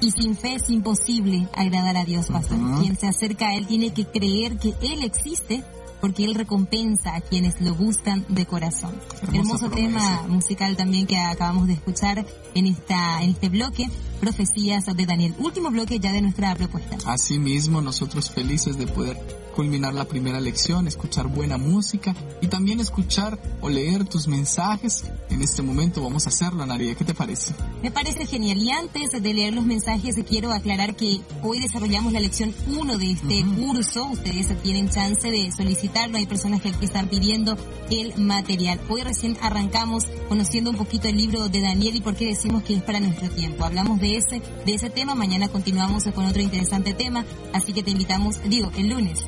Y 0.00 0.10
sin 0.12 0.36
fe 0.36 0.54
es 0.54 0.70
imposible 0.70 1.48
agradar 1.56 1.96
a 1.96 2.04
Dios, 2.04 2.26
pastor. 2.28 2.56
Quien 2.80 2.96
se 2.96 3.08
acerca 3.08 3.48
a 3.48 3.56
Él 3.56 3.66
tiene 3.66 3.92
que 3.92 4.04
creer 4.04 4.58
que 4.58 4.74
Él 4.80 5.02
existe 5.02 5.64
porque 6.00 6.24
Él 6.24 6.36
recompensa 6.36 7.16
a 7.16 7.20
quienes 7.20 7.60
lo 7.60 7.74
buscan 7.74 8.24
de 8.28 8.46
corazón. 8.46 8.94
Hermoso 9.32 9.68
tema 9.70 10.22
musical 10.28 10.76
también 10.76 11.08
que 11.08 11.18
acabamos 11.18 11.66
de 11.66 11.72
escuchar 11.72 12.24
en, 12.54 12.66
esta, 12.66 13.24
en 13.24 13.30
este 13.30 13.48
bloque, 13.48 13.90
Profecías 14.20 14.84
de 14.84 15.04
Daniel. 15.04 15.34
Último 15.40 15.72
bloque 15.72 15.98
ya 15.98 16.12
de 16.12 16.22
nuestra 16.22 16.54
propuesta. 16.54 16.96
Asimismo, 17.06 17.80
nosotros 17.80 18.30
felices 18.30 18.78
de 18.78 18.86
poder 18.86 19.16
culminar 19.54 19.94
la 19.94 20.04
primera 20.04 20.40
lección, 20.40 20.88
escuchar 20.88 21.28
buena 21.28 21.56
música 21.56 22.14
y 22.40 22.48
también 22.48 22.80
escuchar 22.80 23.38
o 23.60 23.68
leer 23.68 24.04
tus 24.04 24.26
mensajes. 24.28 25.04
En 25.30 25.40
este 25.42 25.62
momento 25.62 26.02
vamos 26.02 26.26
a 26.26 26.28
hacerlo, 26.28 26.66
Naria. 26.66 26.94
¿Qué 26.94 27.04
te 27.04 27.14
parece? 27.14 27.54
Me 27.82 27.90
parece 27.90 28.26
genial. 28.26 28.58
Y 28.58 28.70
antes 28.70 29.10
de 29.10 29.34
leer 29.34 29.54
los 29.54 29.64
mensajes, 29.64 30.16
quiero 30.28 30.52
aclarar 30.52 30.96
que 30.96 31.20
hoy 31.42 31.60
desarrollamos 31.60 32.12
la 32.12 32.20
lección 32.20 32.54
1 32.66 32.98
de 32.98 33.12
este 33.12 33.44
curso. 33.56 34.06
Ustedes 34.06 34.48
tienen 34.62 34.90
chance 34.90 35.30
de 35.30 35.50
solicitarlo. 35.52 36.18
Hay 36.18 36.26
personas 36.26 36.60
que 36.60 36.70
aquí 36.70 36.84
están 36.84 37.08
pidiendo 37.08 37.56
el 37.90 38.16
material. 38.18 38.80
Hoy 38.88 39.02
recién 39.02 39.36
arrancamos 39.40 40.04
conociendo 40.28 40.70
un 40.70 40.76
poquito 40.76 41.08
el 41.08 41.16
libro 41.16 41.48
de 41.48 41.60
Daniel 41.60 41.96
y 41.96 42.00
por 42.00 42.16
qué 42.16 42.26
decimos 42.26 42.62
que 42.64 42.74
es 42.74 42.82
para 42.82 43.00
nuestro 43.00 43.30
tiempo. 43.30 43.64
Hablamos 43.64 44.00
de 44.00 44.16
ese, 44.16 44.42
de 44.66 44.74
ese 44.74 44.90
tema. 44.90 45.14
Mañana 45.14 45.48
continuamos 45.48 46.04
con 46.14 46.26
otro 46.26 46.42
interesante 46.42 46.92
tema. 46.92 47.24
Así 47.52 47.72
que 47.72 47.82
te 47.82 47.92
invitamos, 47.92 48.42
digo, 48.48 48.70
el 48.76 48.88
lunes 48.88 49.24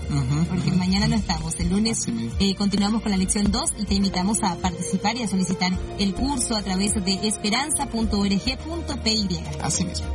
porque 0.49 0.71
mañana 0.73 1.09
no 1.09 1.17
estamos. 1.17 1.59
El 1.59 1.71
lunes 1.71 2.07
eh, 2.39 2.55
continuamos 2.55 3.03
con 3.03 3.11
la 3.11 3.19
lección 3.19 3.51
2 3.51 3.71
y 3.79 3.85
te 3.85 3.95
invitamos 3.95 4.43
a 4.43 4.55
participar 4.57 5.17
y 5.17 5.23
a 5.23 5.29
solicitar 5.29 5.73
el 5.99 6.15
curso 6.15 6.57
a 6.57 6.63
través 6.63 6.95
de 6.95 7.27
esperanza.org.py. 7.27 9.41
Así 9.63 9.85
mismo. 9.85 10.07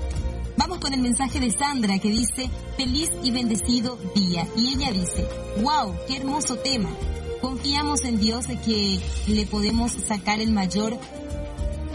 Vamos 0.57 0.79
con 0.79 0.93
el 0.93 1.01
mensaje 1.01 1.39
de 1.39 1.51
Sandra 1.51 1.99
que 1.99 2.09
dice, 2.09 2.49
feliz 2.77 3.09
y 3.23 3.31
bendecido 3.31 3.97
día. 4.15 4.47
Y 4.55 4.73
ella 4.73 4.91
dice, 4.91 5.27
wow, 5.61 5.93
qué 6.07 6.17
hermoso 6.17 6.57
tema. 6.57 6.89
Confiamos 7.41 8.03
en 8.03 8.19
Dios 8.19 8.47
de 8.47 8.59
que 8.59 8.99
le 9.27 9.45
podemos 9.45 9.91
sacar 9.91 10.39
el 10.39 10.51
mayor, 10.51 10.97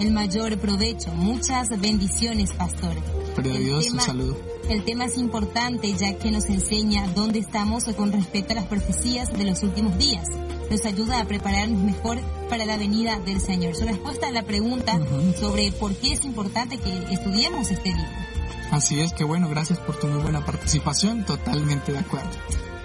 el 0.00 0.10
mayor 0.10 0.58
provecho. 0.58 1.12
Muchas 1.12 1.68
bendiciones, 1.80 2.52
pastor. 2.52 2.96
Pero 3.36 3.52
Dios, 3.52 3.90
un 3.92 4.00
saludo. 4.00 4.36
El 4.68 4.84
tema 4.84 5.04
es 5.04 5.16
importante 5.18 5.92
ya 5.92 6.18
que 6.18 6.30
nos 6.30 6.46
enseña 6.46 7.06
dónde 7.14 7.38
estamos 7.38 7.84
con 7.84 8.10
respecto 8.10 8.52
a 8.52 8.56
las 8.56 8.66
profecías 8.66 9.32
de 9.32 9.44
los 9.44 9.62
últimos 9.62 9.96
días. 9.98 10.26
Nos 10.70 10.84
ayuda 10.84 11.20
a 11.20 11.24
prepararnos 11.26 11.80
mejor 11.80 12.18
para 12.48 12.64
la 12.64 12.76
venida 12.76 13.20
del 13.20 13.40
Señor. 13.40 13.76
Su 13.76 13.84
respuesta 13.84 14.28
a 14.28 14.32
la 14.32 14.42
pregunta 14.42 14.98
sobre 15.38 15.70
por 15.72 15.94
qué 15.94 16.12
es 16.14 16.24
importante 16.24 16.78
que 16.78 17.14
estudiemos 17.14 17.70
este 17.70 17.90
libro. 17.90 18.10
Así 18.72 18.98
es, 19.00 19.12
que 19.12 19.22
bueno, 19.22 19.48
gracias 19.48 19.78
por 19.78 19.96
tu 19.96 20.08
muy 20.08 20.22
buena 20.22 20.44
participación, 20.44 21.24
totalmente 21.24 21.92
de 21.92 21.98
acuerdo. 21.98 22.30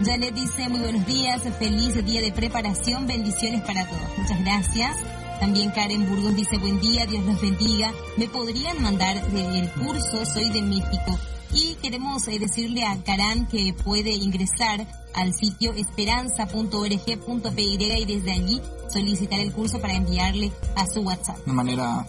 Janet 0.03 0.33
dice 0.33 0.67
muy 0.69 0.79
buenos 0.79 1.05
días, 1.05 1.41
feliz 1.57 2.05
día 2.05 2.21
de 2.21 2.31
preparación, 2.31 3.07
bendiciones 3.07 3.61
para 3.61 3.87
todos. 3.87 4.17
Muchas 4.17 4.39
gracias. 4.41 4.97
También 5.41 5.71
Karen 5.71 6.07
Burgos 6.07 6.35
dice 6.35 6.59
buen 6.59 6.79
día, 6.79 7.07
Dios 7.07 7.25
los 7.25 7.41
bendiga. 7.41 7.91
¿Me 8.15 8.27
podrían 8.27 8.79
mandar 8.79 9.17
el 9.17 9.71
curso? 9.71 10.23
Soy 10.23 10.51
de 10.51 10.61
México. 10.61 11.17
Y 11.51 11.73
queremos 11.81 12.27
eh, 12.27 12.37
decirle 12.37 12.85
a 12.85 13.01
Karan 13.03 13.47
que 13.47 13.73
puede 13.83 14.11
ingresar 14.11 14.85
al 15.15 15.33
sitio 15.33 15.73
esperanza.org.py 15.73 17.59
y 17.59 18.05
desde 18.05 18.31
allí 18.31 18.61
solicitar 18.87 19.39
el 19.39 19.51
curso 19.51 19.81
para 19.81 19.95
enviarle 19.95 20.51
a 20.75 20.85
su 20.85 21.01
WhatsApp. 21.01 21.43
De 21.43 21.53
manera 21.53 22.05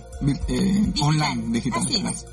eh, 0.48 0.92
online, 1.00 1.52
digital. 1.52 1.82
Así 1.82 2.04
es. 2.06 2.26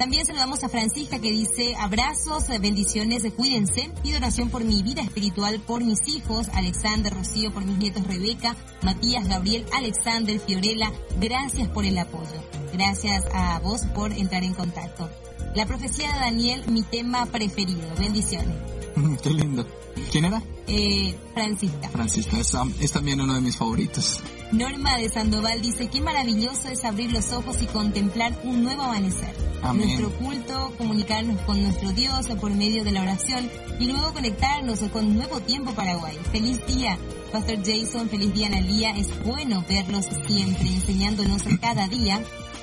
También 0.00 0.24
saludamos 0.24 0.64
a 0.64 0.70
Francisca 0.70 1.18
que 1.18 1.30
dice 1.30 1.76
abrazos, 1.78 2.48
bendiciones, 2.58 3.22
cuídense. 3.36 3.90
Pido 4.02 4.16
oración 4.16 4.48
por 4.48 4.64
mi 4.64 4.82
vida 4.82 5.02
espiritual, 5.02 5.60
por 5.60 5.84
mis 5.84 6.08
hijos, 6.08 6.48
Alexander, 6.54 7.12
Rocío, 7.12 7.52
por 7.52 7.66
mis 7.66 7.76
nietos 7.76 8.06
Rebeca, 8.06 8.56
Matías, 8.80 9.28
Gabriel, 9.28 9.66
Alexander, 9.74 10.40
Fiorella. 10.40 10.90
Gracias 11.20 11.68
por 11.68 11.84
el 11.84 11.98
apoyo. 11.98 12.42
Gracias 12.72 13.24
a 13.34 13.58
vos 13.58 13.82
por 13.94 14.14
entrar 14.14 14.42
en 14.42 14.54
contacto. 14.54 15.10
La 15.54 15.66
profecía 15.66 16.10
de 16.14 16.18
Daniel, 16.18 16.64
mi 16.68 16.82
tema 16.82 17.26
preferido. 17.26 17.86
Bendiciones. 17.98 18.56
Qué 19.22 19.34
lindo. 19.34 19.66
¿Quién 20.10 20.24
era? 20.24 20.42
Eh, 20.66 21.14
Francisca. 21.34 21.90
Francisca, 21.90 22.38
es, 22.38 22.92
también 22.92 23.20
uno 23.20 23.34
de 23.34 23.42
mis 23.42 23.58
favoritos. 23.58 24.20
Norma 24.52 24.98
de 24.98 25.08
Sandoval 25.08 25.62
dice, 25.62 25.88
qué 25.88 26.00
maravilloso 26.00 26.68
es 26.68 26.84
abrir 26.84 27.12
los 27.12 27.32
ojos 27.32 27.62
y 27.62 27.66
contemplar 27.66 28.36
un 28.42 28.64
nuevo 28.64 28.82
amanecer. 28.82 29.34
Amén. 29.62 29.86
Nuestro 29.86 30.10
culto, 30.18 30.72
comunicarnos 30.76 31.40
con 31.42 31.62
nuestro 31.62 31.92
Dios 31.92 32.26
por 32.40 32.50
medio 32.50 32.82
de 32.82 32.92
la 32.92 33.02
oración 33.02 33.48
y 33.78 33.86
luego 33.86 34.12
conectarnos 34.12 34.80
con 34.92 35.14
Nuevo 35.14 35.40
Tiempo 35.40 35.72
Paraguay. 35.72 36.18
Feliz 36.32 36.66
día, 36.66 36.98
Pastor 37.30 37.58
Jason, 37.64 38.08
feliz 38.08 38.34
día 38.34 38.48
Analia. 38.48 38.96
Es 38.96 39.08
bueno 39.24 39.64
verlos 39.68 40.06
siempre 40.26 40.68
enseñándonos 40.68 41.42
cada 41.60 41.86
día 41.88 42.20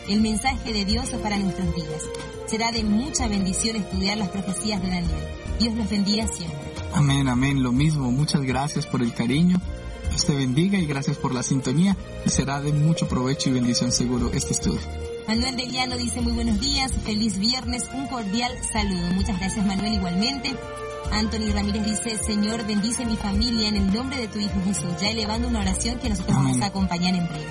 el 0.10 0.22
mensaje 0.22 0.74
de 0.74 0.86
Dios 0.86 1.10
para 1.24 1.38
nuestros 1.38 1.74
días. 1.76 2.04
Será 2.48 2.72
de 2.72 2.84
mucha 2.84 3.28
bendición 3.28 3.78
estudiar 3.78 4.18
las 4.18 4.30
profecías 4.30 4.82
de 4.82 4.90
Daniel. 4.90 5.28
Dios 5.60 5.76
los 5.76 5.90
bendiga 5.90 6.28
siempre. 6.28 6.58
Amén, 6.94 7.28
amén. 7.28 7.64
Lo 7.64 7.72
mismo. 7.72 8.12
Muchas 8.12 8.42
gracias 8.42 8.86
por 8.86 9.02
el 9.02 9.14
cariño. 9.14 9.58
Dios 10.18 10.26
te 10.26 10.36
bendiga 10.36 10.80
y 10.80 10.88
gracias 10.88 11.16
por 11.16 11.32
la 11.32 11.44
sintonía. 11.44 11.96
Será 12.26 12.60
de 12.60 12.74
mucho 12.74 13.08
provecho 13.08 13.50
y 13.50 13.52
bendición 13.52 13.92
seguro 13.92 14.32
este 14.34 14.54
estudio. 14.54 14.80
Manuel 15.28 15.56
de 15.56 15.68
Llano 15.68 15.96
dice 15.96 16.22
muy 16.22 16.32
buenos 16.32 16.60
días, 16.60 16.92
feliz 17.06 17.38
viernes, 17.38 17.88
un 17.94 18.08
cordial 18.08 18.52
saludo. 18.74 19.14
Muchas 19.14 19.38
gracias 19.38 19.64
Manuel 19.64 19.94
igualmente. 19.94 20.56
Anthony 21.12 21.54
Ramírez 21.54 21.86
dice, 21.86 22.18
Señor, 22.18 22.66
bendice 22.66 23.06
mi 23.06 23.16
familia 23.16 23.68
en 23.68 23.76
el 23.76 23.94
nombre 23.94 24.18
de 24.18 24.28
tu 24.28 24.40
Hijo 24.40 24.60
Jesús. 24.66 24.90
Ya 25.00 25.12
elevando 25.12 25.50
una 25.50 25.60
oración 25.60 26.00
que 26.00 26.10
nosotros 26.10 26.36
vamos 26.36 26.62
a 26.62 26.66
acompañar 26.66 27.14
en 27.14 27.28
breve. 27.28 27.46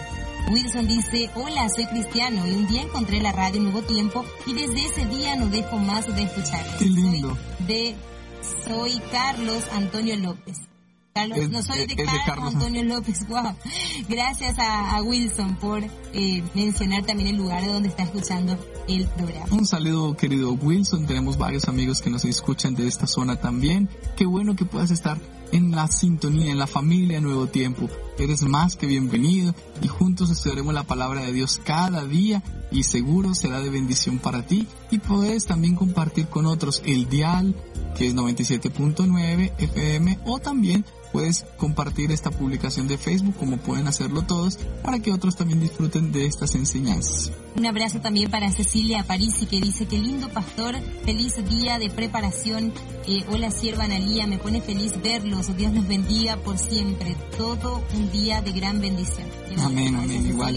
Wilson 0.51 0.89
dice, 0.89 1.31
hola, 1.37 1.69
soy 1.69 1.87
cristiano 1.87 2.49
y 2.49 2.51
un 2.51 2.67
día 2.67 2.83
encontré 2.83 3.21
la 3.21 3.31
radio 3.31 3.61
Nuevo 3.61 3.83
Tiempo 3.83 4.25
y 4.45 4.55
desde 4.55 4.87
ese 4.87 5.07
día 5.07 5.37
no 5.37 5.47
dejo 5.51 5.77
más 5.79 6.05
de 6.13 6.21
escuchar. 6.21 6.67
Qué 6.81 6.87
lindo. 6.87 7.39
de, 7.61 7.95
soy 8.67 9.01
Carlos 9.13 9.63
Antonio 9.73 10.17
López. 10.17 10.63
Carlos, 11.17 11.51
no 11.51 11.63
soy 11.63 11.87
de, 11.87 11.97
Carlos, 12.27 12.55
Antonio 12.55 12.85
López, 12.85 13.27
wow. 13.29 13.57
Gracias 14.07 14.57
a, 14.59 15.01
Wilson 15.03 15.57
por 15.57 15.83
eh, 15.83 16.43
mencionar 16.55 17.07
también 17.07 17.31
el 17.31 17.37
lugar 17.37 17.67
donde 17.67 17.89
está 17.89 18.03
escuchando 18.03 18.59
el 18.87 19.07
programa. 19.09 19.47
Un 19.51 19.67
saludo 19.67 20.15
querido 20.15 20.53
Wilson, 20.53 21.07
tenemos 21.07 21.39
varios 21.39 21.69
amigos 21.69 22.03
que 22.03 22.11
nos 22.11 22.27
escuchan 22.27 22.75
de 22.75 22.87
esta 22.87 23.07
zona 23.07 23.37
también. 23.37 23.89
Qué 24.15 24.27
bueno 24.27 24.57
que 24.57 24.67
puedas 24.67 24.91
estar 24.91 25.19
en 25.53 25.71
la 25.71 25.87
sintonía, 25.89 26.53
en 26.53 26.59
la 26.59 26.67
familia 26.67 27.21
Nuevo 27.21 27.47
Tiempo. 27.47 27.89
Eres 28.19 28.43
más 28.43 28.77
que 28.77 28.87
bienvenido 28.87 29.55
y 29.83 29.89
juntos 29.89 30.31
estudiaremos 30.31 30.75
la 30.75 30.85
palabra 30.85 31.23
de 31.23 31.33
Dios 31.33 31.61
cada 31.65 32.05
día 32.05 32.43
y 32.71 32.83
seguro 32.83 33.35
será 33.35 33.61
de 33.61 33.71
bendición 33.71 34.19
para 34.19 34.47
ti 34.47 34.67
y 34.91 34.99
puedes 34.99 35.47
también 35.47 35.77
compartir 35.77 36.27
con 36.27 36.47
otros 36.47 36.83
el 36.85 37.09
dial 37.09 37.55
que 37.97 38.07
es 38.07 38.15
97.9 38.15 39.53
FM 39.59 40.19
o 40.25 40.39
también 40.39 40.85
puedes 41.17 41.47
compartir 41.57 42.13
esta 42.13 42.31
publicación 42.31 42.89
de 42.89 42.99
Facebook 42.99 43.37
como 43.39 43.57
pueden 43.57 43.89
hacerlo 43.89 44.21
todos 44.21 44.59
para 44.83 44.99
que 44.99 45.15
otros 45.15 45.35
también 45.35 45.61
disfruten 45.61 46.13
de 46.13 46.27
estas 46.27 46.55
enseñanzas. 46.55 47.33
Un 47.57 47.65
abrazo 47.65 48.03
también 48.03 48.31
para 48.31 48.51
Cecilia 48.51 49.03
Parisi 49.03 49.47
que 49.47 49.59
dice 49.59 49.87
que 49.87 49.97
lindo 49.97 50.29
pastor, 50.29 50.75
feliz 51.07 51.37
día 51.49 51.79
de 51.79 51.89
preparación. 51.89 52.71
Eh, 53.07 53.25
hola 53.31 53.51
sierva 53.51 53.85
Analía, 53.85 54.27
me 54.27 54.37
pone 54.37 54.61
feliz 54.61 55.01
verlos. 55.03 55.57
Dios 55.57 55.73
los 55.73 55.89
bendiga 55.89 56.37
por 56.37 56.59
siempre. 56.59 57.17
Todo 57.39 57.83
un 57.95 58.13
día 58.13 58.43
de 58.43 58.53
gran 58.53 58.83
bendición. 58.83 59.27
Amén, 59.59 59.97
amén, 59.97 60.27
igual. 60.27 60.55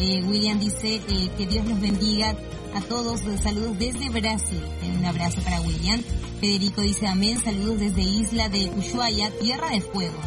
Eh, 0.00 0.24
William 0.24 0.58
dice 0.58 0.96
eh, 1.08 1.30
que 1.36 1.46
Dios 1.46 1.64
los 1.66 1.80
bendiga 1.80 2.34
a 2.74 2.80
todos. 2.82 3.20
Saludos 3.42 3.78
desde 3.78 4.08
Brasil. 4.10 4.62
Un 4.98 5.04
abrazo 5.04 5.40
para 5.42 5.60
William. 5.60 6.00
Federico 6.40 6.82
dice 6.82 7.06
amén. 7.06 7.38
Saludos 7.42 7.80
desde 7.80 8.02
Isla 8.02 8.48
de 8.48 8.70
Ushuaia, 8.76 9.30
Tierra 9.38 9.68
de 9.70 9.80
Fuego. 9.80 10.18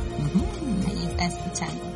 Ahí 0.87 1.07
está 1.09 1.25
escuchando. 1.27 1.91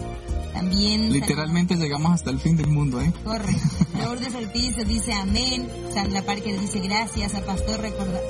También. 0.53 1.11
Literalmente 1.11 1.75
llegamos 1.75 2.13
hasta 2.13 2.29
el 2.29 2.39
fin 2.39 2.55
del 2.55 2.67
mundo, 2.67 3.01
¿eh? 3.01 3.11
Corre. 3.25 3.53
Lourdes 4.01 4.33
Ortiz 4.33 4.75
dice 4.87 5.13
amén. 5.13 5.67
Sandra 5.93 6.21
Parker 6.21 6.57
dice 6.59 6.79
gracias 6.79 7.33
al 7.35 7.43
pastor 7.43 7.81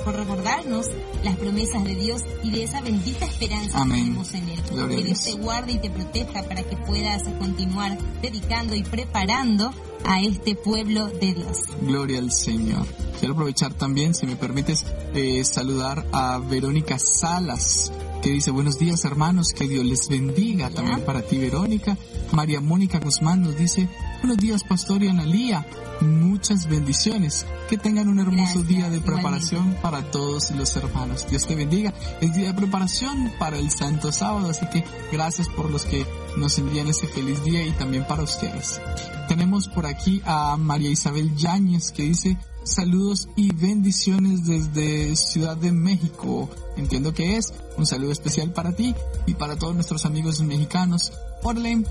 por 0.04 0.16
recordarnos 0.16 0.86
las 1.22 1.36
promesas 1.36 1.84
de 1.84 1.94
Dios 1.94 2.22
y 2.42 2.50
de 2.50 2.64
esa 2.64 2.80
bendita 2.80 3.26
esperanza 3.26 3.84
que 3.84 3.90
tenemos 3.90 4.34
en 4.34 4.48
él. 4.48 4.60
que 4.88 5.04
Dios 5.04 5.22
te 5.22 5.32
guarde 5.34 5.72
y 5.72 5.78
te 5.78 5.90
proteja 5.90 6.42
para 6.42 6.64
que 6.64 6.76
puedas 6.76 7.22
continuar 7.38 7.96
dedicando 8.20 8.74
y 8.74 8.82
preparando 8.82 9.72
a 10.06 10.22
este 10.22 10.54
pueblo 10.54 11.08
de 11.08 11.34
Dios. 11.34 11.58
Gloria 11.82 12.18
al 12.18 12.30
Señor. 12.30 12.86
Quiero 13.18 13.34
aprovechar 13.34 13.74
también, 13.74 14.14
si 14.14 14.26
me 14.26 14.36
permites, 14.36 14.84
eh, 15.14 15.44
saludar 15.44 16.06
a 16.12 16.38
Verónica 16.38 16.98
Salas 16.98 17.92
que 18.26 18.32
dice 18.32 18.50
buenos 18.50 18.76
días 18.76 19.04
hermanos, 19.04 19.52
que 19.52 19.68
Dios 19.68 19.84
les 19.84 20.08
bendiga. 20.08 20.68
También 20.70 21.00
para 21.02 21.22
ti 21.22 21.38
Verónica. 21.38 21.96
María 22.32 22.60
Mónica 22.60 22.98
Guzmán 22.98 23.42
nos 23.42 23.56
dice 23.56 23.88
buenos 24.20 24.38
días 24.38 24.64
Pastor 24.64 25.04
y 25.04 25.06
Analía. 25.06 25.64
Muchas 26.00 26.68
bendiciones. 26.68 27.46
Que 27.70 27.78
tengan 27.78 28.08
un 28.08 28.18
hermoso 28.18 28.64
día 28.64 28.90
de 28.90 29.00
preparación 29.00 29.76
para 29.80 30.10
todos 30.10 30.50
los 30.50 30.74
hermanos. 30.74 31.24
Dios 31.30 31.46
te 31.46 31.54
bendiga. 31.54 31.94
Es 32.20 32.34
día 32.34 32.48
de 32.48 32.54
preparación 32.54 33.30
para 33.38 33.58
el 33.58 33.70
Santo 33.70 34.10
Sábado, 34.10 34.50
así 34.50 34.66
que 34.70 34.82
gracias 35.12 35.48
por 35.48 35.70
los 35.70 35.84
que 35.84 36.04
nos 36.36 36.58
envían 36.58 36.88
este 36.88 37.06
feliz 37.06 37.44
día 37.44 37.64
y 37.64 37.70
también 37.70 38.08
para 38.08 38.24
ustedes. 38.24 38.80
Tenemos 39.28 39.68
por 39.68 39.86
aquí 39.86 40.20
a 40.24 40.56
María 40.56 40.90
Isabel 40.90 41.36
Yáñez 41.36 41.92
que 41.92 42.02
dice 42.02 42.36
saludos 42.66 43.28
y 43.36 43.54
bendiciones 43.54 44.44
desde 44.44 45.14
Ciudad 45.16 45.56
de 45.56 45.72
México. 45.72 46.50
Entiendo 46.76 47.14
que 47.14 47.36
es 47.36 47.54
un 47.78 47.86
saludo 47.86 48.12
especial 48.12 48.52
para 48.52 48.72
ti 48.72 48.94
y 49.26 49.34
para 49.34 49.56
todos 49.56 49.74
nuestros 49.74 50.04
amigos 50.04 50.40
mexicanos. 50.42 51.12
Orle, 51.42 51.84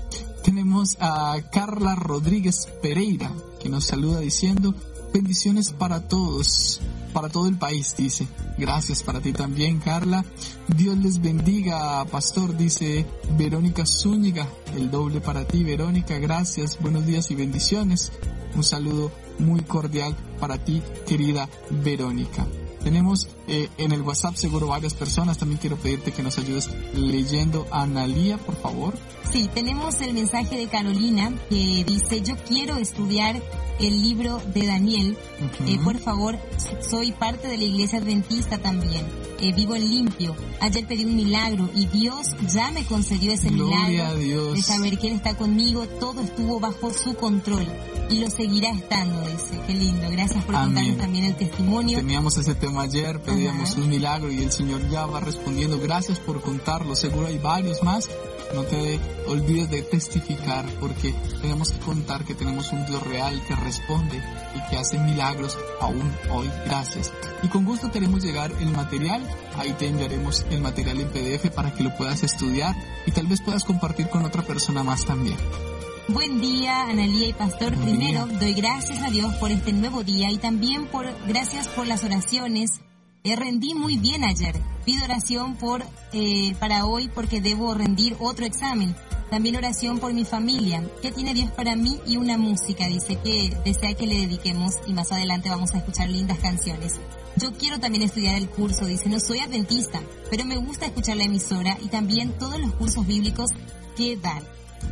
tenemos 0.44 0.96
a 1.00 1.36
Carla 1.50 1.94
Rodríguez 1.94 2.68
Pereira 2.82 3.32
que 3.58 3.68
nos 3.68 3.86
saluda 3.86 4.20
diciendo 4.20 4.74
bendiciones 5.14 5.72
para 5.72 6.06
todos, 6.08 6.80
para 7.14 7.30
todo 7.30 7.48
el 7.48 7.56
país, 7.56 7.94
dice. 7.96 8.28
Gracias 8.58 9.02
para 9.02 9.20
ti 9.20 9.32
también, 9.32 9.78
Carla. 9.78 10.24
Dios 10.68 10.98
les 10.98 11.22
bendiga, 11.22 12.04
pastor, 12.04 12.54
dice 12.54 13.06
Verónica 13.38 13.86
Zúñiga. 13.86 14.46
El 14.76 14.90
doble 14.90 15.22
para 15.22 15.46
ti, 15.46 15.64
Verónica. 15.64 16.18
Gracias, 16.18 16.78
buenos 16.80 17.06
días 17.06 17.30
y 17.30 17.34
bendiciones. 17.34 18.12
Un 18.54 18.62
saludo 18.62 19.10
muy 19.38 19.60
cordial 19.60 20.14
para 20.40 20.58
ti, 20.58 20.82
querida 21.06 21.48
Verónica. 21.70 22.46
Tenemos 22.86 23.28
eh, 23.48 23.68
en 23.78 23.90
el 23.90 24.02
WhatsApp 24.02 24.36
seguro 24.36 24.68
varias 24.68 24.94
personas. 24.94 25.38
También 25.38 25.58
quiero 25.58 25.76
pedirte 25.76 26.12
que 26.12 26.22
nos 26.22 26.38
ayudes 26.38 26.70
leyendo 26.94 27.66
Analía, 27.72 28.38
por 28.38 28.54
favor. 28.54 28.94
Sí, 29.32 29.50
tenemos 29.52 30.00
el 30.02 30.14
mensaje 30.14 30.56
de 30.56 30.68
Carolina 30.68 31.32
que 31.48 31.84
dice, 31.84 32.20
yo 32.20 32.36
quiero 32.46 32.76
estudiar 32.76 33.42
el 33.80 34.02
libro 34.02 34.40
de 34.54 34.66
Daniel. 34.66 35.16
Eh, 35.66 35.78
por 35.82 35.98
favor, 35.98 36.38
soy 36.88 37.12
parte 37.12 37.48
de 37.48 37.58
la 37.58 37.64
iglesia 37.64 37.98
adventista 37.98 38.58
también. 38.58 39.06
Eh, 39.38 39.52
vivo 39.52 39.74
en 39.74 39.88
limpio. 39.88 40.34
Ayer 40.60 40.86
pedí 40.86 41.04
un 41.04 41.14
milagro 41.14 41.68
y 41.74 41.86
Dios 41.86 42.28
ya 42.50 42.70
me 42.70 42.84
concedió 42.86 43.32
ese 43.32 43.50
Gloria 43.50 43.86
milagro 43.86 44.12
a 44.12 44.14
Dios. 44.16 44.54
de 44.56 44.62
saber 44.62 44.98
que 44.98 45.08
Él 45.08 45.14
está 45.16 45.36
conmigo. 45.36 45.86
Todo 46.00 46.22
estuvo 46.22 46.58
bajo 46.58 46.90
su 46.92 47.14
control 47.16 47.66
y 48.08 48.20
lo 48.20 48.30
seguirá 48.30 48.70
estando, 48.70 49.20
dice. 49.28 49.60
Qué 49.66 49.74
lindo. 49.74 50.08
Gracias 50.10 50.42
por 50.44 50.56
Amén. 50.56 50.68
contarnos 50.74 50.98
también 50.98 51.24
el 51.26 51.36
testimonio. 51.36 51.98
Teníamos 51.98 52.38
ese 52.38 52.54
tema 52.54 52.82
ayer, 52.82 53.20
pedíamos 53.20 53.72
Ajá. 53.72 53.80
un 53.82 53.90
milagro 53.90 54.32
y 54.32 54.38
el 54.42 54.50
Señor 54.52 54.88
ya 54.90 55.04
va 55.04 55.20
respondiendo. 55.20 55.78
Gracias 55.78 56.18
por 56.18 56.40
contarlo. 56.40 56.96
Seguro 56.96 57.26
hay 57.26 57.36
varios 57.38 57.82
más. 57.82 58.08
No 58.54 58.62
te 58.62 58.98
olvides 59.26 59.68
de 59.70 59.82
testificar 59.82 60.64
porque 60.80 61.12
tenemos 61.42 61.72
que 61.72 61.78
contar 61.80 62.24
que 62.24 62.34
tenemos 62.34 62.70
un 62.72 62.86
Dios 62.86 63.02
real 63.02 63.42
que 63.46 63.56
responde 63.66 64.22
y 64.54 64.70
que 64.70 64.76
hace 64.78 64.98
milagros 64.98 65.58
aún 65.80 66.10
hoy. 66.30 66.48
Gracias. 66.64 67.12
Y 67.42 67.48
con 67.48 67.64
gusto 67.64 67.90
queremos 67.90 68.22
llegar 68.22 68.50
el 68.60 68.70
material. 68.70 69.22
Ahí 69.58 69.72
te 69.72 69.88
enviaremos 69.88 70.46
el 70.50 70.60
material 70.60 71.00
en 71.00 71.08
PDF 71.08 71.50
para 71.50 71.74
que 71.74 71.82
lo 71.82 71.94
puedas 71.96 72.22
estudiar 72.22 72.74
y 73.06 73.10
tal 73.10 73.26
vez 73.26 73.42
puedas 73.42 73.64
compartir 73.64 74.08
con 74.08 74.24
otra 74.24 74.42
persona 74.42 74.82
más 74.82 75.04
también. 75.04 75.36
Buen 76.08 76.40
día, 76.40 76.82
Analía 76.84 77.28
y 77.28 77.32
Pastor. 77.32 77.74
Buen 77.74 77.96
Primero, 77.96 78.26
día. 78.26 78.38
doy 78.38 78.54
gracias 78.54 79.02
a 79.02 79.10
Dios 79.10 79.34
por 79.34 79.50
este 79.50 79.72
nuevo 79.72 80.04
día 80.04 80.30
y 80.30 80.38
también 80.38 80.86
por 80.86 81.06
gracias 81.26 81.66
por 81.68 81.86
las 81.86 82.04
oraciones. 82.04 82.80
Eh, 83.24 83.34
rendí 83.34 83.74
muy 83.74 83.96
bien 83.96 84.22
ayer. 84.22 84.54
Pido 84.84 85.04
oración 85.04 85.56
por 85.56 85.82
eh, 86.12 86.54
para 86.60 86.86
hoy 86.86 87.10
porque 87.12 87.40
debo 87.40 87.74
rendir 87.74 88.16
otro 88.20 88.46
examen. 88.46 88.94
También 89.30 89.56
oración 89.56 89.98
por 89.98 90.12
mi 90.12 90.24
familia. 90.24 90.88
¿Qué 91.02 91.10
tiene 91.10 91.34
Dios 91.34 91.50
para 91.50 91.74
mí? 91.74 91.98
Y 92.06 92.16
una 92.16 92.38
música, 92.38 92.86
dice 92.86 93.18
que 93.22 93.56
desea 93.64 93.94
que 93.94 94.06
le 94.06 94.18
dediquemos 94.20 94.74
y 94.86 94.92
más 94.92 95.10
adelante 95.12 95.48
vamos 95.50 95.74
a 95.74 95.78
escuchar 95.78 96.08
lindas 96.08 96.38
canciones. 96.38 96.94
Yo 97.36 97.52
quiero 97.52 97.78
también 97.80 98.02
estudiar 98.04 98.36
el 98.36 98.48
curso, 98.48 98.86
dice, 98.86 99.08
no 99.08 99.20
soy 99.20 99.40
adventista, 99.40 100.00
pero 100.30 100.44
me 100.44 100.56
gusta 100.56 100.86
escuchar 100.86 101.16
la 101.16 101.24
emisora 101.24 101.76
y 101.82 101.88
también 101.88 102.32
todos 102.38 102.58
los 102.58 102.72
cursos 102.74 103.06
bíblicos 103.06 103.50
que 103.96 104.16
dan. 104.16 104.42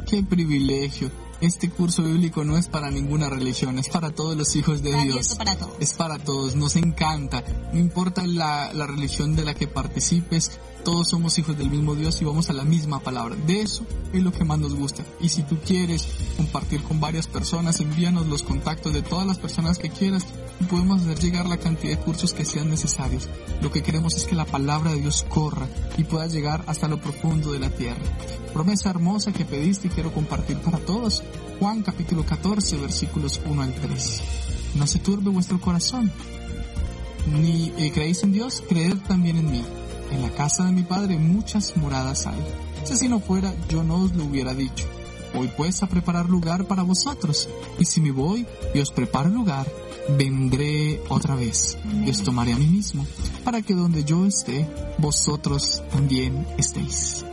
Qué 0.08 0.22
privilegio. 0.22 1.10
Este 1.40 1.68
curso 1.70 2.02
bíblico 2.02 2.44
no 2.44 2.56
es 2.56 2.68
para 2.68 2.90
ninguna 2.90 3.28
religión, 3.28 3.78
es 3.78 3.88
para 3.88 4.10
todos 4.10 4.36
los 4.36 4.54
hijos 4.56 4.82
de 4.82 4.90
Está 4.90 5.02
Dios. 5.02 5.14
abierto 5.16 5.36
para 5.36 5.56
todos. 5.56 5.74
Es 5.80 5.92
para 5.94 6.18
todos, 6.18 6.54
nos 6.56 6.76
encanta. 6.76 7.44
No 7.72 7.78
importa 7.78 8.26
la, 8.26 8.72
la 8.72 8.86
religión 8.86 9.36
de 9.36 9.44
la 9.44 9.54
que 9.54 9.66
participes, 9.66 10.58
todos 10.84 11.08
somos 11.08 11.38
hijos 11.38 11.56
del 11.56 11.70
mismo 11.70 11.94
Dios 11.94 12.20
y 12.20 12.24
vamos 12.26 12.50
a 12.50 12.52
la 12.52 12.62
misma 12.62 13.00
palabra. 13.00 13.34
De 13.46 13.62
eso 13.62 13.84
es 14.12 14.22
lo 14.22 14.32
que 14.32 14.44
más 14.44 14.58
nos 14.58 14.74
gusta. 14.74 15.02
Y 15.18 15.30
si 15.30 15.42
tú 15.42 15.56
quieres 15.58 16.06
compartir 16.36 16.82
con 16.82 17.00
varias 17.00 17.26
personas, 17.26 17.80
envíanos 17.80 18.26
los 18.26 18.42
contactos 18.42 18.92
de 18.92 19.02
todas 19.02 19.26
las 19.26 19.38
personas 19.38 19.78
que 19.78 19.88
quieras 19.88 20.26
y 20.60 20.64
podemos 20.64 21.00
hacer 21.02 21.18
llegar 21.18 21.46
la 21.46 21.56
cantidad 21.56 21.96
de 21.96 22.04
cursos 22.04 22.34
que 22.34 22.44
sean 22.44 22.68
necesarios. 22.68 23.28
Lo 23.62 23.72
que 23.72 23.82
queremos 23.82 24.14
es 24.14 24.26
que 24.26 24.34
la 24.36 24.44
palabra 24.44 24.92
de 24.92 25.00
Dios 25.00 25.24
corra 25.28 25.66
y 25.96 26.04
pueda 26.04 26.26
llegar 26.26 26.62
hasta 26.66 26.86
lo 26.86 27.00
profundo 27.00 27.52
de 27.52 27.60
la 27.60 27.70
tierra. 27.70 28.02
Promesa 28.52 28.90
hermosa 28.90 29.32
que 29.32 29.46
pediste 29.46 29.88
y 29.88 29.90
quiero 29.90 30.12
compartir 30.12 30.58
para 30.58 30.78
todos. 30.78 31.22
Juan 31.58 31.82
capítulo 31.82 32.26
14 32.26 32.76
versículos 32.76 33.40
1 33.46 33.62
al 33.62 33.74
3. 33.74 34.20
No 34.74 34.86
se 34.86 34.98
turbe 34.98 35.30
vuestro 35.30 35.58
corazón. 35.60 36.12
Ni 37.32 37.72
eh, 37.78 37.90
creéis 37.92 38.22
en 38.22 38.32
Dios, 38.32 38.62
creed 38.68 38.98
también 39.08 39.38
en 39.38 39.50
mí. 39.50 39.64
En 40.10 40.22
la 40.22 40.30
casa 40.30 40.64
de 40.64 40.72
mi 40.72 40.82
Padre 40.82 41.18
muchas 41.18 41.76
moradas 41.76 42.26
hay. 42.26 42.42
Si 42.84 42.92
así 42.92 43.08
no 43.08 43.20
fuera, 43.20 43.52
yo 43.68 43.82
no 43.82 43.96
os 43.96 44.14
lo 44.14 44.24
hubiera 44.24 44.54
dicho. 44.54 44.86
Voy 45.34 45.48
pues 45.56 45.82
a 45.82 45.88
preparar 45.88 46.28
lugar 46.28 46.66
para 46.66 46.82
vosotros. 46.82 47.48
Y 47.78 47.84
si 47.84 48.00
me 48.00 48.12
voy 48.12 48.46
y 48.74 48.78
os 48.78 48.90
preparo 48.92 49.30
lugar, 49.30 49.66
vendré 50.16 51.00
otra 51.08 51.34
vez 51.34 51.76
y 52.06 52.10
os 52.10 52.22
tomaré 52.22 52.52
a 52.52 52.56
mí 52.56 52.66
mismo, 52.66 53.06
para 53.42 53.62
que 53.62 53.74
donde 53.74 54.04
yo 54.04 54.26
esté, 54.26 54.68
vosotros 54.98 55.82
también 55.90 56.46
estéis. 56.58 57.24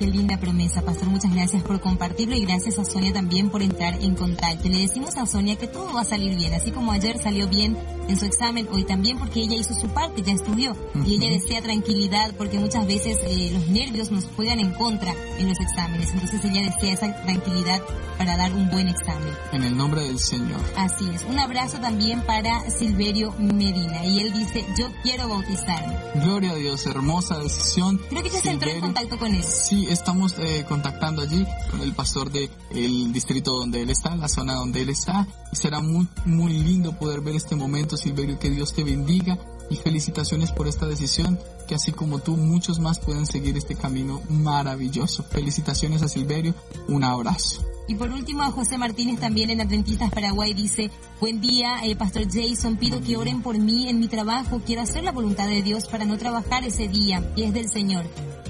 Qué 0.00 0.06
linda 0.06 0.38
promesa, 0.38 0.80
Pastor. 0.80 1.10
Muchas 1.10 1.34
gracias 1.34 1.62
por 1.62 1.78
compartirlo 1.78 2.34
y 2.34 2.46
gracias 2.46 2.78
a 2.78 2.86
Sonia 2.86 3.12
también 3.12 3.50
por 3.50 3.60
entrar 3.60 4.02
en 4.02 4.14
contacto. 4.14 4.66
Le 4.66 4.78
decimos 4.78 5.14
a 5.18 5.26
Sonia 5.26 5.56
que 5.56 5.66
todo 5.66 5.92
va 5.92 6.00
a 6.00 6.04
salir 6.06 6.38
bien, 6.38 6.54
así 6.54 6.70
como 6.70 6.90
ayer 6.90 7.18
salió 7.22 7.46
bien 7.48 7.76
en 8.08 8.18
su 8.18 8.24
examen, 8.24 8.66
hoy 8.72 8.84
también 8.84 9.18
porque 9.18 9.40
ella 9.40 9.56
hizo 9.56 9.74
su 9.74 9.88
parte, 9.88 10.22
ya 10.22 10.32
estudió 10.32 10.74
y 11.04 11.16
ella 11.16 11.28
desea 11.28 11.60
tranquilidad 11.60 12.32
porque 12.38 12.58
muchas 12.58 12.86
veces 12.86 13.18
eh, 13.24 13.50
los 13.52 13.68
nervios 13.68 14.10
nos 14.10 14.24
juegan 14.24 14.58
en 14.58 14.72
contra 14.72 15.14
en 15.38 15.48
los 15.50 15.60
exámenes. 15.60 16.08
Entonces 16.14 16.44
ella 16.46 16.62
desea 16.62 16.94
esa 16.94 17.22
tranquilidad 17.22 17.82
para 18.16 18.36
dar 18.36 18.52
un 18.52 18.68
buen 18.70 18.88
examen. 18.88 19.32
En 19.52 19.64
el 19.64 19.76
nombre 19.76 20.02
del 20.02 20.18
Señor. 20.18 20.60
Así 20.76 21.08
es. 21.14 21.24
Un 21.24 21.38
abrazo 21.38 21.78
también 21.78 22.22
para 22.22 22.68
Silverio 22.70 23.32
Medina 23.38 24.04
y 24.04 24.20
él 24.20 24.32
dice, 24.32 24.64
yo 24.78 24.88
quiero 25.02 25.28
bautizarme. 25.28 25.96
Gloria 26.16 26.52
a 26.52 26.56
Dios, 26.56 26.84
hermosa 26.86 27.38
decisión. 27.38 28.00
Creo 28.08 28.22
que 28.22 28.30
ya 28.30 28.40
se 28.40 28.50
entró 28.50 28.70
en 28.70 28.80
contacto 28.80 29.18
con 29.18 29.34
él. 29.34 29.44
Sí, 29.44 29.86
estamos 29.92 30.34
eh, 30.38 30.64
contactando 30.68 31.22
allí 31.22 31.46
con 31.70 31.80
el 31.80 31.92
pastor 31.94 32.30
del 32.30 32.50
el 32.70 33.12
distrito 33.12 33.52
donde 33.52 33.82
él 33.82 33.90
está, 33.90 34.14
la 34.16 34.28
zona 34.28 34.54
donde 34.54 34.82
él 34.82 34.88
está. 34.88 35.26
Y 35.52 35.56
será 35.56 35.80
muy, 35.80 36.06
muy 36.24 36.52
lindo 36.52 36.96
poder 36.98 37.20
ver 37.20 37.36
este 37.36 37.56
momento, 37.56 37.96
Silverio, 37.96 38.38
que 38.38 38.50
Dios 38.50 38.72
te 38.72 38.84
bendiga 38.84 39.38
y 39.68 39.76
felicitaciones 39.76 40.50
por 40.50 40.66
esta 40.66 40.86
decisión, 40.86 41.38
que 41.68 41.76
así 41.76 41.92
como 41.92 42.18
tú, 42.18 42.36
muchos 42.36 42.80
más 42.80 42.98
pueden 42.98 43.26
seguir 43.26 43.56
este 43.56 43.76
camino 43.76 44.20
maravilloso. 44.28 45.22
Felicitaciones 45.22 46.02
a 46.02 46.08
Silverio, 46.08 46.54
un 46.88 47.04
abrazo. 47.04 47.64
Y 47.86 47.94
por 47.94 48.10
último, 48.10 48.42
a 48.42 48.52
José 48.52 48.78
Martínez 48.78 49.18
también 49.18 49.50
en 49.50 49.60
Adventistas 49.60 50.12
Paraguay 50.12 50.54
dice, 50.54 50.90
buen 51.20 51.40
día, 51.40 51.84
eh, 51.84 51.96
Pastor 51.96 52.24
Jason, 52.30 52.76
pido 52.76 53.00
que 53.00 53.16
oren 53.16 53.42
por 53.42 53.58
mí 53.58 53.88
en 53.88 53.98
mi 53.98 54.06
trabajo, 54.06 54.60
quiero 54.64 54.82
hacer 54.82 55.02
la 55.02 55.12
voluntad 55.12 55.48
de 55.48 55.62
Dios 55.62 55.86
para 55.88 56.04
no 56.04 56.16
trabajar 56.16 56.62
ese 56.64 56.86
día, 56.86 57.32
y 57.34 57.42
es 57.42 57.52
del 57.52 57.68
Señor. 57.68 58.06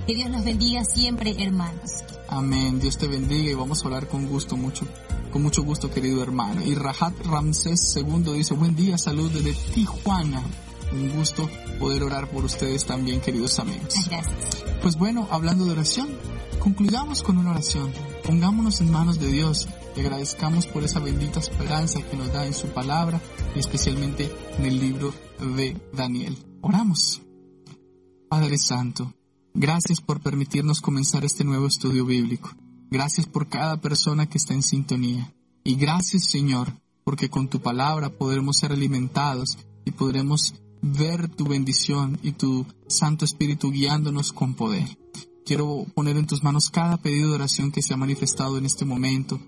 Que 0.07 0.15
Dios 0.15 0.31
los 0.31 0.45
bendiga 0.45 0.85
siempre, 0.85 1.35
hermanos. 1.43 2.05
Amén. 2.29 2.81
Dios 2.81 2.97
te 2.99 3.09
bendiga 3.09 3.51
y 3.51 3.55
vamos 3.55 3.85
a 3.85 3.89
orar 3.89 4.09
con 4.09 4.27
gusto, 4.27 4.57
mucho, 4.57 4.87
con 5.33 5.43
mucho 5.43 5.63
gusto, 5.63 5.91
querido 5.91 6.23
hermano. 6.23 6.63
Y 6.65 6.75
Rahat 6.75 7.15
Ramsés 7.25 7.95
II 7.97 8.33
dice, 8.35 8.55
buen 8.55 8.75
día, 8.75 8.99
salud 8.99 9.31
desde 9.31 9.55
Tijuana. 9.73 10.43
Un 10.93 11.09
gusto 11.11 11.49
poder 11.79 12.03
orar 12.03 12.29
por 12.31 12.45
ustedes 12.45 12.85
también, 12.85 13.21
queridos 13.21 13.59
amigos. 13.59 13.95
Gracias. 14.09 14.65
Pues 14.83 14.97
bueno, 14.97 15.29
hablando 15.31 15.65
de 15.65 15.73
oración, 15.73 16.09
concluyamos 16.59 17.23
con 17.23 17.39
una 17.39 17.51
oración. 17.51 17.93
Pongámonos 18.25 18.81
en 18.81 18.91
manos 18.91 19.21
de 19.21 19.29
Dios 19.29 19.69
y 19.97 20.01
agradezcamos 20.01 20.67
por 20.67 20.83
esa 20.83 21.01
bendita 21.01 21.41
esperanza 21.41 22.03
que 22.03 22.17
nos 22.17 22.33
da 22.33 22.47
en 22.47 22.55
su 22.55 22.69
palabra 22.69 23.21
y 23.55 23.59
especialmente 23.59 24.31
en 24.59 24.65
el 24.65 24.81
libro 24.81 25.13
de 25.57 25.77
Daniel. 25.93 26.37
Oramos. 26.61 27.23
Padre 28.29 28.59
Santo, 28.59 29.13
gracias 29.55 30.01
por 30.01 30.21
permitirnos 30.21 30.81
comenzar 30.81 31.25
este 31.25 31.45
nuevo 31.45 31.67
estudio 31.67 32.05
bíblico. 32.05 32.51
Gracias 32.91 33.27
por 33.27 33.49
cada 33.49 33.81
persona 33.81 34.27
que 34.27 34.39
está 34.39 34.55
en 34.55 34.63
sintonía. 34.63 35.33
Y 35.65 35.77
gracias 35.77 36.25
Señor, 36.25 36.73
porque 37.05 37.29
con 37.29 37.49
tu 37.49 37.61
palabra 37.61 38.11
podremos 38.11 38.57
ser 38.57 38.73
alimentados 38.73 39.59
y 39.85 39.93
podremos 39.93 40.55
ver 40.83 41.29
tu 41.29 41.45
bendición 41.45 42.19
y 42.23 42.33
tu 42.33 42.67
Santo 42.89 43.25
Espíritu 43.25 43.71
guiándonos 43.71 44.33
con 44.33 44.55
poder. 44.55 44.99
Quiero 45.45 45.87
poner 45.95 46.17
en 46.17 46.27
tus 46.27 46.43
manos 46.43 46.71
cada 46.71 46.97
pedido 46.97 47.31
de 47.31 47.35
oración 47.35 47.73
que 47.73 47.83
se 47.83 47.95
ha 47.95 47.97
manifestado 47.97 48.57
en 48.59 48.67
este 48.67 48.85
momento. 48.85 49.41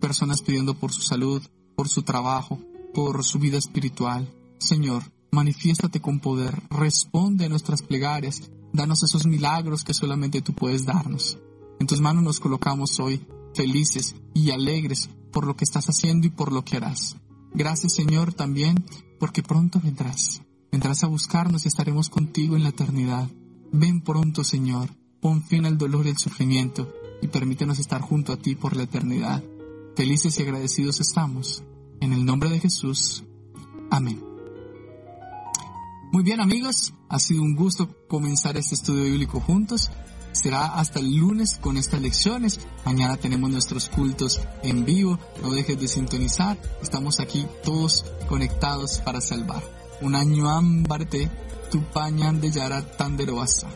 Personas 0.00 0.42
pidiendo 0.42 0.74
por 0.74 0.92
su 0.92 1.02
salud, 1.02 1.42
por 1.76 1.88
su 1.88 2.02
trabajo, 2.02 2.58
por 2.94 3.24
su 3.24 3.38
vida 3.38 3.58
espiritual. 3.58 4.32
Señor, 4.58 5.02
manifiéstate 5.32 6.00
con 6.00 6.20
poder, 6.20 6.62
responde 6.70 7.46
a 7.46 7.48
nuestras 7.48 7.82
plegarias, 7.82 8.50
danos 8.72 9.02
esos 9.02 9.26
milagros 9.26 9.84
que 9.84 9.94
solamente 9.94 10.42
tú 10.42 10.52
puedes 10.52 10.84
darnos. 10.84 11.38
En 11.78 11.86
tus 11.86 12.00
manos 12.00 12.22
nos 12.22 12.40
colocamos 12.40 13.00
hoy, 13.00 13.26
felices 13.54 14.14
y 14.34 14.50
alegres 14.50 15.10
por 15.32 15.46
lo 15.46 15.56
que 15.56 15.64
estás 15.64 15.88
haciendo 15.88 16.26
y 16.26 16.30
por 16.30 16.52
lo 16.52 16.64
que 16.64 16.76
harás. 16.76 17.16
Gracias 17.54 17.94
Señor 17.94 18.34
también 18.34 18.84
porque 19.18 19.42
pronto 19.42 19.80
vendrás. 19.82 20.42
Vendrás 20.70 21.02
a 21.02 21.08
buscarnos 21.08 21.64
y 21.64 21.68
estaremos 21.68 22.08
contigo 22.08 22.56
en 22.56 22.62
la 22.62 22.68
eternidad. 22.68 23.28
Ven 23.72 24.00
pronto 24.02 24.44
Señor, 24.44 24.90
pon 25.20 25.42
fin 25.42 25.66
al 25.66 25.78
dolor 25.78 26.06
y 26.06 26.10
al 26.10 26.18
sufrimiento 26.18 26.92
y 27.22 27.28
permítenos 27.28 27.78
estar 27.78 28.00
junto 28.00 28.32
a 28.32 28.36
ti 28.36 28.54
por 28.54 28.76
la 28.76 28.84
eternidad. 28.84 29.42
Felices 29.96 30.38
y 30.38 30.42
agradecidos 30.42 31.00
estamos. 31.00 31.62
En 32.00 32.12
el 32.12 32.24
nombre 32.24 32.48
de 32.48 32.60
Jesús. 32.60 33.24
Amén. 33.90 34.29
Muy 36.12 36.22
bien 36.24 36.40
amigos, 36.40 36.92
ha 37.08 37.18
sido 37.18 37.42
un 37.42 37.54
gusto 37.54 37.88
comenzar 38.08 38.56
este 38.56 38.74
estudio 38.74 39.04
bíblico 39.04 39.40
juntos 39.40 39.90
será 40.32 40.66
hasta 40.66 41.00
el 41.00 41.14
lunes 41.16 41.58
con 41.60 41.76
estas 41.76 42.00
lecciones. 42.00 42.60
Mañana 42.84 43.16
tenemos 43.16 43.50
nuestros 43.50 43.88
cultos 43.88 44.40
en 44.62 44.84
vivo. 44.84 45.18
No 45.42 45.50
dejes 45.50 45.78
de 45.80 45.88
sintonizar. 45.88 46.58
Estamos 46.82 47.20
aquí 47.20 47.46
todos 47.64 48.04
conectados 48.28 49.00
para 49.04 49.20
salvar. 49.20 49.62
Un 50.00 50.14
año 50.14 50.48
ámbarte, 50.48 51.30
tu 51.70 51.82
pañan 51.82 52.40
de 52.40 52.50
yara 52.50 52.82
tanderoasa. 52.96 53.68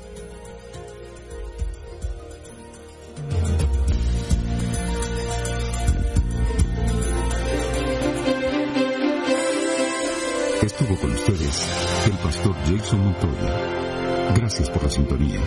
Estuvo 10.65 10.97
con 10.97 11.13
ustedes 11.13 11.63
el 12.07 12.13
pastor 12.13 12.55
Jason 12.65 13.05
Montoya. 13.05 14.33
Gracias 14.35 14.71
por 14.71 14.83
la 14.83 14.89
sintonía. 14.89 15.41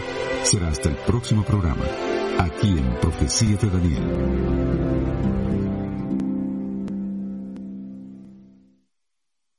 Será 0.44 0.68
hasta 0.68 0.90
el 0.90 0.96
próximo 0.96 1.44
programa, 1.44 1.86
aquí 2.38 2.78
en 2.78 3.00
Profecía 3.02 3.58
de 3.58 3.68
Daniel. 3.68 5.57